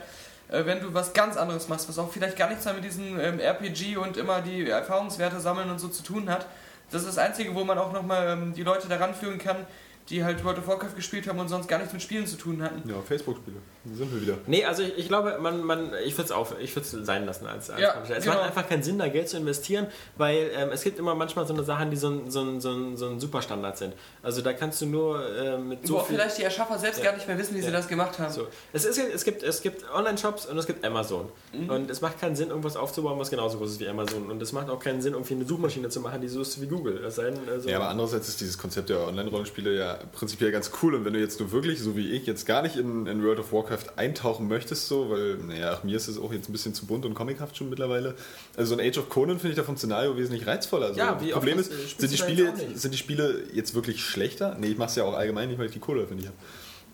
[0.48, 3.18] äh, wenn du was ganz anderes machst, was auch vielleicht gar nichts mehr mit diesem
[3.18, 6.46] ähm, RPG und immer die Erfahrungswerte sammeln und so zu tun hat.
[6.90, 9.66] Das ist das Einzige, wo man auch nochmal ähm, die Leute daran führen kann,
[10.08, 12.62] die halt World of Warcraft gespielt haben und sonst gar nichts mit Spielen zu tun
[12.62, 12.88] hatten.
[12.88, 13.56] Ja, Facebook-Spiele.
[13.84, 14.38] Da sind wir wieder.
[14.46, 17.26] Nee, also ich, ich glaube, man, man, ich würde es auf, ich würde es sein
[17.26, 17.94] lassen als, als Ja.
[18.02, 18.36] Es genau.
[18.36, 21.54] macht einfach keinen Sinn, da Geld zu investieren, weil ähm, es gibt immer manchmal so
[21.54, 23.94] eine Sachen, die so ein, so ein, so ein, so ein Superstandard sind.
[24.22, 26.16] Also da kannst du nur äh, mit so wo auch viel...
[26.16, 27.06] vielleicht die Erschaffer selbst Ja.
[27.06, 27.72] gar nicht mehr wissen, wie sie Ja.
[27.72, 28.32] das gemacht haben.
[28.32, 28.46] So.
[28.72, 31.28] Es, ist, es gibt, es gibt Online-Shops und es gibt Amazon.
[31.52, 31.68] Mhm.
[31.70, 34.30] Und es macht keinen Sinn, irgendwas aufzubauen, was genauso groß ist wie Amazon.
[34.30, 36.66] Und es macht auch keinen Sinn, irgendwie eine Suchmaschine zu machen, die so ist wie
[36.66, 37.04] Google.
[37.04, 40.70] Es sei denn, also, Ja, aber andererseits ist dieses Konzept der Online-Rollenspiele ja prinzipiell ganz
[40.82, 40.94] cool.
[40.94, 43.38] Und wenn du jetzt nur wirklich, so wie ich, jetzt gar nicht in, in World
[43.38, 46.86] of Warcraft eintauchen möchtest, so, weil, naja, mir ist es auch jetzt ein bisschen zu
[46.86, 48.14] bunt und comichaft schon mittlerweile.
[48.56, 50.86] Also so ein Age of Conan finde ich da vom Szenario wesentlich reizvoller.
[50.86, 54.02] Also, Ja, wie das Problem ist, äh, sind die, Spiele, sind die Spiele jetzt wirklich
[54.04, 54.56] schlechter?
[54.58, 56.36] Nee, ich mache es ja auch allgemein nicht, weil ich die Kohle dafür nicht habe.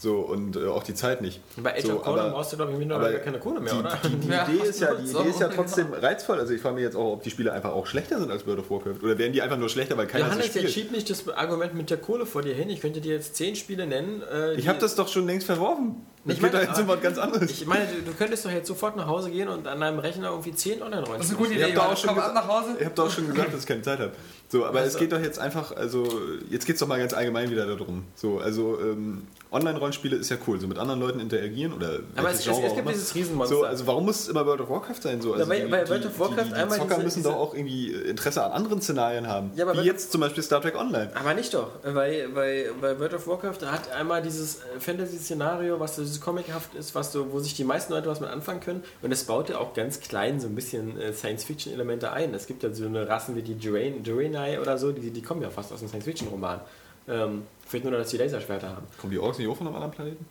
[0.03, 1.41] So, und äh, auch die Zeit nicht.
[1.63, 3.99] bei Age so, of Conan brauchst du, glaube ich, mittlerweile keine Kohle mehr, die, oder?
[4.03, 5.63] Die, die, Ja, Idee ist ja, die so, Idee ist ja genau.
[5.63, 6.41] trotzdem reizvoll.
[6.41, 8.59] Also ich frage mich jetzt auch, ob die Spiele einfach auch schlechter sind als World
[8.59, 9.01] of Warcraft.
[9.05, 10.65] Oder werden die einfach nur schlechter, weil keiner sie Johannes, spielt?
[10.65, 12.69] jetzt schieb nicht das Argument mit der Kohle vor dir hin.
[12.69, 14.23] Ich könnte dir jetzt zehn Spiele nennen.
[14.23, 16.05] Äh, Ich habe das doch schon längst verworfen.
[16.25, 17.51] Ich meine, da jetzt um was ganz anderes.
[17.51, 20.31] Ich meine, du, du könntest doch jetzt sofort nach Hause gehen und an deinem Rechner
[20.31, 22.81] irgendwie 10 Online-Rollen Das ist eine gute Idee, auch schon gesagt-.
[22.81, 24.13] Ich habe doch schon gesagt, dass ich keine Zeit habe.
[24.53, 26.07] So, aber Also- es geht doch jetzt einfach, also
[26.51, 28.05] jetzt geht es doch mal ganz allgemein wieder darum.
[28.15, 32.41] So, also ähm, Online-Rollenspiele ist ja cool, so mit anderen Leuten interagieren oder Aber es,
[32.41, 32.93] es, Genre es auch gibt immer.
[32.93, 33.57] dieses Riesenmonster.
[33.57, 35.23] So, also warum muss es immer World of Warcraft sein?
[35.23, 37.55] So, also weil- weil World of Warcraft die, die, einmal Zocker diese- müssen doch auch
[37.55, 39.53] irgendwie Interesse an anderen Szenarien haben.
[39.57, 41.11] Ja, aber Wie jetzt zum Beispiel Star Trek Online.
[41.15, 45.97] aber nicht doch, weil, weil, weil World of Warcraft hat einmal dieses äh, Fantasy-Szenario, was
[45.97, 48.83] so dieses Comichaft ist, was so, wo sich die meisten Leute was mit anfangen können.
[49.01, 52.35] Und es baut ja auch ganz klein so ein bisschen äh, Science-Fiction-Elemente ein.
[52.35, 54.03] Es gibt ja so eine Rassen wie die Duran-
[54.43, 56.61] Durani oder so, die, die kommen ja fast aus einem Science-Fiction-Roman.
[57.09, 58.87] Ähm, fehlt nur dass die Laserschwerter haben.
[59.01, 60.27] Kommen die Orks nicht auch von einem anderen Planeten?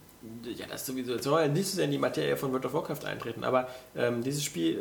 [0.55, 1.15] Ja, das sowieso.
[1.15, 3.67] Es soll ja nicht so sehr in die Materie von World of Warcraft eintreten, aber
[3.95, 4.79] ähm, dieses Spiel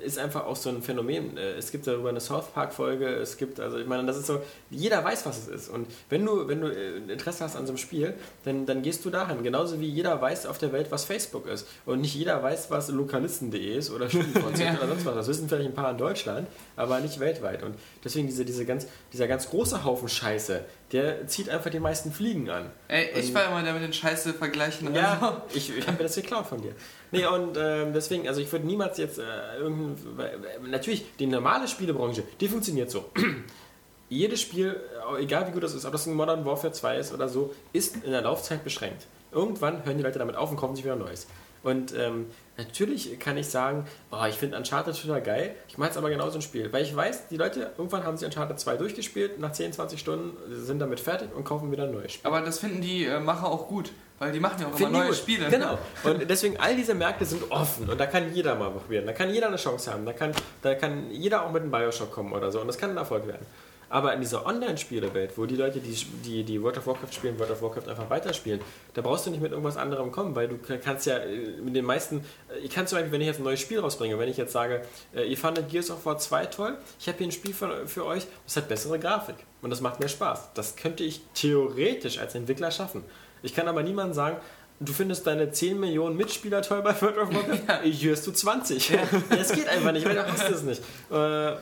[0.00, 1.36] äh, ist einfach auch so ein Phänomen.
[1.36, 4.40] Äh, es gibt darüber eine South Park-Folge, es gibt, also ich meine, das ist so,
[4.70, 5.68] jeder weiß, was es ist.
[5.68, 8.14] Und wenn du, wenn du äh, Interesse hast an so einem Spiel,
[8.44, 9.42] dann, dann gehst du dahin.
[9.42, 11.66] Genauso wie jeder weiß auf der Welt, was Facebook ist.
[11.84, 14.78] Und nicht jeder weiß, was lokalisten.de ist oder Spielkonzept Ja.
[14.78, 15.14] oder sonst was.
[15.16, 17.62] Das wissen vielleicht ein paar in Deutschland, aber nicht weltweit.
[17.62, 22.12] Und deswegen diese, diese ganz, dieser ganz große Haufen Scheiße, der zieht einfach die meisten
[22.12, 22.70] Fliegen an.
[22.88, 24.88] Ey, ich war immer der mit den Scheiße vergleichen.
[24.88, 26.72] Also, Ja, ich, ich habe mir das geklaut von dir.
[27.10, 29.22] Nee, und ähm, deswegen, also ich würde niemals jetzt äh,
[29.58, 29.96] irgendein.
[30.16, 33.10] weil- Natürlich, die normale Spielebranche, die funktioniert so.
[34.08, 34.80] Jedes Spiel,
[35.18, 37.54] äh, egal wie gut das ist, ob das ein Modern Warfare 2 ist oder so,
[37.74, 39.06] ist in der Laufzeit beschränkt.
[39.32, 41.26] Irgendwann hören die Leute damit auf und kaufen sich wieder Neues.
[41.62, 42.26] Und ähm,
[42.58, 46.38] natürlich kann ich sagen, oh, ich finde Uncharted total geil, ich mache jetzt aber genauso
[46.38, 46.70] ein Spiel.
[46.72, 50.36] Weil ich weiß, die Leute, irgendwann haben sie Uncharted 2 durchgespielt, nach 10, 20 Stunden
[50.52, 52.26] sind damit fertig und kaufen wieder ein neues Spiel.
[52.26, 54.92] Aber das finden die äh, Macher auch gut, weil die machen ja auch immer Finden
[54.94, 55.16] die neue gut.
[55.16, 55.48] Spiele.
[55.48, 55.78] Genau.
[56.04, 59.06] Und deswegen, all diese Märkte sind offen und da kann jeder mal probieren.
[59.06, 60.04] Da kann jeder eine Chance haben.
[60.04, 60.32] Da kann,
[60.62, 63.26] da kann jeder auch mit einem Bioshock kommen oder so und das kann ein Erfolg
[63.26, 63.46] werden.
[63.90, 67.52] Aber in dieser Online-Spielewelt, wo die Leute, die, die, die World of Warcraft spielen, World
[67.52, 68.60] of Warcraft einfach weiterspielen,
[68.94, 71.84] da brauchst du nicht mit irgendwas anderem kommen, weil du kannst ja äh, mit den
[71.84, 74.36] meisten, äh, ich kann zum Beispiel, wenn ich jetzt ein neues Spiel rausbringe, wenn ich
[74.36, 74.82] jetzt sage,
[75.14, 78.04] äh, ihr fandet Gears of War 2 toll, ich habe hier ein Spiel für, für
[78.04, 80.52] euch, das hat bessere Grafik und das macht mehr Spaß.
[80.54, 83.04] Das könnte ich theoretisch als Entwickler schaffen.
[83.42, 84.36] Ich kann aber niemandem sagen,
[84.80, 88.98] du findest deine 10 Millionen Mitspieler toll bei World of Warcraft, hier hast du 20.
[89.30, 90.82] Das geht einfach nicht, weil du hast es nicht.
[91.10, 91.56] Äh,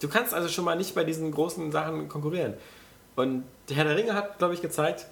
[0.00, 2.54] Du kannst also schon mal nicht bei diesen großen Sachen konkurrieren.
[3.16, 5.06] Und Herr der Ringe hat, glaube ich, gezeigt,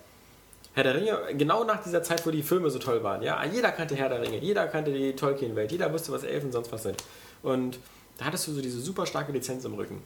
[0.75, 3.73] Herr der Ringe, genau nach dieser Zeit, wo die Filme so toll waren, ja, jeder
[3.73, 7.03] kannte Herr der Ringe, jeder kannte die Tolkien-Welt, jeder wusste, was Elfen sonst was sind.
[7.43, 7.79] Und
[8.19, 10.03] da hattest du so diese super starke Lizenz im Rücken.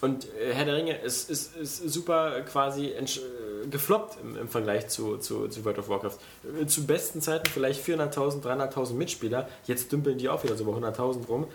[0.00, 3.04] und äh, Herr der Ringe ist, ist, ist super quasi äh,
[3.70, 6.18] gefloppt im, im Vergleich zu, zu, zu World of Warcraft.
[6.60, 9.48] Äh, Zu besten Zeiten vielleicht 400.000, 300.000 Mitspieler.
[9.66, 11.46] Jetzt dümpeln die auch wieder so bei 100.000 rum.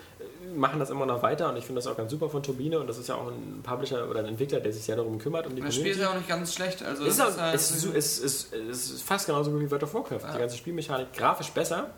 [0.56, 2.86] Machen das immer noch weiter und ich finde das auch ganz super von Turbine und
[2.86, 5.54] das ist ja auch ein Publisher oder ein Entwickler, der sich sehr darum kümmert, um
[5.56, 6.82] die Das Spiel ist ja auch nicht ganz schlecht.
[6.82, 9.70] Also es ist, auch, halt- es, ist, es, ist, es ist fast genauso gut wie
[9.70, 10.20] World of Warcraft.
[10.34, 11.90] Die ganze Spielmechanik grafisch besser.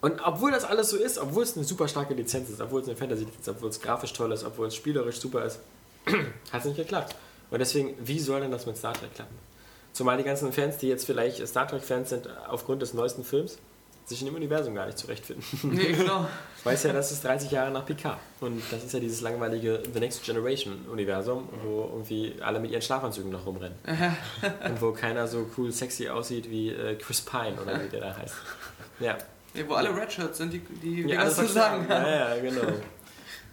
[0.00, 2.88] Und obwohl das alles so ist, obwohl es eine super starke Lizenz ist, obwohl es
[2.88, 5.60] eine Fantasy-Lizenz ist, obwohl es grafisch toll ist, obwohl es spielerisch super ist,
[6.52, 7.14] hat es nicht geklappt.
[7.50, 9.36] Und deswegen, wie soll denn das mit Star Trek klappen?
[9.92, 13.58] Zumal die ganzen Fans, die jetzt vielleicht Star Trek-Fans sind, aufgrund des neuesten Films,
[14.04, 15.44] sich in dem Universum gar nicht zurechtfinden.
[15.62, 16.26] Nee, genau.
[16.58, 18.18] Ich weiß ja, das ist 30 Jahre nach Picard.
[18.40, 22.82] Und das ist ja dieses langweilige The Next Generation Universum, wo irgendwie alle mit ihren
[22.82, 23.76] Schlafanzügen noch rumrennen.
[24.64, 28.16] Und wo keiner so cool sexy aussieht wie äh, Chris Pine oder wie der da
[28.16, 28.34] heißt.
[29.00, 29.18] Ja.
[29.54, 32.04] Nee, wo alle Redshirts sind, die, die, ja was zu sagen haben.
[32.06, 32.72] Ja, ja, genau.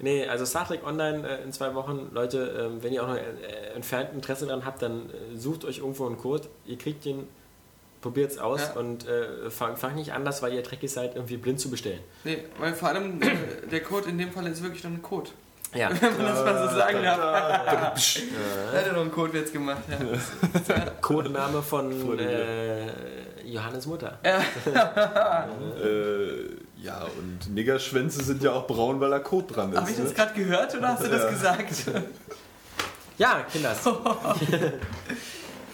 [0.02, 2.10] Nee, also Star Trek Online äh, in zwei Wochen.
[2.14, 5.80] Leute, ähm, wenn ihr auch noch äh, entfernt Interesse daran habt, dann äh, sucht euch
[5.80, 6.48] irgendwo einen Code.
[6.66, 7.28] Ihr kriegt den,
[8.02, 8.80] probiert's aus Ja.
[8.80, 12.00] und äh, fangt fang nicht an, das, weil ihr Trekkies seid, irgendwie blind zu bestellen.
[12.24, 15.30] Nee, weil vor allem äh, der Code in dem Fall ist wirklich noch ein Code.
[15.76, 15.90] Ja.
[16.02, 18.20] Wenn man das mal so sagen darf.
[18.74, 19.84] Er hat ja noch einen Codewitz gemacht.
[19.90, 19.98] Ja.
[21.02, 22.88] Codename von äh,
[23.46, 24.18] Johannes Mutter.
[24.24, 24.40] Äh,
[26.82, 30.04] ja, und Niggerschwänze sind ja auch braun, weil da Kot dran Habe ich ist.
[30.06, 30.16] das Ne?
[30.16, 31.74] gerade gehört oder hast du das gesagt?
[33.18, 33.80] Ja, Kinders.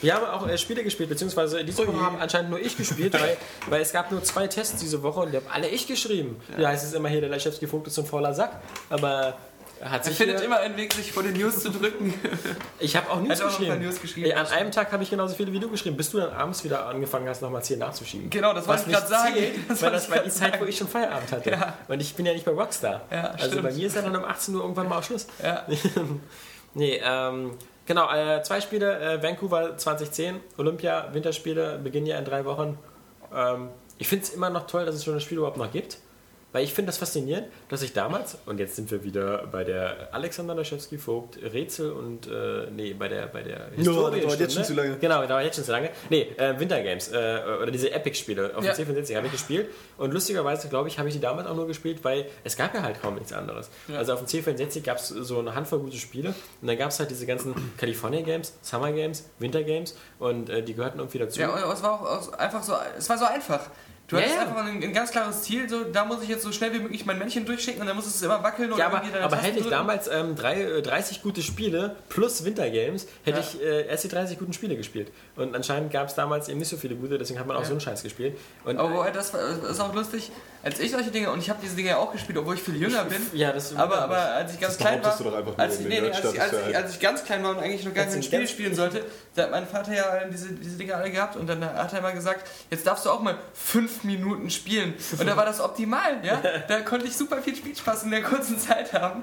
[0.02, 3.38] Wir haben auch äh, Spiele gespielt, beziehungsweise diese Woche haben anscheinend nur ich gespielt, weil,
[3.68, 6.42] weil es gab nur zwei Tests diese Woche und die haben alle ich geschrieben.
[6.58, 9.38] Ja, heißt es immer hier, der Leschewski Vogt ist ein fauler Sack, aber
[9.82, 12.14] hat Er findet immer einen Weg, sich vor den News zu drücken.
[12.80, 13.82] ich habe auch News auch geschrieben.
[13.82, 14.28] News geschrieben.
[14.28, 16.64] Ey, an einem Tag habe ich genauso viele wie du geschrieben, bis du dann abends
[16.64, 18.30] wieder angefangen hast, nochmal 10 nachzuschieben.
[18.30, 19.36] Genau, das wollte ich gerade sagen.
[19.68, 20.70] Das weil das war die Zeit, wo sagen.
[20.70, 21.52] ich schon Feierabend hatte.
[21.52, 21.78] Ja.
[21.88, 23.02] Und ich bin ja nicht bei Rockstar.
[23.12, 23.64] Ja, also stimmt.
[23.64, 25.28] bei mir ist ja dann um 18 Uhr irgendwann mal auch Schluss.
[25.44, 25.66] Ja.
[26.78, 27.52] Nee, ähm,
[27.86, 32.78] genau, äh, zwei Spiele, äh, Vancouver 2010, Olympia, Winterspiele, beginnen ja in drei Wochen.
[33.34, 36.00] Ähm, ich finde es immer noch toll, dass es schon das Spiel überhaupt noch gibt.
[36.56, 40.08] Weil ich finde das faszinierend, dass ich damals, und jetzt sind wir wieder bei der
[40.14, 44.50] Alexander Laschewski Vogt Rätsel und, äh, nee, bei der, bei der das dauert jetzt Stunde.
[44.54, 44.96] schon zu lange.
[44.98, 45.90] Genau, das dauert jetzt schon zu lange.
[46.10, 48.72] Nee, äh, Wintergames, äh, oder diese Epic-Spiele auf Ja.
[48.72, 49.68] dem C64 habe ich gespielt.
[49.98, 52.84] Und lustigerweise, glaube ich, habe ich die damals auch nur gespielt, weil es gab ja
[52.84, 53.70] halt kaum nichts anderes.
[53.94, 56.30] Also auf dem C64 gab es so eine Handvoll gute Spiele
[56.62, 60.64] und dann gab es halt diese ganzen California Games, Summer Games, Winter Games und äh,
[60.64, 61.42] die gehörten irgendwie dazu.
[61.42, 63.70] Ja, und es war auch einfach so, es war so einfach.
[64.08, 66.52] Du Ja, hattest einfach ein, ein ganz klares Ziel, so, da muss ich jetzt so
[66.52, 69.02] schnell wie möglich mein Männchen durchschicken und dann muss es immer wackeln und Ja, aber,
[69.24, 73.44] aber hätte ich damals ähm, drei, äh, 30 gute Spiele plus Wintergames, hätte Ja.
[73.44, 75.12] ich äh, erst die 30 guten Spiele gespielt.
[75.36, 77.66] Und anscheinend gab es damals eben nicht so viele gute, deswegen hat man auch Ja.
[77.66, 78.38] so einen Scheiß gespielt.
[78.64, 80.32] Und, Aber war- das ist auch lustig,
[80.66, 82.76] als ich solche Dinge, und ich habe diese Dinge ja auch gespielt, obwohl ich viel
[82.76, 85.16] jünger bin, ja, das aber, aber als ich ganz klein war,
[85.58, 87.94] als, ich, nee, als, ich, als, ich, als ich ganz klein war und eigentlich noch
[87.94, 89.06] gar kein Spiel spielen sollte,
[89.36, 92.14] da hat mein Vater ja diese, diese Dinge alle gehabt und dann hat er immer
[92.14, 94.96] gesagt, jetzt darfst du auch mal fünf Minuten spielen.
[95.20, 96.42] Und da war das optimal, ja?
[96.68, 99.22] Da konnte ich super viel Spielspaß in der kurzen Zeit haben.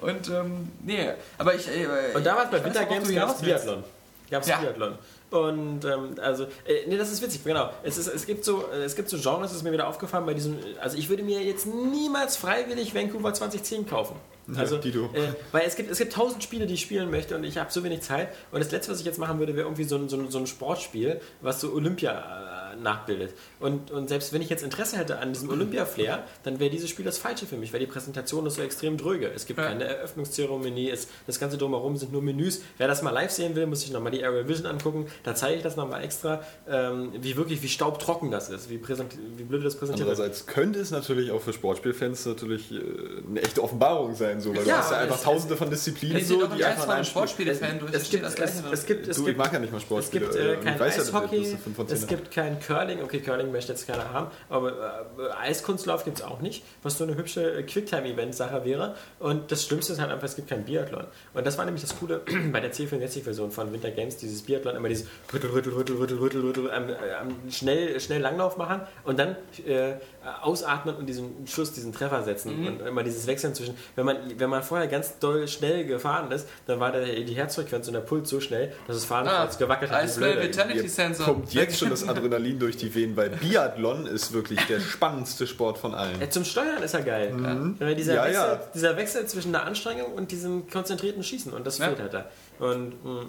[0.00, 1.08] Und ähm, nee,
[1.38, 1.66] aber ich.
[1.66, 3.42] Äh, Und damals bei Winter Games gab es.
[3.42, 3.82] Biathlon.
[4.30, 4.58] Gab es Ja.
[4.58, 4.98] Biathlon.
[5.34, 7.70] Und ähm, also, äh, nee, das ist witzig, genau.
[7.82, 10.24] Es, ist, es, gibt so, äh, es gibt so Genres, das ist mir wieder aufgefallen
[10.26, 14.14] bei diesem, also ich würde mir jetzt niemals freiwillig Vancouver 2010 kaufen.
[14.56, 15.06] Also, Dito.
[15.14, 17.72] äh, weil es gibt, es gibt tausend Spiele, die ich spielen möchte und ich habe
[17.72, 18.28] so wenig Zeit.
[18.52, 20.38] Und das letzte, was ich jetzt machen würde, wäre irgendwie so ein, so ein, so
[20.38, 23.34] ein Sportspiel, was so Olympia äh, nachbildet.
[23.60, 27.04] Und, und selbst wenn ich jetzt Interesse hätte an diesem Olympia-Flair, dann wäre dieses Spiel
[27.04, 29.30] das Falsche für mich, weil die Präsentation ist so extrem dröge.
[29.34, 29.66] Es gibt Ja.
[29.66, 32.62] keine Eröffnungszeremonie, es, das ganze Drumherum sind nur Menüs.
[32.78, 35.06] Wer das mal live sehen will, muss sich nochmal die Aerial Vision angucken.
[35.22, 39.12] Da zeige ich das nochmal extra, ähm, wie wirklich, wie staubtrocken das ist, wie, präsent,
[39.36, 40.18] wie blöd das präsentiert wird.
[40.18, 42.80] Andererseits könnte es natürlich auch für Sportspielfans natürlich äh,
[43.28, 46.16] eine echte Offenbarung sein, so, weil Ja, du hast ja einfach es- tausende von Disziplinen,
[46.18, 47.92] Ich so, die nicht einfach ein Spiel- Sportspiele-Fan durch.
[47.94, 49.84] Es gibt, das es, es gibt, es Du, ich gibt, mag ja nicht mal es
[49.84, 50.24] Sportspiele.
[50.26, 51.56] gibt äh, kein weiß ja, dass du Eishockey,
[51.92, 56.24] es gibt kein Curling, okay, Curling möchte jetzt keiner haben, aber äh, Eiskunstlauf gibt es
[56.24, 58.94] auch nicht, was so eine hübsche äh, Quicktime-Event-Sache wäre.
[59.18, 61.04] Und das Schlimmste ist halt einfach, es gibt kein Biathlon.
[61.34, 62.22] Und das war nämlich das Coole
[62.52, 66.40] bei der C64-Version von Winter Games, dieses Biathlon, immer dieses Rüttel, Rüttel, Rüttel, Rüttel, Rüttel,
[66.40, 69.36] Rüttel, ähm, ähm, schnell, schnell Langlauf machen und dann
[69.66, 69.94] äh,
[70.42, 74.48] ausatmen und diesen Schuss, diesen Treffer setzen und immer dieses Wechseln zwischen, wenn man, wenn
[74.50, 78.30] man vorher ganz doll schnell gefahren ist, dann war der, die Herzfrequenz und der Puls
[78.30, 80.16] so schnell, dass das Fahren Ah, gewackelt hat.
[80.16, 80.42] blöde.
[80.42, 81.26] Vitality Sensor.
[81.26, 85.78] kommt jetzt schon das Adrenalin durch die Venen, weil Biathlon ist wirklich der spannendste Sport
[85.78, 86.20] von allen.
[86.20, 87.76] Ja, zum Steuern ist er geil.
[87.80, 88.60] Ja, dieser, Ja, Wechsel, ja.
[88.74, 91.52] dieser Wechsel zwischen der Anstrengung und diesem konzentrierten Schießen.
[91.52, 91.86] Und das Ja.
[91.88, 92.26] fehlt halt da.
[92.58, 93.26] Und, mh,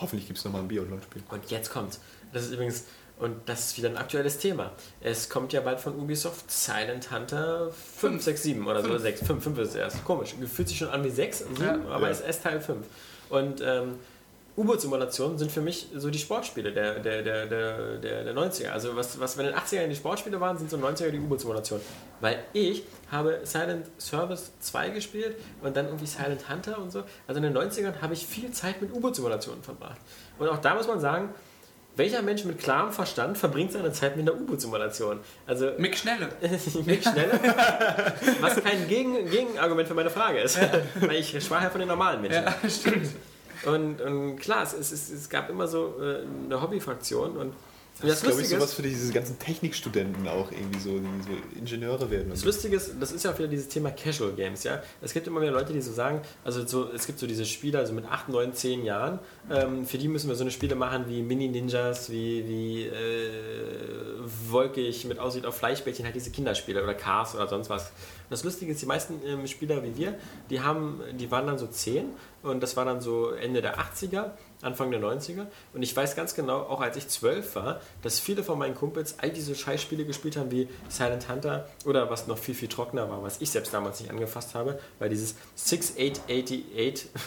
[0.00, 1.22] Hoffentlich gibt es nochmal ein Biathlon-Spiel.
[1.30, 1.98] und jetzt kommt.
[2.32, 2.84] Das ist übrigens.
[3.18, 4.70] Und das ist wieder ein aktuelles Thema.
[5.00, 8.96] Es kommt ja bald von Ubisoft Silent Hunter 5, 6, 7 oder so.
[8.96, 10.04] 6, 5, 5 ist es erst.
[10.04, 10.34] Komisch.
[10.52, 11.78] Fühlt sich schon an wie 6, 7, Ja.
[11.90, 12.10] aber Ja.
[12.12, 12.86] es ist erst Teil 5.
[13.28, 13.96] Und ähm,
[14.56, 18.70] U-Boot-Simulationen sind für mich so die Sportspiele der, der, der, der, der, der 90er.
[18.70, 21.84] Also was, was in den 80ern die Sportspiele waren, sind so 90er die U-Boot-Simulationen.
[22.20, 27.04] Weil ich habe Silent Service 2 gespielt und dann irgendwie Silent Hunter und so.
[27.28, 30.00] Also in den 90ern habe ich viel Zeit mit U-Boot-Simulationen verbracht.
[30.40, 31.32] Und auch da muss man sagen,
[31.98, 35.20] welcher Mensch mit klarem Verstand verbringt seine Zeit mit einer U-Boot-Simulation?
[35.46, 36.28] Also Mick Schnelle.
[36.86, 37.40] Mick Schnelle,
[38.40, 40.58] was kein Gegen Gegenargument für meine Frage ist.
[41.00, 42.44] Weil ich sprach ja von den normalen Menschen.
[42.44, 43.08] Ja, stimmt.
[43.66, 47.54] Und, und klar, es, es, es, es gab immer so äh, eine Hobbyfraktion und
[48.00, 52.10] Das ist, glaube ich, sowas für diese ganzen Technikstudenten auch irgendwie so, die so Ingenieure
[52.10, 52.30] werden.
[52.30, 52.44] Das.
[52.44, 54.82] Lustige ist, das ist ja auch wieder dieses Thema Casual Games, ja.
[55.00, 57.80] Es gibt immer wieder Leute, die so sagen, also so, es gibt so diese Spieler,
[57.80, 59.18] also mit 8, 9, 10 Jahren,
[59.50, 63.30] ähm, für die müssen wir so eine Spiele machen wie Mini-Ninjas, wie, wie äh,
[64.48, 67.88] wolkig mit Aussicht auf Fleischbällchen, halt diese Kinderspiele oder Cars oder sonst was.
[67.88, 70.14] Und das Lustige ist, die meisten ähm, Spieler wie wir,
[70.50, 72.04] die haben, die waren dann so 10
[72.42, 74.30] und das war dann so Ende der 80er,
[74.62, 75.46] Anfang der 90er.
[75.72, 79.16] Und ich weiß ganz genau, auch als ich 12 war, dass viele von meinen Kumpels
[79.18, 83.22] all diese Scheißspiele gespielt haben wie Silent Hunter oder was noch viel, viel trockener war,
[83.22, 86.64] was ich selbst damals nicht angefasst habe, weil dieses 6888,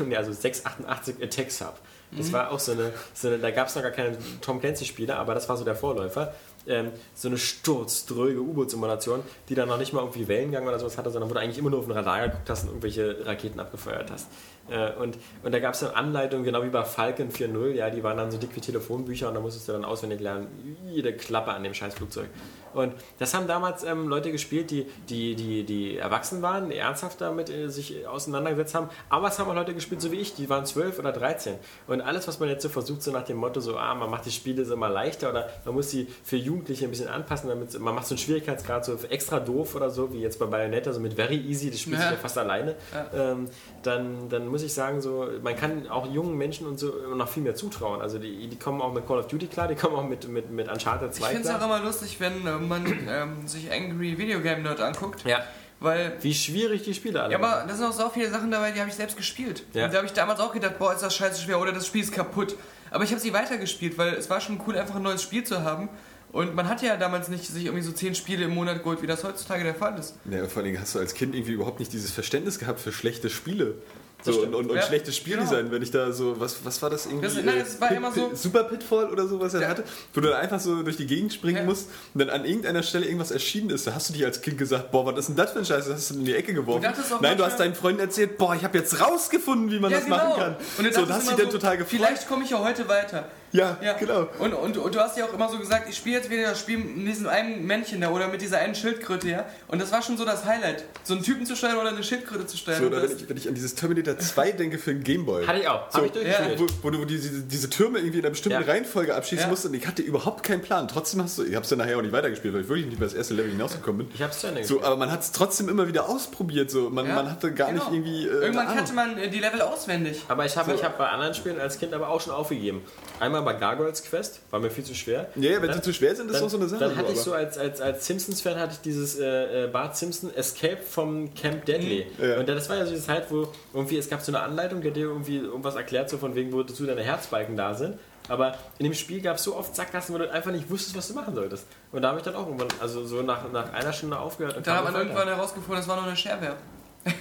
[0.05, 1.77] nee, also 688 Attack Sub.
[2.17, 5.15] Das war auch so eine, so eine da gab es noch gar keine Tom Clancy-Spiele,
[5.15, 6.33] aber das war so der Vorläufer.
[6.67, 11.09] Ähm, so eine sturzdröge U-Boot-Simulation, die dann noch nicht mal irgendwie Wellengang oder sowas hatte,
[11.09, 14.11] sondern wo du eigentlich immer nur auf den Radar geguckt hast und irgendwelche Raketen abgefeuert
[14.11, 14.27] hast.
[14.69, 18.03] Äh, und, und da gab es dann Anleitungen, genau wie bei Falcon 4.0, ja, die
[18.03, 20.47] waren dann so dick wie Telefonbücher und da musstest du dann auswendig lernen,
[20.89, 22.29] jede Klappe an dem scheiß Flugzeug.
[22.73, 27.21] Und das haben damals ähm, Leute gespielt, die, die, die, die erwachsen waren, die ernsthaft
[27.21, 28.89] damit äh, sich auseinandergesetzt haben.
[29.09, 31.55] Aber es haben auch Leute gespielt, so wie ich, die waren 12 oder 13.
[31.87, 34.25] Und alles, was man jetzt so versucht, so nach dem Motto, so, ah, man macht
[34.25, 37.77] die Spiele so mal leichter oder man muss sie für Jugendliche ein bisschen anpassen, damit
[37.79, 40.99] man macht so einen Schwierigkeitsgrad so extra doof oder so, wie jetzt bei Bayonetta, so
[40.99, 42.11] mit Very Easy, das spielt sich Ja.
[42.13, 42.75] ja fast alleine.
[43.13, 43.49] Ähm,
[43.83, 47.43] dann, dann muss ich sagen, so, man kann auch jungen Menschen und so noch viel
[47.43, 48.01] mehr zutrauen.
[48.01, 50.51] Also die, die kommen auch mit Call of Duty klar, die kommen auch mit, mit,
[50.51, 51.61] mit Uncharted 2 Ich finde es klar.
[51.61, 55.43] auch immer lustig, wenn äh, man ähm, sich Angry Video Game Nerd anguckt, Ja,
[55.79, 58.71] weil wie schwierig die Spiele alle Ja, aber da sind auch so viele Sachen dabei,
[58.71, 59.63] die habe ich selbst gespielt.
[59.73, 59.85] Ja.
[59.85, 62.03] Und da habe ich damals auch gedacht, boah, ist das scheiße schwer oder das Spiel
[62.03, 62.55] ist kaputt.
[62.91, 65.63] Aber ich habe sie weitergespielt, weil es war schon cool, einfach ein neues Spiel zu
[65.63, 65.89] haben.
[66.31, 69.07] Und man hatte ja damals nicht sich irgendwie so zehn Spiele im Monat geholt, wie
[69.07, 70.15] das heutzutage der Fall ist.
[70.29, 73.29] Ja, vor Dingen hast du als Kind irgendwie überhaupt nicht dieses Verständnis gehabt für schlechte
[73.29, 73.75] Spiele.
[74.23, 75.71] So, und, und, und Ja, schlechtes Spieldesign, genau.
[75.71, 77.25] wenn ich da so, was, was war das irgendwie?
[77.25, 79.61] Das- nein, äh, das war Pit- immer so- Pit- Super Pitfall oder so, was er
[79.61, 79.67] Ja.
[79.69, 79.83] hatte,
[80.13, 81.63] wo du dann einfach so durch die Gegend springen Ja.
[81.63, 83.87] musst und dann an irgendeiner Stelle irgendwas erschienen ist.
[83.87, 85.85] Da hast du dich als Kind gesagt, boah, was ist denn das für ein Scheiß?
[85.87, 86.83] Das hast du in die Ecke geworfen.
[87.09, 90.07] Du Nein, du hast deinen Freunden erzählt, boah, ich habe jetzt rausgefunden, wie man das
[90.07, 90.55] machen kann.
[90.77, 91.89] Und du so, da hast dich dann total gefreut.
[91.99, 93.27] Vielleicht komme ich ja heute weiter.
[93.51, 94.27] Ja, Ja, genau.
[94.39, 96.59] Und, und, und du hast ja auch immer so gesagt, ich spiele jetzt wieder das
[96.59, 99.45] Spiel mit diesem einen Männchen da oder mit dieser einen Schildkröte, ja.
[99.67, 100.83] Und das war schon so das Highlight.
[101.03, 102.79] So einen Typen zu steuern oder eine Schildkröte zu steuern.
[102.81, 105.45] So, oder wenn, ich, wenn ich an dieses Terminator 2 denke für den Gameboy.
[105.45, 105.89] Hatte ich auch.
[105.91, 106.59] So, Habe ich durchgespielt.
[106.59, 108.67] wo, wo du diese, diese Türme irgendwie in einer bestimmten Ja.
[108.67, 109.49] Reihenfolge abschießen Ja.
[109.49, 110.87] musst und ich hatte überhaupt keinen Plan.
[110.87, 112.97] Trotzdem hast du, ich habe es dann nachher auch nicht weitergespielt, weil ich wirklich nicht
[112.97, 114.15] über das erste Level hinausgekommen bin.
[114.15, 116.71] Ich habe es zu Ende So, aber man hat es trotzdem immer wieder ausprobiert.
[116.71, 116.89] So.
[116.89, 117.89] Man, Ja, man hatte gar genau.
[117.89, 118.27] nicht irgendwie.
[118.27, 120.23] Äh, Irgendwann kannte man äh, die Level auswendig.
[120.27, 120.77] Aber ich habe So.
[120.77, 122.81] ich hab bei anderen Spielen als Kind aber auch schon aufgegeben.
[123.19, 125.29] Einmal bei Gargoyles Quest, war mir viel zu schwer.
[125.35, 126.79] Ja, ja, wenn Dann- sie zu schwer sind, ist Dann, auch so eine Sache.
[126.81, 129.95] dann hatte so, ich so als, als, als Simpsons-Fan hatte ich dieses äh, äh, Bart
[129.97, 132.07] Simpson Escape vom Camp Deadly.
[132.17, 132.23] Mhm.
[132.25, 132.37] Ja.
[132.39, 134.89] Und das war ja so die Zeit, wo irgendwie es gab so eine Anleitung, die
[134.89, 137.97] hat dir irgendwie irgendwas erklärt, so von wegen, wozu deine Herzbalken da sind.
[138.29, 141.07] Aber in dem Spiel gab es so oft Sackgassen, wo du einfach nicht wusstest, was
[141.07, 141.65] du machen solltest.
[141.91, 144.57] Und da habe ich dann auch irgendwann, also so nach, nach einer Stunde aufgehört.
[144.57, 146.55] Und Dann hat man irgendwann herausgefunden, das war nur eine Shareware.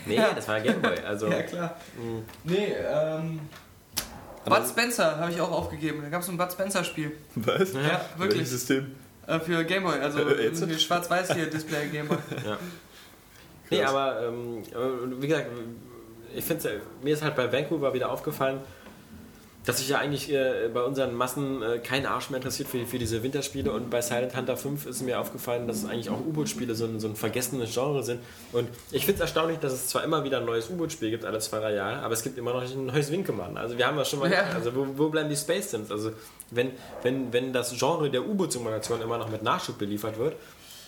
[0.04, 0.98] Nee, das war Gameboy.
[1.06, 1.76] Also, Ja, klar.
[2.44, 3.40] Nee, ähm.
[4.44, 6.00] Bud Spencer habe ich auch aufgegeben.
[6.02, 7.12] Da gab es so ein Bud Spencer-Spiel.
[7.36, 7.72] Was?
[7.74, 8.38] Ja, wirklich.
[8.40, 8.94] Welches System?
[9.26, 12.18] Äh, für Gameboy, also Äh, schwarz-weiß hier Display Gameboy.
[13.72, 13.90] Nee, Krass.
[13.94, 14.62] aber ähm,
[15.20, 15.46] wie gesagt,
[16.34, 18.58] ich finde mir ist halt bei Vancouver wieder aufgefallen,
[19.66, 22.98] dass sich ja eigentlich äh, bei unseren Massen äh, kein Arsch mehr interessiert für, für
[22.98, 26.86] diese Winterspiele und bei Silent Hunter 5 ist mir aufgefallen, dass eigentlich auch U-Boot-Spiele so
[26.86, 28.20] ein, so ein vergessenes Genre sind
[28.52, 31.38] und ich finde es erstaunlich, dass es zwar immer wieder ein neues U-Boot-Spiel gibt, alle
[31.40, 33.56] zwei, drei Jahre, aber es gibt immer noch nicht ein neues Winkemann.
[33.58, 34.44] Also wir haben ja schon mal, Ja.
[34.54, 35.90] also wo, wo bleiben die Space Sims?
[35.90, 36.12] Also
[36.50, 36.70] wenn,
[37.02, 40.36] wenn, wenn das Genre der U-Boot-Simulation immer noch mit Nachschub beliefert wird,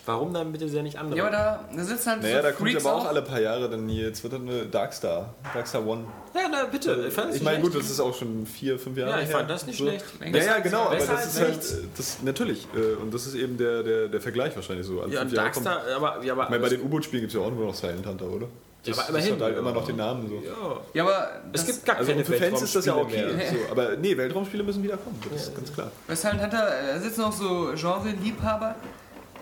[0.06, 1.18] warum dann bitte sehr nicht andere?
[1.18, 3.08] Ja, aber da, da sitzen halt Naja, so da kommt aber auch auf.
[3.08, 4.06] alle paar Jahre dann hier.
[4.06, 5.34] Jetzt wird dann eine Darkstar.
[5.54, 6.04] Darkstar One.
[6.34, 6.90] Ja, na bitte.
[6.92, 9.36] es Ich nicht meine, gut, das ist auch schon vier, fünf Jahre Ja, ich her.
[9.38, 9.84] fand das nicht so.
[9.86, 10.04] schlecht.
[10.32, 13.56] Ja, ja, genau, aber das ist halt, äh, das, natürlich, äh, und das ist eben
[13.58, 15.00] der, der, der Vergleich wahrscheinlich so.
[15.02, 17.52] Alle Ja, Darkstar, aber, ja, aber Ich meine, bei den U-Boot-Spielen gibt es ja auch
[17.52, 18.46] nur noch Silent Hunter, oder?
[18.84, 19.34] Das, aber das immerhin.
[19.34, 20.42] hat halt immer noch den Namen so.
[20.44, 20.80] Ja.
[20.92, 23.24] Ja, aber Es das- gibt gar Also keine für Fans ist das ja okay.
[23.52, 25.92] So, aber nee, Weltraumspiele müssen wieder kommen, das ist ganz klar.
[26.08, 28.74] Weshalb hat da da sitzen auch so Genre-Liebhaber,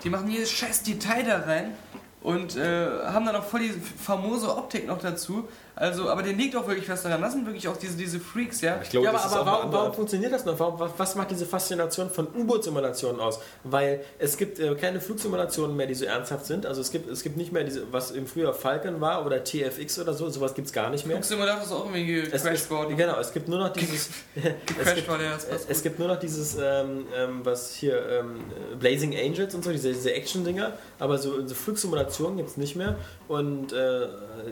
[0.04, 1.74] die machen jedes scheiß Detail da rein
[2.22, 5.48] und äh, haben dann auch voll die famose Optik noch dazu.
[5.76, 7.20] Also, aber denen liegt auch wirklich was daran.
[7.22, 8.80] Das sind wirklich auch diese, diese Freaks, ja.
[8.82, 10.58] Ich glaube, ja, aber, aber warum, warum funktioniert das noch?
[10.58, 13.40] Warum, was- macht diese Faszination von U-Boot-Simulationen aus?
[13.64, 16.66] Weil es gibt äh, keine Flugsimulationen mehr, die so ernsthaft sind.
[16.66, 19.98] Also es gibt, es gibt nicht mehr diese, was im früher Falcon war oder TFX
[19.98, 21.16] oder so, sowas gibt es gar nicht mehr.
[21.16, 22.22] Flugsimulator ist auch irgendwie
[22.70, 22.96] worden.
[22.96, 24.10] genau, es gibt nur noch dieses.
[24.34, 27.74] es, gibt, war der, das es, passt es gibt nur noch dieses, ähm, ähm, was
[27.74, 28.40] hier, ähm,
[28.78, 32.96] Blazing Angels und so, diese, diese Action-Dinger, aber so, so Flugsimulationen gibt es nicht mehr.
[33.28, 34.08] Und äh,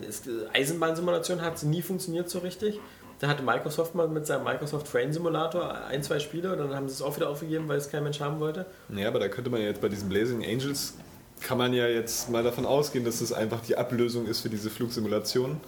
[0.09, 0.23] es,
[1.09, 2.81] Eisenbahnsimulation hat nie funktioniert so richtig.
[3.21, 6.89] Da hatte Microsoft mal mit seinem Microsoft Train Simulator ein, zwei Spiele und dann haben
[6.89, 8.67] sie es auch wieder aufgegeben, weil es kein Mensch haben wollte.
[8.95, 10.95] Ja, aber da könnte man ja jetzt bei diesen Blazing Angels,
[11.41, 14.71] kann man ja jetzt mal davon ausgehen, dass es einfach die Ablösung ist für diese
[14.71, 15.61] Flugsimulationen.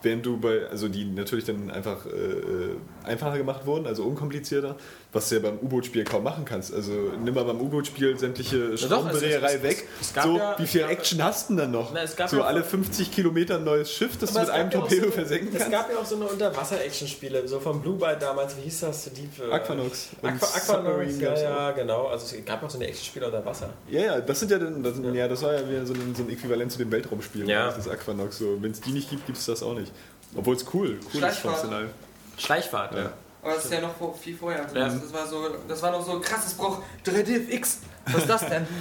[0.00, 4.76] Während du bei, also die natürlich dann einfach äh, äh, einfacher gemacht wurden, also unkomplizierter,
[5.12, 6.72] was du ja beim U-Boot-Spiel kaum machen kannst.
[6.72, 6.92] Also
[7.24, 9.88] nimm mal beim U-Boot-Spiel sämtliche es- Schraubenberehrei es- weg.
[10.00, 11.92] es gab so, ja- wie viel es Action hast du denn dann noch?
[11.92, 14.70] Na, es so ja- alle 50 Kilometer ein neues Schiff, das du mit es einem
[14.70, 15.72] ja Torpedo so, versenken Es kannst?
[15.72, 19.04] gab ja auch so eine Unterwasser-Action-Spiele, so von Blue Byte damals, wie hieß das?
[19.12, 22.06] Deep, äh, Aquanox Aqua, Aquanox, ja, ja, genau.
[22.06, 23.70] Also es gab auch so eine Action-Spiele unter Wasser.
[23.90, 25.26] Ja, ja, das sind ja dann, das, sind, ja.
[25.26, 27.72] das war ja wieder so ein, so ein Äquivalent zu dem Weltraumspiel, Ja.
[27.72, 28.38] das Aquanox.
[28.38, 29.88] So, Wenn es die nicht gibt, gibt es das auch nicht.
[30.36, 31.54] Obwohl es cool, cool ist Schleichfahrt.
[31.56, 31.88] funktional.
[32.36, 32.98] Schleichfahrt, ja.
[33.02, 33.12] Ja.
[33.42, 34.62] Aber das ist ja noch vor- viel vorher.
[34.64, 34.84] Also Ja.
[34.86, 37.78] Das, das, war so, das war noch so krass, es braucht 3DFX.
[38.06, 38.66] Was ist das denn?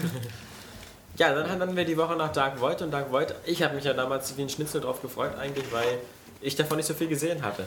[1.17, 3.83] Ja, dann hatten wir die Woche nach Dark Void und Dark Void, ich habe mich
[3.85, 5.97] ja damals wie ein Schnitzel drauf gefreut eigentlich, weil
[6.41, 7.65] ich davon nicht so viel gesehen hatte.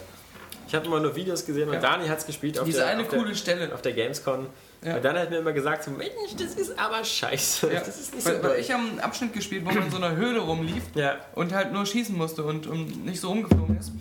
[0.68, 1.80] Ich habe immer nur Videos gesehen und Ja.
[1.80, 3.74] Dani hat es gespielt auf Diese der, eine auf coole der, Stelle.
[3.74, 4.46] auf der Gamescom.
[4.82, 4.96] Ja.
[4.96, 7.70] Und dann hat mir immer gesagt, so, Mensch, das ist aber scheiße.
[7.72, 7.80] Ja.
[7.80, 8.60] Das ist nicht so weil, weil doll.
[8.60, 11.16] ich habe einen Abschnitt gespielt, wo man in so einer Höhle rumlief ja.
[11.34, 13.92] und halt nur schießen musste und, und nicht so rumgeflogen ist.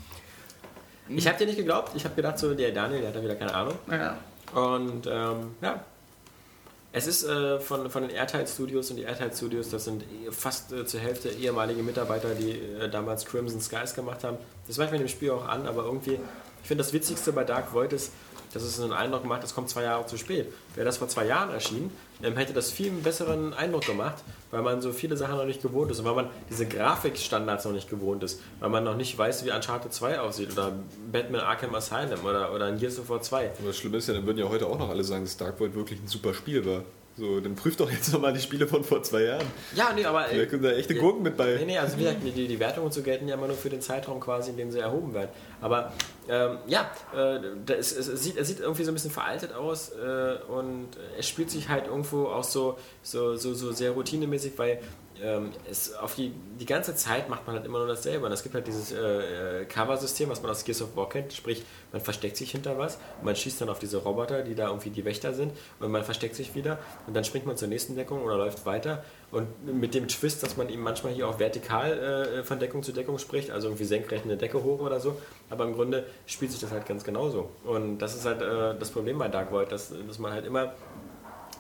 [1.10, 3.36] Ich habe dir nicht geglaubt, ich habe gedacht, so, der Daniel, der hat da wieder
[3.36, 3.76] keine Ahnung.
[3.90, 4.18] Ja.
[4.54, 5.84] Und ähm, ja.
[6.92, 10.32] Es ist äh, von, von den Airtime Studios und die Airtime Studios, das sind eh
[10.32, 14.38] fast äh, zur Hälfte ehemalige Mitarbeiter, die äh, damals Crimson Skies gemacht haben.
[14.66, 16.20] Das merkt man in dem Spiel auch an, aber irgendwie,
[16.62, 18.12] ich finde das Witzigste bei Dark Void ist,
[18.54, 20.52] dass es einen Eindruck macht, es kommt zwei Jahre zu spät.
[20.76, 24.92] Wäre das vor zwei Jahren erschienen, hätte das viel besseren Eindruck gemacht, weil man so
[24.92, 28.42] viele Sachen noch nicht gewohnt ist und weil man diese Grafikstandards noch nicht gewohnt ist,
[28.60, 30.74] weil man noch nicht weiß, wie Uncharted 2 aussieht oder
[31.12, 33.52] Batman Arkham Asylum oder, oder ein Gears of War 2.
[33.60, 35.60] Aber das Schlimme ist ja, dann würden ja heute auch noch alle sagen, dass Dark
[35.60, 36.84] Void wirklich ein super Spiel war.
[37.20, 39.46] So, dann prüft doch jetzt nochmal die Spiele von vor zwei Jahren.
[39.76, 40.24] Ja, nee, aber.
[40.24, 41.64] Vielleicht sind da echte Gurken mit Nee, bei.
[41.66, 44.22] nee, also wie gesagt, die, die Wertungen so gelten ja immer nur für den Zeitraum
[44.22, 45.30] quasi, in dem sie erhoben werden.
[45.60, 45.92] Aber
[46.30, 49.54] ähm, ja, äh, da ist, es, es, sieht, es sieht irgendwie so ein bisschen veraltet
[49.54, 50.88] aus äh, und
[51.18, 54.80] es spielt sich halt irgendwo auch so, so, so, so sehr routinemäßig, weil
[55.24, 58.26] ähm, es auf die, die ganze Zeit macht man halt immer nur dasselbe.
[58.26, 61.34] Und es gibt halt dieses äh, äh, Cover-System, was man aus Gears of War kennt,
[61.34, 64.68] sprich, man versteckt sich hinter was und man schießt dann auf diese Roboter, die da
[64.68, 67.96] irgendwie die Wächter sind und man versteckt sich wieder und dann springt man zur nächsten
[67.96, 71.92] Deckung oder läuft weiter und mit dem Twist, dass man eben manchmal hier auch vertikal
[72.40, 75.18] äh, von Deckung zu Deckung spricht, also irgendwie senkrecht eine Decke hoch oder so,
[75.50, 77.50] aber im Grunde spielt sich das halt ganz genauso.
[77.64, 80.74] Und das ist halt äh, das Problem bei Dark Void, dass, dass man halt immer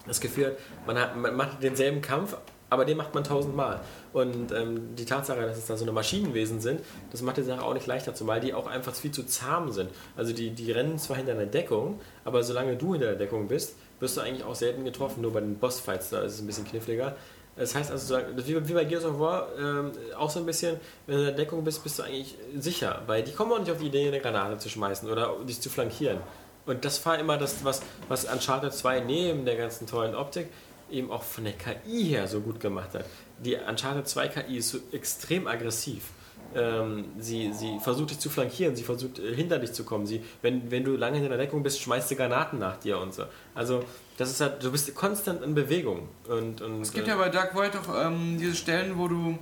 [0.07, 0.57] das Gefühl hat,
[0.88, 2.36] man, hat, man macht denselben Kampf,
[2.70, 3.82] aber den macht man tausendmal.
[4.14, 6.82] Und ähm, die Tatsache, dass es da so eine Maschinenwesen sind,
[7.12, 9.90] das macht die Sache auch nicht leichter, zumal die auch einfach viel zu zahm sind.
[10.16, 13.76] Also die, die rennen zwar hinter einer Deckung, aber solange du hinter der Deckung bist,
[14.00, 15.22] wirst du eigentlich auch selten getroffen.
[15.22, 17.16] Nur bei den Bossfights, da ist es ein bisschen kniffliger.
[17.56, 20.78] Das heißt also, wie bei Gears of War, ähm, auch so ein bisschen,
[21.08, 23.70] wenn du in der Deckung bist, bist du eigentlich sicher, weil die kommen auch nicht
[23.70, 26.20] auf die Idee, eine Granate zu schmeißen oder dich zu flankieren.
[26.66, 30.50] Und das war immer das, was, was Uncharted 2 neben der ganzen tollen Optik
[30.91, 33.06] eben auch von der KI her so gut gemacht hat.
[33.44, 36.10] Die Uncharted 2 KI ist so extrem aggressiv.
[36.56, 40.07] Ähm, sie, sie versucht dich zu flankieren, sie versucht äh, hinter dich zu kommen.
[40.07, 43.14] Sie, wenn, wenn du lange in der Deckung bist, schmeißt sie Granaten nach dir und
[43.14, 43.26] so.
[43.53, 43.84] Also
[44.18, 46.10] das ist halt, du bist konstant in Bewegung.
[46.28, 49.38] Und, und, Es gibt äh, ja bei Dark Void auch ähm, diese Stellen, wo du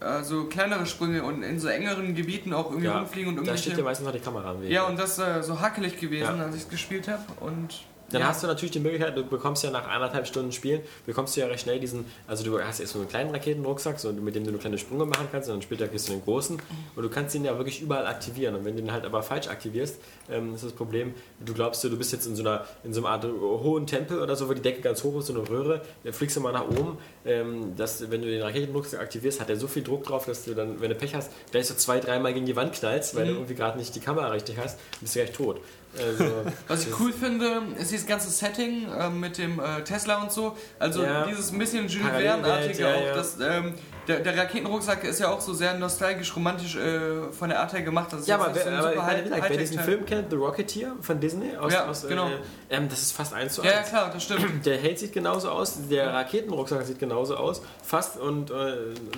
[0.00, 3.56] äh, so kleinere Sprünge und in so engeren Gebieten auch irgendwie ja, rumfliegen und da
[3.56, 3.82] steht irgendwelche.
[3.84, 4.70] meistens noch die Kamera im Weg.
[4.70, 6.44] Ja, und das ist äh, so hackelig gewesen, Ja.
[6.44, 7.24] als ich es gespielt habe.
[7.40, 8.28] Und Dann ja.
[8.28, 11.48] hast du natürlich die Möglichkeit, du bekommst ja nach anderthalb Stunden Spielen, bekommst du ja
[11.48, 14.52] recht schnell diesen, also du hast erst so einen kleinen Raketenrucksack, so, mit dem du
[14.52, 16.60] nur kleine Sprünge machen kannst, und dann später kriegst du den großen
[16.94, 18.54] und du kannst ihn ja wirklich überall aktivieren.
[18.54, 19.98] Und wenn du den halt aber falsch aktivierst,
[20.30, 21.14] ähm, ist das Problem,
[21.44, 24.36] du glaubst, du bist jetzt in so einer, in so einer Art hohen Tempel oder
[24.36, 26.68] so, wo die Decke ganz hoch ist, so eine Röhre, dann fliegst du mal nach
[26.68, 30.44] oben, ähm, dass, wenn du den Raketenrucksack aktivierst, hat er so viel Druck drauf, dass
[30.44, 33.26] du dann, wenn du Pech hast, gleich so zwei, dreimal gegen die Wand knallst, weil
[33.26, 35.60] du irgendwie gerade nicht die Kamera richtig hast, bist du gleich tot.
[35.98, 40.32] Also, Was ich cool finde, ist dieses ganze Setting ähm, mit dem äh, Tesla und
[40.32, 40.56] so.
[40.78, 41.26] Also Ja.
[41.26, 43.74] dieses bisschen Jules Verne-artige auch, dass ähm,
[44.08, 47.82] Der, der Raketenrucksack ist ja auch so sehr nostalgisch, romantisch äh, von der Art her
[47.82, 48.12] gemacht.
[48.12, 49.80] Das ist Ja, aber, so wer, ein aber super wer, wer, wer diesen.
[49.80, 52.28] Film kennt, The Rocketeer von Disney, aus, Ja, aus, genau.
[52.28, 52.30] äh,
[52.70, 53.88] ähm, das ist fast eins zu Ja, ja, eins.
[53.88, 54.46] klar, das stimmt.
[54.66, 58.54] Der Held sieht genauso aus, der Raketenrucksack sieht genauso aus, fast und äh,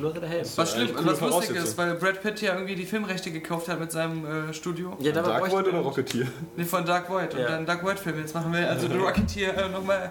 [0.01, 0.47] nur der Helm.
[0.57, 3.93] Was schlimm, was lustig ist, weil Brad Pitt ja irgendwie die Filmrechte gekauft hat mit
[3.93, 4.97] seinem äh, Studio.
[5.01, 6.27] Ja, da war Dark Void oder Rocketeer?
[6.57, 7.35] Nee, von Dark Void.
[7.35, 7.49] Und Ja.
[7.49, 8.69] dann Dark Void-Film jetzt machen wir.
[8.69, 10.11] Also The Rocketeer äh, nochmal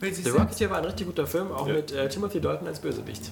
[0.00, 0.32] The sehen.
[0.36, 1.74] Rocketeer war ein richtig guter Film, auch Ja.
[1.74, 3.30] mit äh, Timothy Dalton als Bösewicht.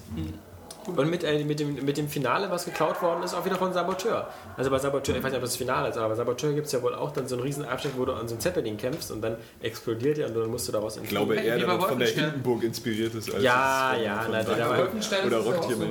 [0.87, 3.73] Und mit, äh, mit, dem, mit dem Finale, was geklaut worden ist, auch wieder von
[3.73, 4.29] Saboteur.
[4.55, 6.73] Also bei Saboteur, ich weiß nicht, ob das Finale ist, aber bei Saboteur gibt es
[6.73, 9.11] ja wohl auch dann so einen riesen Abschnitt, wo du an so einem Zeppelin kämpfst
[9.11, 12.07] und dann explodiert er und dann musst du daraus Ich glaube eher, es von der.
[12.07, 13.33] Hindenburg inspiriert ist.
[13.33, 15.89] Als Ja, von, ja, von na, Dark da war- oder mit.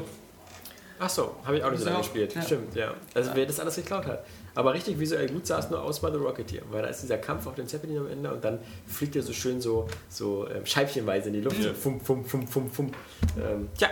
[1.01, 2.35] Ach so, habe ich auch nicht so Ja, lange gespielt.
[2.35, 2.43] ja.
[2.43, 2.95] Stimmt, ja.
[3.15, 4.25] Also wer das alles geklaut hat.
[4.55, 7.19] Aber richtig visuell gut sah es nur aus bei The Rocketeer, weil da ist dieser
[7.19, 10.65] Kampf auf dem Zeppelin am Ende und dann fliegt er so schön so, so ähm,
[10.65, 11.61] scheibchenweise in die Luft.
[11.61, 12.93] So fum, fum, fum, fum, fum.
[13.37, 13.89] Ähm, tja.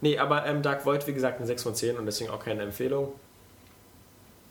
[0.00, 2.62] Nee, aber ähm, Dark Void, wie gesagt, eine 6 von 10 und deswegen auch keine
[2.62, 3.12] Empfehlung.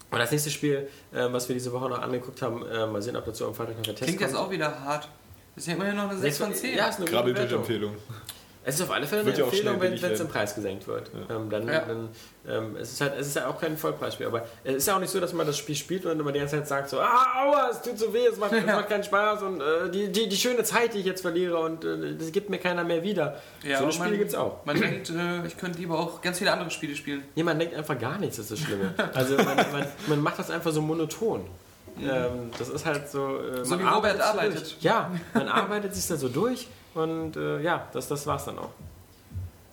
[0.09, 3.15] Und das nächste Spiel, ähm, was wir diese Woche noch angeguckt haben, äh, mal sehen,
[3.17, 4.47] ob dazu am Freitag noch der Test Klingt jetzt kommt.
[4.47, 5.09] auch wieder hart.
[5.55, 6.77] Ist ja immerhin noch eine 6 von 10.
[6.77, 7.05] Ja, ist eine.
[7.05, 7.95] Krabbeltisch-Empfehlung.
[8.69, 10.27] Es ist auf alle Fälle eine Wird ja auch Empfehlung, wenn es im.
[10.27, 11.09] Preis gesenkt wird.
[11.29, 11.85] Ähm, dann, Ja.
[11.85, 12.09] dann,
[12.45, 14.27] ähm, es, ist halt, es ist ja auch kein Vollpreisspiel.
[14.27, 16.39] Aber es ist ja auch nicht so, dass man das Spiel spielt und immer die
[16.39, 18.75] ganze Zeit sagt so, ah, aua, es tut so weh, es macht, es Ja.
[18.75, 21.85] macht keinen Spaß und äh, die, die, die schöne Zeit, die ich jetzt verliere und
[21.85, 23.41] äh, das gibt mir keiner mehr wieder.
[23.63, 24.65] Ja, so eine Spiele man- gibt es auch.
[24.65, 27.23] Man denkt, äh, ich könnte lieber auch ganz viele andere Spiele spielen.
[27.35, 28.93] Jemand denkt einfach gar nichts, das ist das Schlimme.
[29.13, 31.45] Also man, man, man macht das einfach so monoton.
[32.01, 33.39] Ähm, das ist halt so.
[33.39, 34.55] Äh, So man wie Robert arbeitet.
[34.59, 34.75] Durch.
[34.81, 36.67] Ja, man arbeitet sich da so durch
[36.97, 38.69] und äh, ja, das, das war's dann auch.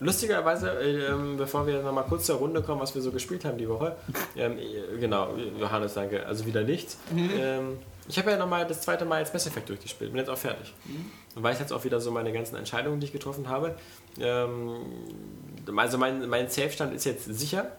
[0.01, 3.59] Lustigerweise, äh, ähm, bevor wir nochmal kurz zur Runde kommen, was wir so gespielt haben
[3.59, 3.96] die Woche.
[4.36, 5.28] Ähm, äh, genau,
[5.60, 6.26] Johannes, danke.
[6.26, 6.98] Also wieder nichts.
[7.16, 7.78] Ähm,
[8.09, 10.10] ich habe ja nochmal das zweite Mal jetzt Mass Effect durchgespielt.
[10.10, 10.74] Bin jetzt auch fertig.
[11.36, 13.76] Und weiß jetzt auch wieder so meine ganzen Entscheidungen, die ich getroffen habe.
[14.20, 14.74] Ähm,
[15.76, 17.70] also mein, mein Safe-Stand ist jetzt sicher.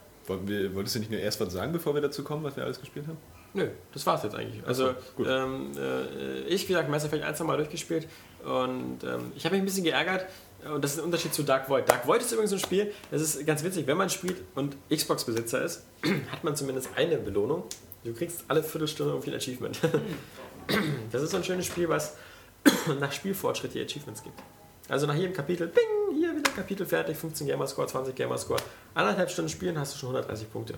[0.45, 2.79] Wir- Wolltest du nicht nur erst was sagen, bevor wir dazu kommen, was wir alles
[2.79, 3.17] gespielt haben?
[3.53, 4.65] Nö, das war's jetzt eigentlich.
[4.65, 5.27] Also, gut.
[5.29, 8.07] ähm, äh, ich, wie gesagt, Mass Effect 1 nochmal durchgespielt
[8.45, 10.25] und ähm, ich habe mich ein bisschen geärgert
[10.73, 11.87] und das ist ein Unterschied zu Dark Void.
[11.89, 15.63] Dark Void ist übrigens ein Spiel, das ist ganz witzig, wenn man spielt und Xbox-Besitzer
[15.63, 15.83] ist,
[16.31, 17.63] hat man zumindest eine Belohnung.
[18.03, 19.79] Du kriegst alle Viertelstunde irgendwie ein Achievement.
[21.11, 22.15] das ist so ein schönes Spiel, was
[22.99, 24.39] nach Spielfortschritt die Achievements gibt.
[24.87, 28.61] Also nach jedem Kapitel, bing, hier wieder Kapitel fertig, 15 Gamerscore, 20 Gamerscore.
[28.93, 30.75] Anderthalb Stunden spielen hast du schon 130 Punkte.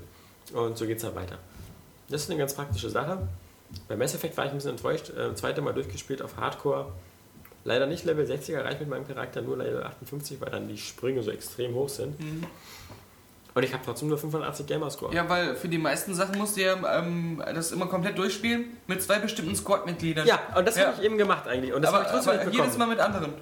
[0.53, 1.37] Und so geht's dann weiter.
[2.09, 3.27] Das ist eine ganz praktische Sache.
[3.89, 5.09] Bei Mass Effect war ich ein bisschen enttäuscht.
[5.09, 6.93] Äh, zweite Mal durchgespielt auf Hardcore.
[7.67, 11.21] Leider nicht Level 60 erreicht mit meinem Charakter, nur Level 58, weil dann die Sprünge
[11.21, 12.15] so extrem hoch sind.
[13.53, 15.13] Und ich habe trotzdem nur 85 Gamerscore.
[15.13, 19.03] Ja, weil für die meisten Sachen musst du ja ähm, das immer komplett durchspielen mit
[19.03, 20.25] zwei bestimmten Squad-Mitgliedern.
[20.25, 20.85] Ja, und das Ja.
[20.87, 21.73] habe ich eben gemacht eigentlich.
[21.73, 22.77] Und das aber, habe ich trotzdem aber nicht jedes.
[22.77, 23.33] Mal mit anderen.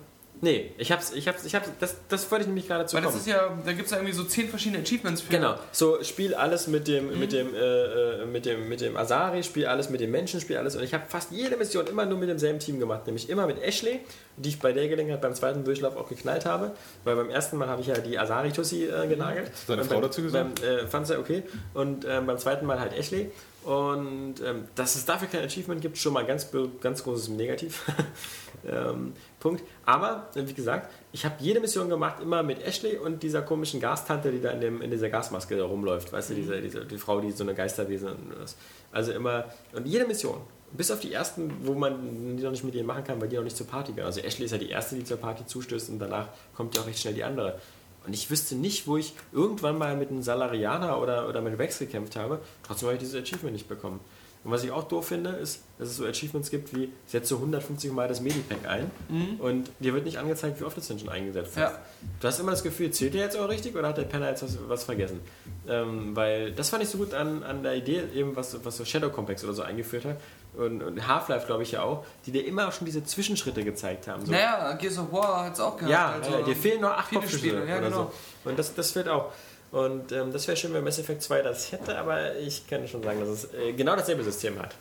[0.46, 3.02] Nee, ich hab's, ich hab's, ich hab's, das, das wollte ich nämlich gerade zu Weil
[3.02, 3.22] das kommen.
[3.22, 5.32] ist ja, da gibt es ja irgendwie so zehn verschiedene Achievements für.
[5.32, 9.42] Genau, so spiel alles mit dem, mit dem, äh, äh, mit dem, mit dem Asari,
[9.42, 10.76] spiel alles mit dem Menschen, spiel alles.
[10.76, 13.60] Und ich habe fast jede Mission immer nur mit demselben Team gemacht, nämlich immer mit
[13.60, 14.02] Ashley,
[14.38, 16.74] die ich bei der Gelegenheit beim zweiten Durchlauf auch geknallt habe,
[17.06, 19.50] weil beim ersten Mal habe ich ja die Asari-Tussi äh, genagelt.
[19.52, 20.62] Hast du deine Und Frau beim, dazu gesagt?
[20.62, 21.42] Beim, äh, fand sie okay.
[21.74, 23.32] Und ähm, beim zweiten Mal halt Ashley.
[23.64, 26.50] Und ähm, dass es dafür kein Achievement gibt, schon mal ganz,
[26.82, 27.82] ganz großes Negativ.
[28.68, 29.64] ähm, Punkt.
[29.86, 34.32] Aber, wie gesagt, ich habe jede Mission gemacht, immer mit Ashley und dieser komischen Gastante,
[34.32, 36.12] die da in, dem, in dieser Gasmaske da rumläuft.
[36.12, 38.58] Weißt du, diese, diese, die Frau, die so eine Geisterwesen ist.
[38.92, 40.42] Also immer, und jede Mission.
[40.74, 43.38] Bis auf die ersten, wo man die noch nicht mit denen machen kann, weil die
[43.38, 44.08] noch nicht zur Party gehören.
[44.08, 46.88] Also Ashley ist ja die erste, die zur Party zustößt und danach kommt ja auch
[46.88, 47.60] recht schnell die andere.
[48.06, 51.80] Und ich wüsste nicht, wo ich irgendwann mal mit einem Salarianer oder, oder mit Rex
[51.80, 52.40] gekämpft habe.
[52.64, 54.00] Trotzdem habe ich dieses Achievement nicht bekommen.
[54.46, 57.92] Und was ich auch doof finde, ist, dass es so Achievements gibt wie, setze 150
[57.92, 58.92] Mal das Medipack ein
[59.40, 61.74] und dir wird nicht angezeigt, wie oft du es denn schon eingesetzt hast.
[61.74, 61.80] Ja.
[62.22, 64.44] Du hast immer das Gefühl, zählt der jetzt auch richtig oder hat der Penner jetzt
[64.44, 65.20] was, was vergessen?
[65.68, 68.86] Ähm, weil das fand ich so gut an, an der Idee, eben was, was so
[68.86, 70.18] Shadow Complex oder so eingeführt hat.
[70.56, 74.26] Und, und Half-Life, glaube ich, ja auch, die dir immer schon diese Zwischenschritte gezeigt haben.
[74.26, 75.92] So, Naja, Gears of War hat es auch gehabt.
[75.92, 78.12] ja, also, dir fehlen noch acht Kopfschüsse ja, oder genau.
[78.44, 78.50] so.
[78.50, 79.34] Und das, das fehlt auch.
[79.72, 83.04] Und ähm, das wäre schön, wenn Mass Effect 2 das hätte, aber ich kann schon
[83.04, 84.76] sagen, dass es äh, genau dasselbe System hat.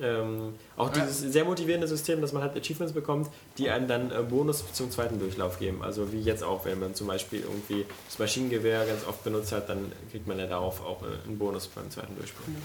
[0.00, 3.28] Ähm, auch dieses sehr motivierende System, dass man halt Achievements bekommt,
[3.58, 5.82] die einem dann äh, Bonus zum zweiten Durchlauf geben.
[5.82, 9.68] Also wie jetzt auch, wenn man zum Beispiel irgendwie das Maschinengewehr ganz oft benutzt hat,
[9.68, 12.56] dann kriegt man ja darauf auch äh, einen Bonus beim zweiten Durchspielen.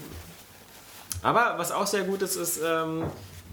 [1.22, 3.02] Aber was auch sehr gut ist, ist, ähm,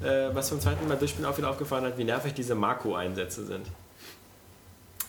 [0.02, 3.68] äh, was beim zweiten Mal Durchspielen auch wieder aufgefallen hat, wie nervig diese Marco-Einsätze sind.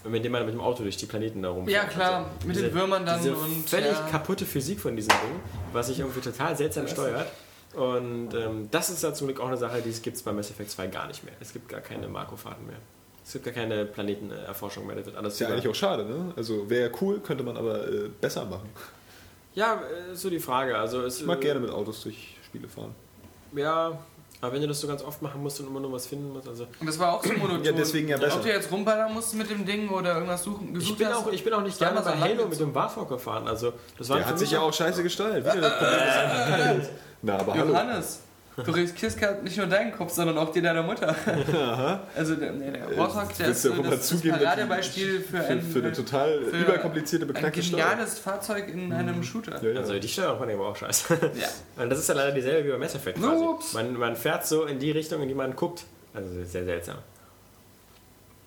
[0.06, 1.84] Mit dem man mit dem Auto durch die Planeten da rumfährt.
[1.84, 3.68] Ja, klar, und mit Diese- den Würmern dann diese und.
[3.68, 4.06] völlig ja.
[4.10, 5.40] kaputte Physik von diesem Ding,
[5.72, 7.26] was sich irgendwie total seltsam steuert.
[7.74, 10.50] Und ähm, das ist ja zum Glück auch eine Sache, die gibt es bei Mass
[10.50, 11.34] Effect 2 gar nicht mehr.
[11.40, 12.76] Es gibt gar keine Marco-Fahrten mehr.
[13.24, 16.32] Es gibt gar keine Planetenerforschung mehr, das wird alles Ist ja eigentlich auch schade, ne?
[16.36, 18.68] Also wäre ja cool, könnte man aber äh, besser machen.
[19.54, 20.76] Ja, äh, ist so die Frage.
[20.76, 22.94] Also es, Ich mag äh, gerne mit Autos durch Spiele fahren.
[23.54, 23.98] Ja,
[24.44, 26.46] aber wenn du das so ganz oft machen musst und immer nur was finden musst,
[26.48, 27.64] also Und das war auch so monoton.
[27.64, 28.36] Ja, deswegen ja besser.
[28.36, 31.16] Ob du jetzt rumballern musst mit dem Ding oder irgendwas suchen, gesucht ich bin, hast.
[31.16, 33.48] auch, ich bin auch nicht gerne bei so Halo mit dem Warthog gefahren.
[33.48, 35.44] Also das war Der hat sich ja auch scheiße gestaltet.
[35.44, 36.90] Wieder das Problem ist-
[37.22, 37.74] Na, aber hallo.
[38.56, 41.14] Du riskierst gerade nicht nur deinen Kopf, sondern auch den deiner Mutter.
[42.14, 45.20] Also der, nee, der Warthog, der willst ist äh, wohl mal das, das zugeben, Paradebeispiel
[45.20, 47.80] für, Für, ein, für eine äh, total für überkomplizierte, ein beknackte Steuer.
[47.80, 49.60] geniales Fahrzeug in einem Shooter.
[49.62, 49.80] Ja, ja.
[49.80, 51.18] Also die Steuerung von dem war auch scheiße.
[51.34, 51.48] Ja.
[51.82, 53.44] Und das ist ja leider dieselbe wie bei Mass Effect quasi.
[53.44, 53.72] Ups.
[53.72, 55.84] Man, man fährt so in die Richtung, in die man guckt.
[56.12, 56.98] Also das ist sehr seltsam.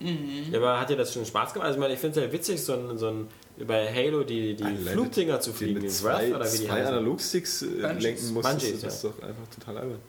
[0.00, 0.46] Mhm.
[0.50, 1.68] Ja, aber hat dir das schon Spaß gemacht?
[1.68, 3.28] Also ich ich finde es ja witzig, so ein, so ein
[3.66, 6.58] bei Halo die, die Alleine Flugdinger zu Die fliegen, mit die zwei, Wrath oder wie
[6.58, 6.86] die zwei.
[6.86, 10.00] Analogsticks äh, lenken musst, Bungees, das ist doch einfach total albern.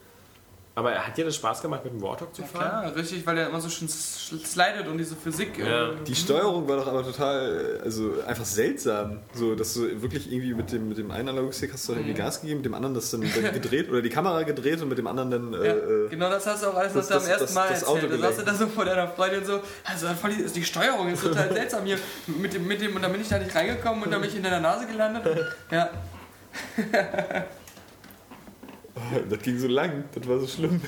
[0.80, 2.82] Aber hat dir das Spaß gemacht, mit dem Warthog zu Ja, fahren?
[2.84, 5.58] klar, richtig, weil der immer so schön sch- slidet und diese Physik.
[5.60, 5.90] Ja.
[5.90, 9.20] äh, Die Steuerung war doch aber total, also einfach seltsam.
[9.34, 12.40] So, dass du wirklich irgendwie mit dem, mit dem einen Analogstick hast du irgendwie Gas
[12.42, 15.08] gegeben, mit dem anderen das dann, dann gedreht oder die Kamera gedreht und mit dem
[15.08, 15.54] anderen dann.
[15.54, 17.46] Äh, Ja, äh, genau das hast du auch alles noch das- da am das- ersten
[17.46, 18.24] das- Mal das Auto erzählt.
[18.24, 21.24] Da saßt du da so vor deiner Freundin so, also voll die, die Steuerung ist
[21.24, 21.98] total seltsam hier
[22.28, 24.36] mit dem, mit dem, und dann bin ich da nicht reingekommen und dann bin ich
[24.38, 25.24] in deiner Nase gelandet.
[25.72, 25.90] Ja,
[29.30, 30.82] das ging so lang, das war so schlimm.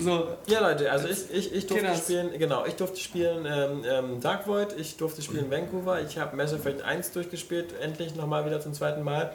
[0.00, 0.28] so.
[0.46, 2.04] Ja, Leute, also ich, ich, ich durfte Kinders.
[2.04, 5.52] spielen, genau, ich durfte spielen ähm, ähm, Dark Void, ich durfte spielen Mhm.
[5.52, 9.32] Vancouver, ich habe Mass Effect 1 durchgespielt, endlich nochmal wieder zum zweiten Mal.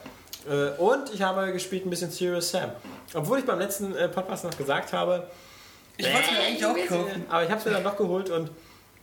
[0.48, 2.70] Äh, und ich habe gespielt ein bisschen Serious Sam.
[3.14, 5.26] Obwohl ich beim letzten äh, Podcast noch gesagt habe,
[5.96, 7.24] Ich wollte es mir eigentlich auch kaufen.
[7.28, 8.50] aber ich habe es mir dann doch geholt und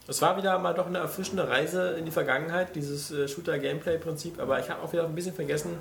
[0.07, 4.59] es war wieder mal doch eine erfrischende Reise in die Vergangenheit, dieses äh, Shooter-Gameplay-Prinzip, aber
[4.59, 5.77] ich habe auch wieder ein bisschen vergessen,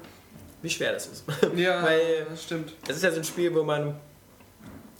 [0.62, 1.24] wie schwer das ist.
[1.56, 2.72] Ja, Weil- das stimmt.
[2.89, 3.94] Es ist ja so ein Spiel, wo man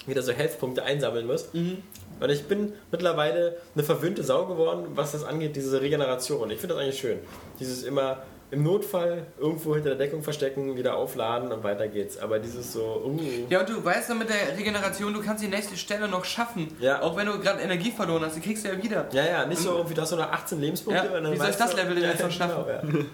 [0.07, 1.49] wieder so Health-Punkte einsammeln muss.
[1.53, 6.51] Und ich bin mittlerweile eine verwöhnte Sau geworden, was das angeht, diese Regeneration.
[6.51, 7.19] Ich finde das eigentlich schön.
[7.61, 12.19] Dieses immer im Notfall irgendwo hinter der Deckung verstecken, wieder aufladen und weiter geht's.
[12.19, 13.19] Aber dieses so, uh,
[13.49, 16.69] Ja, und du weißt dann mit der Regeneration, du kannst die nächste Stelle noch schaffen.
[16.79, 17.01] Ja.
[17.01, 19.09] Auch wenn du gerade Energie verloren hast, die kriegst du ja wieder.
[19.13, 21.07] ja, ja, nicht so irgendwie, du hast so noch 18 Lebenspunkte.
[21.07, 22.65] Ja, und dann wie soll ich das Level denn jetzt noch schaffen?
[22.67, 23.05] Genau, ja.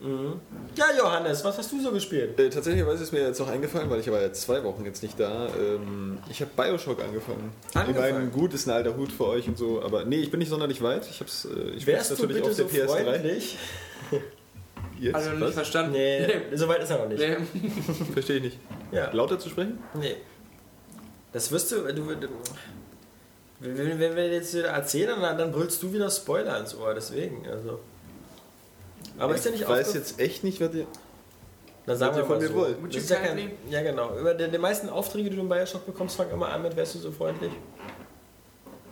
[0.00, 0.40] Mhm.
[0.76, 2.38] ja, Johannes, was hast du so gespielt?
[2.38, 5.02] Äh, tatsächlich ist es mir jetzt noch eingefallen, weil ich war jetzt zwei Wochen jetzt
[5.02, 5.48] nicht da.
[5.58, 7.50] Ähm, ich habe Bioshock angefangen.
[7.74, 8.06] Angefangen?
[8.06, 10.38] Ich meine, gut, ist ein alter Hut für euch und so, aber nee, ich bin
[10.38, 11.08] nicht sonderlich weit.
[11.08, 13.56] Ich hab's, äh, ich Wärst du bitte so freundlich?
[14.98, 15.14] Jetzt?
[15.14, 15.54] Also nicht Was?
[15.54, 15.92] verstanden.
[15.92, 17.18] Nee, so weit ist er noch nicht.
[17.18, 17.36] Nee.
[18.12, 18.58] Verstehe ich nicht.
[18.92, 19.10] Ja.
[19.12, 19.78] Lauter zu sprechen?
[19.94, 20.16] Nee.
[21.32, 22.28] Das wirst du, du, du
[23.60, 27.46] wenn, wenn wir jetzt wieder erzählen, dann, dann brüllst du wieder Spoiler ins Ohr, deswegen,
[27.48, 27.80] also.
[29.18, 30.86] Aber ist ja nicht Ich weiß jetzt echt nicht, was ihr.
[31.86, 32.54] Dann sagen was wir ihr von mir so.
[32.54, 32.94] wollt.
[32.94, 34.16] Das ist ja, kein, ja, genau.
[34.18, 36.96] Über die, die meisten Aufträge, die du im Bioshock bekommst, fangen immer an mit, wärst
[36.96, 37.52] du so freundlich?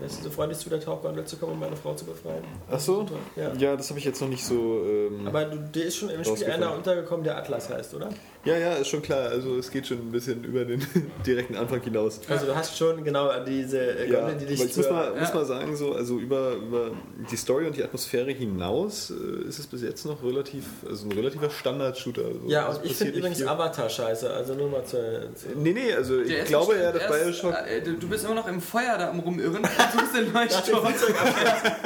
[0.01, 2.43] Wärst du so freundlich, zu der Tauchgondel zu kommen, um meine Frau zu befreien?
[2.71, 3.07] Ach so?
[3.37, 3.53] Ja.
[3.55, 4.85] Ja, das habe ich jetzt noch nicht so.
[4.85, 8.09] Ähm, Aber du, dir ist schon im Spiel einer untergekommen, der Atlas heißt, oder?
[8.45, 9.29] ja, ja, ist schon klar.
[9.31, 10.85] Also es geht schon ein bisschen über den
[11.27, 12.21] direkten Anfang hinaus.
[12.29, 15.11] Also du hast schon genau diese äh, Ja, Gondel, die dich aber ich muss mal,
[15.19, 15.35] muss Ja.
[15.35, 16.91] mal sagen, so, also über, über
[17.31, 21.13] die Story und die Atmosphäre hinaus äh, ist es bis jetzt noch relativ, also ein
[21.13, 22.25] relativer Standard-Shooter.
[22.25, 23.43] Also Ja, und ich finde übrigens.
[23.47, 24.97] Avatar scheiße, also nur mal zu.
[25.37, 27.55] zu Nee, nee, also Der ich glaube ja, dass Bioshock.
[27.67, 29.63] äh, du- bist immer noch im Feuer da am Rumirren
[29.93, 30.87] suchst den Leuchtturm.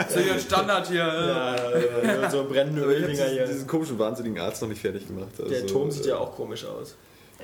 [0.08, 1.02] so ja Standard hier.
[1.02, 1.06] äh.
[1.06, 1.56] ja,
[2.14, 3.46] ja, ja, so brennende Aber ich habe Öldinger diesen, hier.
[3.46, 5.28] diesen komischen, wahnsinnigen Arzt noch nicht fertig gemacht.
[5.38, 6.94] Also, Der Turm sieht äh, ja auch komisch aus.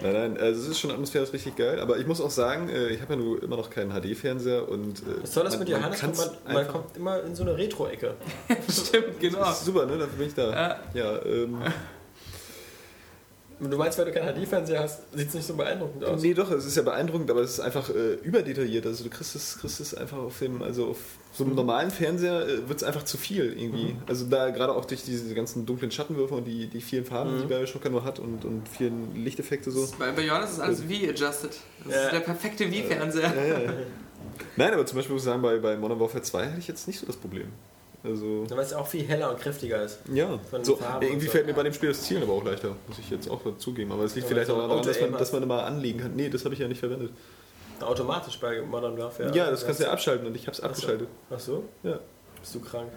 [0.02, 2.89] Nein, nein, also es ist schon atmosphärisch richtig geil, aber ich muss auch sagen, äh,
[2.89, 4.98] ich habe ja nur immer noch keinen HD-Fernseher und.
[4.98, 6.12] äh, Das Tolle ist man- mit man Johannes, man,
[6.48, 8.14] man einfach- kommt immer in so eine Retro-Ecke.
[8.68, 9.39] Stimmt, genau.
[9.39, 9.93] Das ist super, ne?
[9.97, 10.51] Dafür bin ich da.
[10.51, 10.76] Ja.
[10.94, 11.59] Ja, ähm,
[13.70, 16.23] Du meinst, weil du keinen HD-Fernseher hast, sieht es nicht so beeindruckend aus.
[16.23, 18.86] Nee, doch, es ist ja beeindruckend, aber es ist einfach äh, überdetailliert.
[18.86, 20.99] Also du kriegst es, kriegst es einfach auf dem, also auf
[21.32, 23.97] so einem normalen Fernseher äh, wird es einfach zu viel irgendwie.
[24.07, 27.47] Also da gerade auch durch diese ganzen dunklen Schattenwürfe und die, die vielen Farben, die
[27.47, 29.86] Bioshock nur hat und, und vielen Lichteffekte so.
[29.99, 31.51] Bei, bei Johannes ist alles Wii-adjusted.
[31.85, 32.03] Das Ja.
[32.05, 33.32] ist der perfekte Wii-Fernseher.
[33.35, 33.73] Ja, ja.
[34.57, 36.86] Nein, aber zum Beispiel muss ich sagen, bei, bei Modern Warfare 2 hatte ich jetzt
[36.86, 37.49] nicht so das Problem.
[38.05, 40.01] Also, Weil es auch viel heller und kräftiger ist.
[40.12, 41.32] ja, so, Farben irgendwie so.
[41.32, 43.93] fällt mir bei dem Spiel das Zielen aber auch leichter, muss ich jetzt auch zugeben.
[43.93, 46.14] Aber es liegt Ja, vielleicht auch daran, dass man, dass man immer anlegen kann.
[46.14, 47.10] Nee, das habe ich ja nicht verwendet.
[47.81, 49.35] Automatisch bei Modern Warfare.
[49.35, 51.09] Ja, das kannst du ja abschalten und ich habe es abgeschaltet.
[51.35, 51.64] Ach so?
[51.82, 51.98] Ja.
[52.40, 52.89] Bist du krank?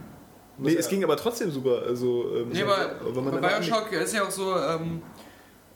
[0.58, 1.84] Nee, Muss es ja- ging aber trotzdem super.
[1.88, 5.02] Also, ähm, Nee, aber wenn man bei Bioshock ist ja auch so, ähm,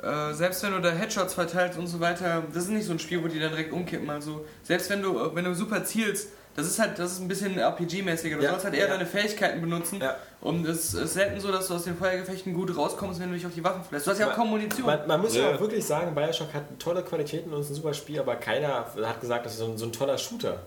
[0.01, 2.99] äh, selbst wenn du da Headshots verteilst und so weiter, das ist nicht so ein
[2.99, 4.09] Spiel, wo die dann direkt umkippen.
[4.09, 7.27] Also selbst wenn du, äh, wenn du super zielst, Das ist halt, das ist ein
[7.29, 8.35] bisschen RPG-mäßiger.
[8.37, 8.49] Du Ja.
[8.51, 8.93] sollst halt eher Ja.
[8.93, 9.99] deine Fähigkeiten benutzen.
[10.01, 10.17] Ja.
[10.41, 13.45] Und es ist selten so, dass du aus den Feuergefechten gut rauskommst, wenn du dich
[13.45, 14.05] auf die Waffen verlässt.
[14.07, 14.85] Du hast ja auch kaum Munition.
[14.85, 15.43] Man, man muss ja.
[15.49, 15.55] Ja.
[15.55, 19.21] auch wirklich sagen, Bioshock hat tolle Qualitäten und ist ein super Spiel, aber keiner hat
[19.21, 20.59] gesagt, das ist so ein, so ein toller Shooter.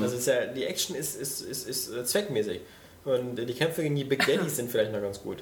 [0.00, 2.60] Also ist ja, die Action ist, ist, ist, ist äh, zweckmäßig.
[3.04, 5.38] Und die Kämpfe gegen die Big Daddies sind vielleicht noch ganz gut.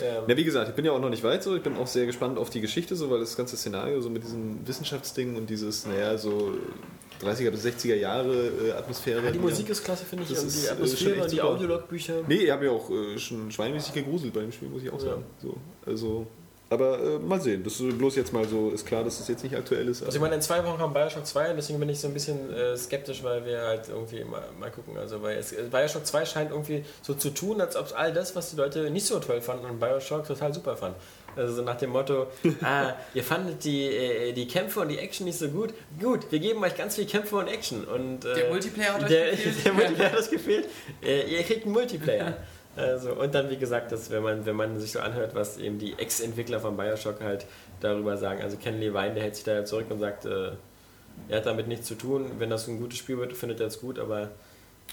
[0.00, 1.56] Ähm, Ja, wie gesagt, ich bin ja auch noch nicht weit so.
[1.56, 4.22] Ich bin auch sehr gespannt auf die Geschichte, so, weil das ganze Szenario so mit
[4.22, 6.54] diesem Wissenschaftsding und dieses, naja, so
[7.22, 9.24] 30er bis 60er Jahre äh, Atmosphäre.
[9.24, 10.30] ja, die Musik ist klasse, finde ich.
[10.30, 11.40] Das und ist, die äh, Atmosphäre und die.
[11.40, 12.14] Audiologbücher.
[12.26, 15.00] Nee, ich habe ja auch äh, schon schweinemäßig gegruselt bei dem Spiel, muss ich auch
[15.00, 15.24] sagen.
[15.40, 16.26] So, also,
[16.72, 17.62] aber äh, mal sehen.
[17.62, 20.02] Das ist bloß jetzt mal so, ist klar, dass das jetzt nicht aktuell ist.
[20.02, 22.14] Also ich meine, in zwei Wochen haben Bioshock 2 und deswegen bin ich so ein
[22.14, 24.96] bisschen äh, skeptisch, weil wir halt irgendwie mal, mal gucken.
[24.96, 28.50] Also weil es, Bioshock 2 scheint irgendwie so zu tun, als ob all das, was
[28.50, 30.96] die Leute nicht so toll fanden, an Bioshock total super fanden.
[31.36, 32.26] Also so nach dem Motto,
[32.62, 35.72] ah, ihr fandet die, äh, die Kämpfe und die Action nicht so gut.
[36.00, 37.84] Gut, wir geben euch ganz viel Kämpfe und Action.
[37.84, 39.54] Und, äh, Der Multiplayer hat euch der, gefehlt.
[39.64, 40.68] Der Multiplayer hat euch gefehlt.
[41.02, 42.36] Äh, ihr kriegt einen Multiplayer.
[42.74, 45.78] Also, und dann, wie gesagt, dass, wenn, man, wenn man sich so anhört, was eben
[45.78, 47.46] die Ex-Entwickler von Bioshock halt
[47.80, 48.40] darüber sagen.
[48.42, 50.52] Also Ken Levine, der hält sich da ja zurück und sagt, äh,
[51.28, 52.30] er hat damit nichts zu tun.
[52.38, 54.30] Wenn das ein gutes Spiel wird, findet er es gut, aber...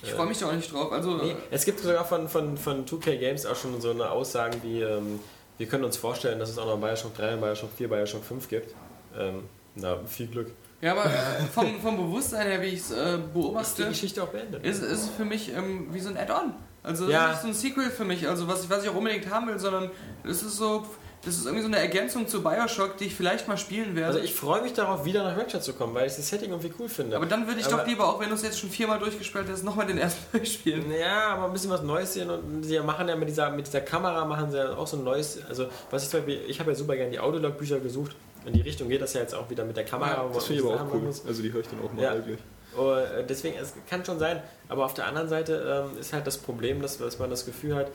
[0.04, 0.92] ich freue mich da auch nicht drauf.
[0.92, 4.60] Also, Nee, es gibt sogar von, von, von 2K Games auch schon so eine Aussagen
[4.62, 5.22] wie, ähm,
[5.60, 8.74] wir können uns vorstellen, dass es auch noch Bioshock 3, Bioshock 4, Bioshock 5 gibt.
[9.18, 9.44] Ähm,
[9.76, 10.52] na, viel Glück.
[10.82, 14.24] ja, aber äh, vom, vom Bewusstsein her, wie ich es äh, Ist die beobachte, Geschichte
[14.24, 14.66] auch beendet?
[14.66, 16.54] ist ist es für mich ähm, wie so ein Add-on.
[16.82, 17.32] Also Ja.
[17.32, 19.48] ist nicht so ein Sequel für mich, also was ich, was ich auch unbedingt haben
[19.48, 19.92] will, sondern
[20.24, 20.86] es ist so,
[21.26, 24.08] das ist irgendwie so eine Ergänzung zu Bioshock, die ich vielleicht mal spielen werde.
[24.08, 26.72] Also ich freue mich darauf, wieder nach Rapture zu kommen, weil ich das Setting irgendwie
[26.80, 27.18] cool finde.
[27.18, 29.46] aber dann würde ich Aber- doch lieber, auch wenn du es jetzt schon viermal durchgespielt
[29.52, 30.86] hast, nochmal den ersten durchspielen.
[30.92, 33.82] Ja, aber ein bisschen was Neues sehen und sie machen ja mit dieser, mit dieser
[33.82, 36.72] Kamera machen sie ja auch so ein neues, also was ich zum Beispiel, ich habe
[36.72, 38.16] ja super gerne die Audiolog-Bücher gesucht,
[38.46, 40.24] in die Richtung geht das ja jetzt auch wieder mit der Kamera.
[40.24, 41.02] Ja, das finde ich aber auch cool.
[41.02, 41.26] muss.
[41.26, 42.14] Also die höre ich dann auch mal Ja.
[42.16, 42.40] wirklich.
[42.78, 46.26] Oh, äh, deswegen, es kann schon sein, aber auf der anderen Seite ähm, ist halt
[46.28, 47.88] das Problem, dass, dass man das Gefühl hat,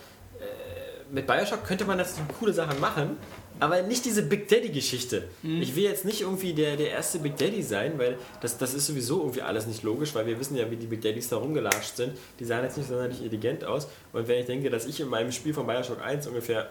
[1.13, 3.17] mit Bioshock könnte man jetzt coole Sachen machen,
[3.61, 5.29] aber nicht diese Big Daddy-Geschichte.
[5.61, 8.87] Ich will jetzt nicht irgendwie der, der erste Big Daddy sein, weil das, das ist
[8.87, 11.97] sowieso irgendwie alles nicht logisch, weil wir wissen ja, wie die Big Daddies da rumgelatscht
[11.97, 12.19] sind.
[12.41, 13.87] Die sahen jetzt nicht sonderlich intelligent aus.
[14.13, 16.69] Und wenn ich denke, dass ich in meinem Spiel von Bioshock 1 ungefähr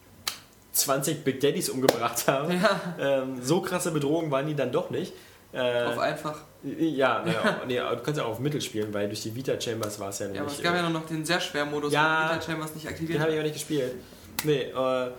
[0.72, 5.12] 20 Big Daddies umgebracht habe, Ja, ähm, so krasse Bedrohungen waren die dann doch nicht.
[5.52, 6.44] Äh, auf einfach.
[6.78, 9.60] Ja, naja, nee, aber du kannst ja auch auf Mittel spielen, weil durch die Vita
[9.60, 10.36] Chambers war es ja nicht.
[10.36, 12.28] Ja, aber es gab ja nur noch den sehr schweren Modus, Ja.
[12.30, 13.94] wo Vita Chambers nicht aktiviert den habe ich auch nicht gespielt.
[14.44, 15.10] Nee, äh, äh,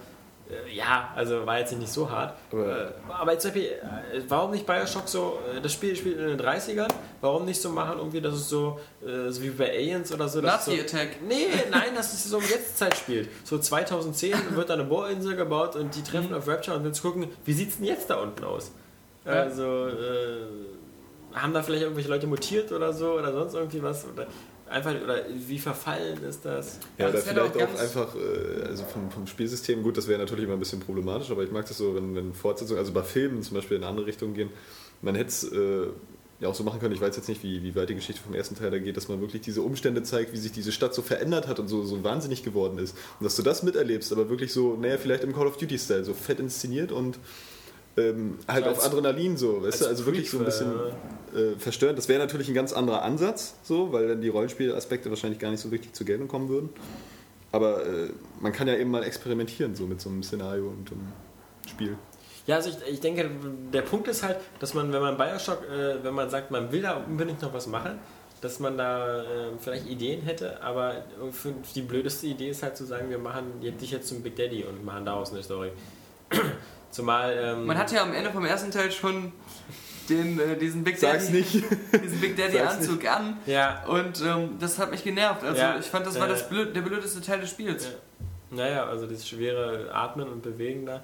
[0.73, 2.33] ja, also war jetzt nicht so hart.
[2.51, 6.19] Aber- äh, aber jetzt zum Beispiel, äh, warum nicht Bioshock so, äh, das Spiel spielt
[6.19, 6.87] in den 30ern,
[7.19, 10.39] warum nicht so machen, irgendwie, dass es so, äh, so wie bei Aliens oder so.
[10.39, 11.17] Nazi-Attack.
[11.19, 13.29] So, nee, nein, dass es so um Jetztzeit spielt.
[13.43, 17.01] So 2010 wird da eine Bohrinsel gebaut und die treffen auf Rapture und dann zu
[17.01, 18.71] gucken, wie sieht es denn jetzt da unten aus?
[19.25, 19.31] Ja.
[19.33, 20.45] Also, äh,
[21.33, 24.05] haben da vielleicht irgendwelche Leute mutiert oder so oder sonst irgendwie was?
[24.11, 24.27] Oder
[24.69, 26.79] einfach, oder wie verfallen ist das?
[26.97, 30.45] Ja, das vielleicht auch ganz- einfach, äh, also vom, vom Spielsystem, gut, das wäre natürlich
[30.45, 33.43] immer ein bisschen problematisch, aber ich mag das so, wenn, wenn Fortsetzungen, also bei Filmen
[33.43, 34.49] zum Beispiel in eine andere Richtung gehen,
[35.01, 35.87] man hätte es äh,
[36.39, 38.33] ja auch so machen können, ich weiß jetzt nicht, wie, wie weit die Geschichte vom
[38.33, 41.01] ersten Teil da geht, dass man wirklich diese Umstände zeigt, wie sich diese Stadt so
[41.01, 42.95] verändert hat und so, so wahnsinnig geworden ist.
[43.19, 46.13] Und dass du das miterlebst, aber wirklich so, naja, vielleicht im Call of Duty-Style, so
[46.13, 47.17] fett inszeniert und
[47.97, 50.71] ähm, halt So auf Adrenalin so, weißt du, als also wirklich so ein bisschen
[51.35, 51.97] äh, verstörend.
[51.97, 55.61] Das wäre natürlich ein ganz anderer Ansatz, so, weil dann die Rollenspielaspekte wahrscheinlich gar nicht
[55.61, 56.69] so richtig zur Geltung kommen würden.
[57.51, 58.09] Aber äh,
[58.39, 61.07] man kann ja eben mal experimentieren so mit so einem Szenario und einem
[61.67, 61.97] Spiel.
[62.45, 63.29] Ja, also ich, ich denke,
[63.73, 66.81] der Punkt ist halt, dass man, wenn man Bioshock, äh, wenn man sagt, man will
[66.81, 67.99] da unbedingt noch was machen,
[68.41, 69.25] dass man da äh,
[69.59, 71.03] vielleicht Ideen hätte, aber
[71.73, 74.85] die blödeste Idee ist halt zu sagen, wir machen dich jetzt zum Big Daddy und
[74.85, 75.71] machen daraus eine Story.
[76.91, 77.37] Zumal.
[77.41, 79.31] Ähm, Man hat ja am Ende vom ersten Teil schon
[80.09, 84.89] den, äh, diesen Big Daddy, diesen Big Daddy Anzug an Ja, und ähm, das hat
[84.91, 85.43] mich genervt.
[85.43, 87.85] Also Ja, ich fand, das war äh, das blöd, der blödeste Teil des Spiels.
[87.85, 88.57] Ja.
[88.57, 91.03] naja, also dieses schwere Atmen und Bewegen da.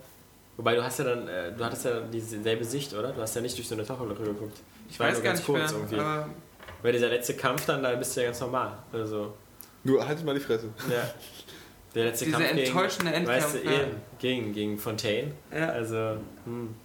[0.55, 3.11] Wobei du hast ja dann, äh, du hattest ja dieselbe Sicht, oder?
[3.11, 4.59] Du hast ja nicht durch so eine Tachelöcher geguckt.
[4.89, 5.79] Ich war weiß nur gar ganz nicht kurz mehr.
[5.79, 5.99] irgendwie.
[5.99, 6.29] Aber
[6.83, 8.71] Weil dieser letzte Kampf dann, da bist du ja ganz normal.
[8.91, 9.33] Also,
[9.83, 10.69] Nur haltet mal die Fresse.
[10.89, 11.03] ja.
[11.95, 13.79] Der letzte Dieser Kampf enttäuschende gegen, Endkampf, weißt du, ja.
[13.81, 15.31] eben, gegen, gegen Fontaine.
[15.55, 15.69] ja.
[15.69, 16.75] Also, hm.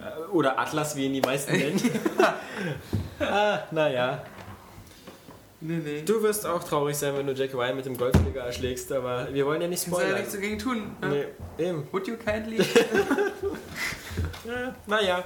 [0.00, 1.80] Äh, Oder Atlas, wie ihn die meisten nennen.
[3.20, 4.22] ah, naja.
[5.60, 6.02] Nee, nee.
[6.04, 9.46] Du wirst auch traurig sein, wenn du Jack Ryan mit dem Golfschläger erschlägst, aber wir
[9.46, 10.20] wollen ja nicht Kannst du ja spoilern.
[10.20, 10.96] nichts dagegen tun.
[11.00, 11.26] Ne?
[11.58, 11.88] Nee, eben.
[11.92, 12.58] Would you kindly?
[14.44, 15.24] Ja, naja.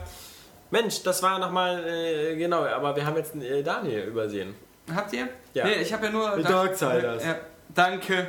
[0.71, 4.55] Mensch, das war nochmal, äh, genau, aber wir haben jetzt äh, Daniel übersehen.
[4.95, 5.29] Habt ihr?
[5.55, 5.65] Ja.
[5.65, 6.37] Nee, ich habe ja nur.
[6.37, 7.25] Die Dank- Darksiders.
[7.25, 7.37] Ja,
[7.75, 8.29] danke.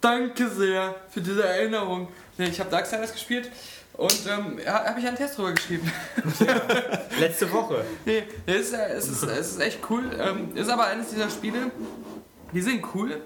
[0.00, 2.08] Danke sehr für diese Erinnerung.
[2.36, 3.50] Nee, ich habe Darksiders gespielt
[3.94, 5.90] Und ähm, ha- habe ich einen Test drüber geschrieben.
[7.18, 7.84] Letzte Woche.
[8.04, 10.04] Nee, es ist, äh, es ist, es ist echt cool.
[10.20, 11.70] Ähm, ist aber eines dieser Spiele,
[12.52, 13.20] die sind cool,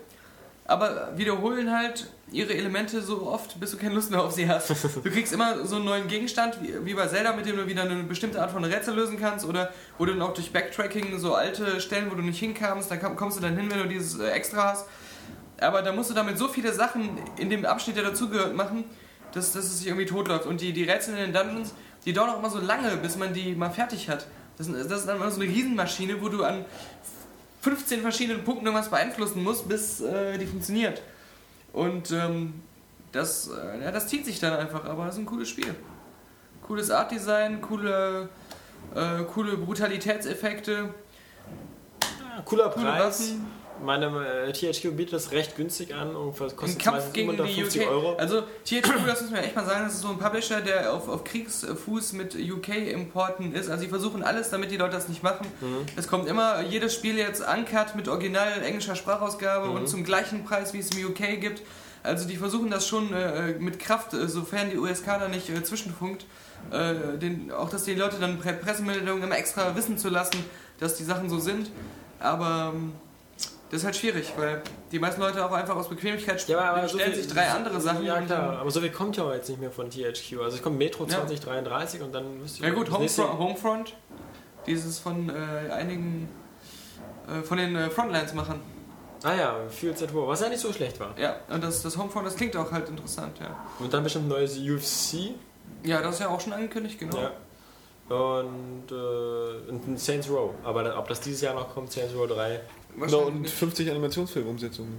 [0.64, 4.70] aber wiederholen halt ihre Elemente so oft, bis du keine Lust mehr auf sie hast.
[4.70, 8.02] Du kriegst immer so einen neuen Gegenstand, wie, bei Zelda, mit dem du wieder eine
[8.04, 11.78] bestimmte Art von Rätsel lösen kannst oder wo du dann auch durch Backtracking so alte
[11.82, 14.30] Stellen, wo du nicht hinkamst, da komm- kommst du dann hin, wenn du dieses äh,
[14.30, 14.86] Extra hast.
[15.60, 18.84] Aber da musst du damit so viele Sachen in dem Abschnitt, der dazugehört, machen,
[19.32, 20.46] dass, dass es sich irgendwie totläuft.
[20.46, 21.72] Und die, die Rätsel in den Dungeons,
[22.04, 24.26] die dauern auch immer so lange, bis man die mal fertig hat.
[24.58, 26.64] Das, ist- das ist dann immer so eine Riesenmaschine, wo du an
[27.60, 31.00] 15 verschiedenen Punkten irgendwas beeinflussen musst, bis äh, die funktioniert.
[31.72, 32.54] Und ähm,
[33.12, 35.74] das, äh, ja, das zieht sich dann einfach, aber es ist ein cooles Spiel.
[36.66, 38.28] Cooles Artdesign, coole,
[38.94, 40.92] äh, coole Brutalitätseffekte,
[42.44, 43.20] Cooler coole Preis.
[43.20, 43.46] Waffen.
[43.82, 44.06] Meine
[44.46, 47.88] äh, THQ bietet das recht günstig an und kostet Kampf gegen 750 UK.
[47.90, 48.16] Euro.
[48.16, 51.08] Also THQ, das muss man echt mal sagen, das ist so ein Publisher, der auf,
[51.08, 53.68] auf Kriegsfuß mit UK-Importen ist.
[53.68, 55.46] Also sie versuchen alles, damit die Leute das nicht machen.
[55.60, 55.86] Mhm.
[55.96, 59.74] Es kommt immer jedes Spiel jetzt uncut mit original englischer Sprachausgabe Mhm.
[59.76, 61.62] und zum gleichen Preis, wie es im UK gibt.
[62.04, 65.62] Also die versuchen das schon äh, mit Kraft, äh, sofern die USK da nicht äh,
[65.62, 66.24] zwischenfunkt,
[66.72, 70.44] äh, den, auch dass die Leute dann per Pressemeldungen immer extra wissen zu lassen,
[70.80, 71.70] dass die Sachen so sind.
[72.18, 72.92] Aber ähm,
[73.72, 74.62] das ist halt schwierig, weil
[74.92, 78.04] die meisten Leute auch einfach aus Bequemlichkeit Ja, aber, stellen viel- sich drei andere Sachen.
[78.04, 78.58] Ja, klar.
[78.60, 80.40] Aber so viel kommt ja auch jetzt nicht mehr von THQ.
[80.42, 81.10] Also es kommt Metro Ja.
[81.26, 82.64] 2033 und dann müsste ich.
[82.68, 83.94] Ja gut, Homefront, Homefront
[84.66, 86.28] dieses von äh, einigen
[87.28, 88.60] äh, von den äh, Frontlines-Machern.
[89.24, 91.18] Ah ja, Fields at War, was ja nicht so schlecht war.
[91.18, 93.56] Ja, und das, das Homefront, das klingt auch halt interessant, ja.
[93.78, 95.34] Und dann bestimmt ein neues UFC.
[95.84, 97.18] Ja, das ist ja auch schon angekündigt, genau.
[97.18, 97.30] Ja.
[98.08, 100.50] Und, äh, und ein Saints Row.
[100.64, 102.60] Aber ob das dieses Jahr noch kommt, Saints Row 3.
[102.94, 103.54] Genau, Wahrscheinlich und nicht.
[103.54, 104.92] 50 Animationsfilmumsetzungen.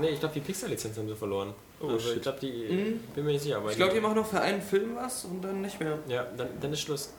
[0.00, 1.54] Nee, ich glaube, die Pixar-Lizenz haben sie verloren.
[1.80, 2.50] Oh, also, ich glaube, die.
[2.72, 3.00] Mhm.
[3.14, 3.56] Bin mir nicht sicher.
[3.56, 5.98] Aber Ich glaube, die machen noch für einen Film was und dann nicht mehr.
[6.08, 7.10] Ja, dann, dann ist Schluss.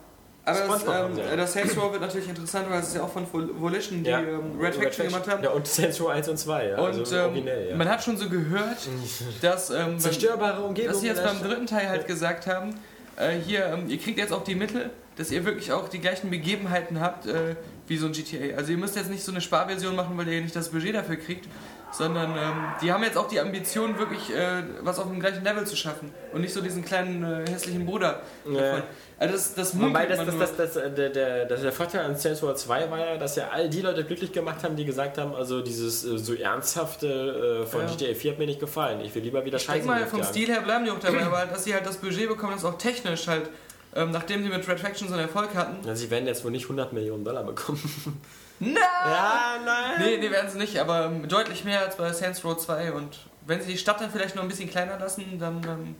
[0.43, 1.35] Aber das, ähm, ja.
[1.35, 4.09] das Saints Row wird natürlich interessant, weil es ist ja auch von Vol- Volition, die
[4.09, 4.19] Ja.
[4.21, 5.43] ähm, Red Faction gemacht haben.
[5.43, 6.77] Ja, und Saints Row 1 und 2, ja.
[6.79, 7.75] Und also ähm, originell, ja.
[7.75, 8.77] man hat schon so gehört,
[9.41, 10.91] dass, ähm, Zerstörbare Umgebung.
[10.93, 12.73] dass sie jetzt beim dritten Teil halt gesagt haben,
[13.17, 16.31] äh, hier, ähm, ihr kriegt jetzt auch die Mittel, dass ihr wirklich auch die gleichen
[16.31, 17.55] Begebenheiten habt äh,
[17.91, 18.55] wie so ein GTA.
[18.55, 21.17] Also ihr müsst jetzt nicht so eine Sparversion machen, weil ihr nicht das Budget dafür
[21.17, 21.45] kriegt,
[21.91, 25.67] sondern ähm, die haben jetzt auch die Ambition, wirklich äh, was auf dem gleichen Level
[25.67, 28.21] zu schaffen und nicht so diesen kleinen äh, hässlichen Bruder.
[28.49, 28.83] Ja.
[29.19, 30.45] Also das, das Wobei munkelt das, man das, nur.
[30.45, 33.35] das, das, äh, der, der, das, der Vorteil an Saints Row 2 war ja, dass
[33.35, 37.63] ja all die Leute glücklich gemacht haben, die gesagt haben, also dieses äh, so ernsthafte
[37.63, 37.87] äh, von Ja.
[37.87, 39.01] GTA 4 hat mir nicht gefallen.
[39.01, 41.23] Ich will lieber wieder Ich Scheiße denke mal, vom Stil her bleiben die auch dabei,
[41.25, 43.49] aber halt, dass sie halt das Budget bekommen, das auch technisch halt,
[43.95, 45.85] ähm, nachdem sie mit Red Faction so einen Erfolg hatten.
[45.87, 47.81] Ja, sie werden jetzt wohl nicht 100 Millionen Dollar bekommen.
[48.59, 48.75] Nein!
[48.75, 49.91] Ja, nein.
[49.97, 53.17] Nee, nee, werden sie nicht, aber ähm, deutlich mehr als bei Saints Row 2 und
[53.47, 55.95] wenn sie die Stadt dann vielleicht noch ein bisschen kleiner lassen, dann ähm,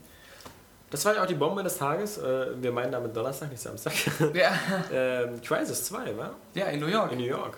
[0.91, 2.18] Das war ja auch die Bombe des Tages.
[2.18, 3.93] Äh, wir meinen damit Donnerstag, nicht Samstag.
[4.34, 4.51] ja,
[4.93, 6.35] ähm, Crisis 2, war?
[6.53, 7.13] ja, in New York.
[7.13, 7.55] In New York.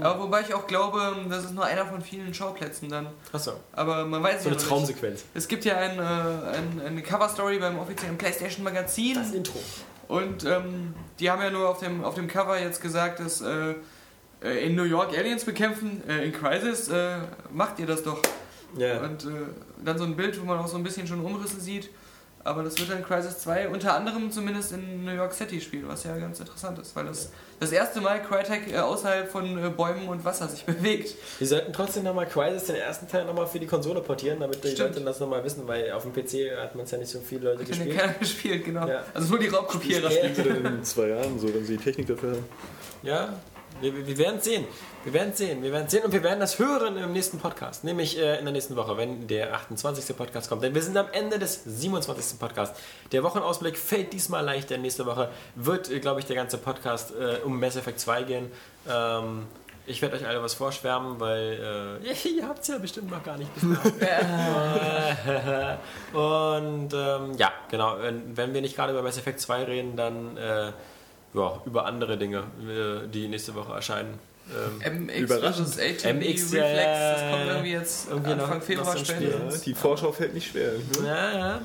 [0.00, 3.08] Aber wobei ich auch glaube, das ist nur einer von vielen Schauplätzen dann.
[3.32, 5.14] Achso, Aber man weiß so ja eine Traumsequenz.
[5.20, 5.26] nicht.
[5.34, 9.58] Es gibt ja ein, äh, ein, eine Cover-Story beim offiziellen PlayStation Magazin Das Intro.
[10.06, 13.74] und ähm, die haben ja nur auf dem, auf dem Cover jetzt gesagt, dass äh,
[14.40, 17.16] äh, in New York Aliens bekämpfen, äh, in Crisis äh,
[17.50, 18.22] macht ihr das doch.
[18.76, 19.00] Ja.
[19.00, 19.28] Und äh,
[19.84, 21.90] dann so ein Bild, wo man auch so ein bisschen schon Umrisse sieht.
[22.48, 26.04] Aber das wird dann Crisis 2 unter anderem zumindest in New York City spielen, was
[26.04, 27.30] ja ganz interessant ist, weil das
[27.60, 31.14] das erste Mal Crytek äh, außerhalb von äh, Bäumen und Wasser sich bewegt.
[31.38, 34.68] Wir sollten trotzdem nochmal Crisis, den ersten Teil, nochmal für die Konsole portieren, damit die
[34.68, 34.94] Stimmt.
[34.94, 37.50] Leute das nochmal wissen, weil auf dem PC hat man es ja nicht so viele
[37.52, 37.98] Leute Hat ja gespielt.
[37.98, 38.86] keiner gespielt, genau.
[38.88, 39.02] Ja.
[39.12, 40.10] Also nur die Raubkopierer.
[40.10, 40.10] Ja.
[40.10, 42.44] Spielen sie dann in zwei Jahren so, wenn sie die Technik dafür haben.
[43.02, 43.34] Ja,
[43.80, 44.64] wir, wir- wir werden sehen.
[45.08, 45.62] Wir werden sehen.
[45.62, 47.82] Wir werden sehen und wir werden das hören im nächsten Podcast.
[47.82, 50.14] Nämlich äh, in der nächsten Woche, wenn der 28.
[50.14, 50.62] Podcast kommt.
[50.62, 52.38] Denn wir sind am Ende des 27.
[52.38, 52.78] Podcasts.
[53.10, 57.12] Der Wochenausblick fällt diesmal leicht, denn nächste Woche wird, äh, glaube ich, der ganze Podcast
[57.12, 58.52] äh, um Mass Effect 2 gehen.
[58.86, 59.46] Ähm,
[59.86, 63.38] ich werde euch alle was vorschwärmen, weil äh, ihr habt es ja bestimmt noch gar
[63.38, 63.50] nicht.
[66.12, 70.36] Und ähm, ja, genau, wenn, wenn wir nicht gerade über Mass Effect 2 reden, dann
[70.36, 70.72] äh,
[71.32, 74.18] ja, über andere Dinge, äh, die nächste Woche erscheinen.
[74.84, 75.68] Ähm, MX Überraschend.
[75.76, 78.96] MX, Reflex, ja, das kommt irgendwie jetzt irgendwie Anfang Februar.
[78.96, 79.30] Spiel.
[79.30, 80.72] Ja, die Vorschau fällt nicht schwer.
[81.04, 81.60] ja, ja.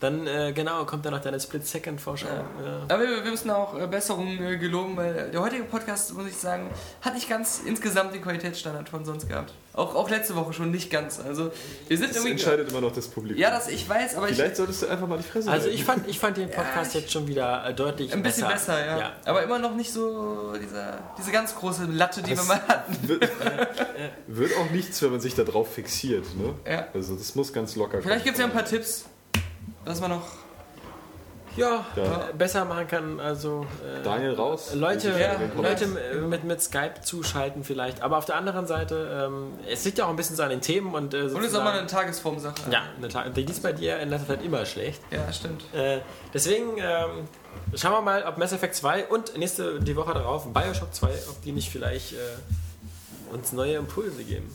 [0.00, 2.28] Dann, äh, genau, kommt dann noch deine Split-Second-Vorschau.
[2.28, 2.64] Ja.
[2.64, 2.80] Ja.
[2.88, 6.36] Aber wir, wir müssen auch äh, Besserungen äh, geloben, weil der heutige Podcast, muss ich
[6.36, 6.70] sagen,
[7.00, 9.52] hat nicht ganz insgesamt den Qualitätsstandard von sonst gehabt.
[9.72, 11.18] Auch, auch letzte Woche schon nicht ganz.
[11.20, 11.50] Also
[11.88, 12.30] wir sind Das irgendwie.
[12.32, 13.40] entscheidet immer noch das Publikum.
[13.42, 15.74] Ja, das ich weiß, aber ich, Vielleicht solltest du einfach mal die Fresse Also halten.
[15.74, 18.84] ich fand, ich fand den Podcast Ja, jetzt schon wieder äh, deutlich ein bisschen besser,
[18.84, 18.98] ja.
[18.98, 19.12] ja.
[19.24, 22.96] Aber immer noch nicht so dieser, diese ganz große Latte, die Das- wir mal hatten.
[23.08, 23.28] wird,
[24.28, 26.24] wird auch nichts, wenn man sich da drauf fixiert.
[26.36, 26.54] Ne?
[26.72, 26.86] Ja.
[26.94, 29.04] Also das muss ganz locker Vielleicht gibt es ja ein paar Tipps,
[29.88, 30.22] was man noch
[31.56, 32.02] ja, Ja.
[32.04, 33.18] äh, besser machen kann.
[33.18, 34.74] Also äh, Daniel raus.
[34.74, 35.86] Leute, Ja, Leute
[36.28, 38.00] mit, mit Skype zuschalten vielleicht.
[38.00, 40.60] Aber auf der anderen Seite, ähm, es liegt ja auch ein bisschen so an den
[40.60, 42.54] Themen und äh, Und ist auch mal eine Tagesformsache.
[42.70, 45.00] ja, eine Ta- die ist bei dir in letzter Zeit immer schlecht.
[45.10, 45.64] Ja, stimmt.
[45.74, 45.98] Äh,
[46.32, 47.26] deswegen ähm,
[47.74, 51.42] schauen wir mal, ob Mass Effect 2 und nächste die Woche darauf Bioshock 2, ob
[51.42, 52.16] die nicht vielleicht äh,
[53.34, 54.54] uns neue Impulse geben.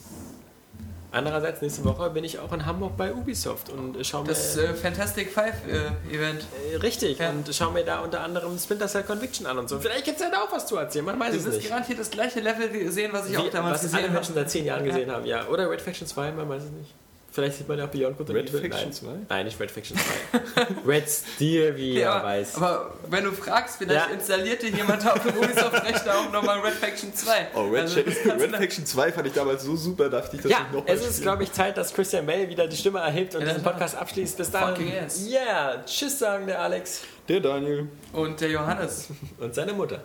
[1.13, 4.29] Andererseits, nächste Woche bin ich auch in Hamburg bei Ubisoft und äh, schaue mir.
[4.29, 6.43] Das äh, Fantastic Five äh, Event.
[6.71, 7.29] äh, richtig, Ja.
[7.29, 9.79] und schaue mir da unter anderem Splinter Cell Conviction an und so.
[9.79, 11.69] Vielleicht gibt es ja da auch was zu erzählen, man weiß Du es wirst nicht.
[11.69, 14.39] garantiert das gleiche Level sehen, was ich auch Wie, damals was alle gesehen Menschen habe.
[14.41, 15.47] seit zehn Jahren gesehen haben, ja.
[15.47, 16.93] Oder Red Faction 2, man weiß es nicht.
[17.33, 18.61] Vielleicht sieht man ja auch Beyond Good and Red Evil.
[18.61, 18.93] Faction Nein.
[18.93, 19.07] 2?
[19.35, 20.67] Nein, nicht Red Faction 2.
[20.87, 22.55] Red Steel, wie Ja, er weiß.
[22.57, 24.13] aber wenn du fragst, vielleicht Ja.
[24.13, 27.47] installiert dir jemand auf dem Ubisoft-Rechner auch nochmal Red Faction 2.
[27.55, 30.59] Oh, Red, Also, Red Faction 2 fand ich damals so super, dachte ich das Ja,
[30.59, 33.41] nicht nochmal es ist, glaube ich, Zeit, dass Christian Bale wieder die Stimme erhebt und
[33.41, 34.37] Ja, diesen Podcast abschließt.
[34.37, 34.75] Bis dann.
[34.75, 35.27] Fucking yes.
[35.27, 37.87] Yeah, tschüss sagen der Alex Der Daniel.
[38.13, 39.07] Und der Johannes.
[39.39, 40.03] und seine Mutter.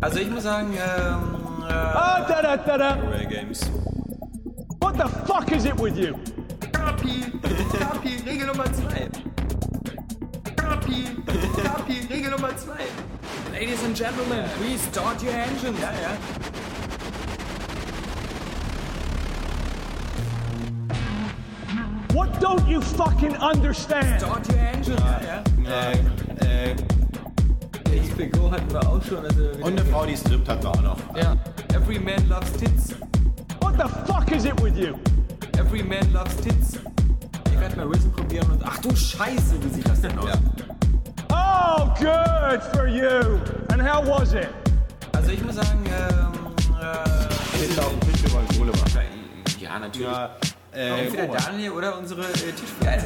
[0.00, 2.88] Also ich muss sagen, ähm, äh, Ah, da da da da.
[2.94, 3.60] Rare Games.
[4.84, 6.12] What the fuck is it with you?
[6.70, 7.22] Kapi,
[7.78, 8.72] Kapi, Regel Nummer 2.
[10.56, 11.06] Kapi,
[11.62, 13.52] Kapi, Regel Nummer 2.
[13.52, 15.80] Ladies and Gentlemen, please start your engines.
[15.80, 16.10] Ja, ja.
[22.12, 24.20] What don't you fucking understand?
[24.20, 25.00] Start your engines.
[25.00, 25.92] Ja, ja.
[26.44, 26.76] Äh, äh,
[28.12, 29.24] HBO hatten wir auch schon.
[29.24, 30.98] Also Und eine Frau, die strippt, hatten wir auch noch.
[31.16, 31.38] Ja,
[31.74, 32.94] every man loves tits.
[33.74, 34.96] What the fuck is it with you?
[35.58, 36.78] Every man loves tits.
[37.52, 40.30] ich werde mal Risen probieren und ach du Scheiße, wie sieht das denn aus?
[41.32, 43.40] Oh, good for you.
[43.72, 44.46] And how was it?
[45.12, 49.00] Also ich muss sagen, ähm, äh, Jetzt auf dem Tisch, wir wollen Kohle machen.
[49.58, 50.06] ja natürlich.
[50.06, 50.30] Ja,
[50.72, 53.02] äh, Entweder Daniel oder unsere äh, Tischgeil.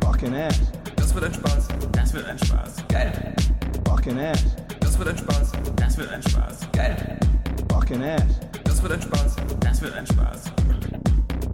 [0.00, 0.60] Fucking ass.
[0.94, 1.68] Das wird ein Spaß.
[1.90, 2.84] Das wird ein Spaß.
[2.88, 3.34] Geil.
[3.84, 4.44] Fucking ass.
[4.78, 5.52] Das wird ein Spaß.
[5.74, 6.68] Das wird ein Spaß.
[6.72, 7.18] Geil.
[7.70, 8.22] Fucking ass.
[8.64, 9.36] Das wird ein Spaß.
[9.60, 10.44] Das wird ein Spaß.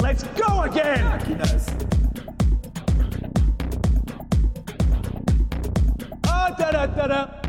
[0.03, 1.03] Let's go again.
[6.27, 7.44] Ah, da da da da.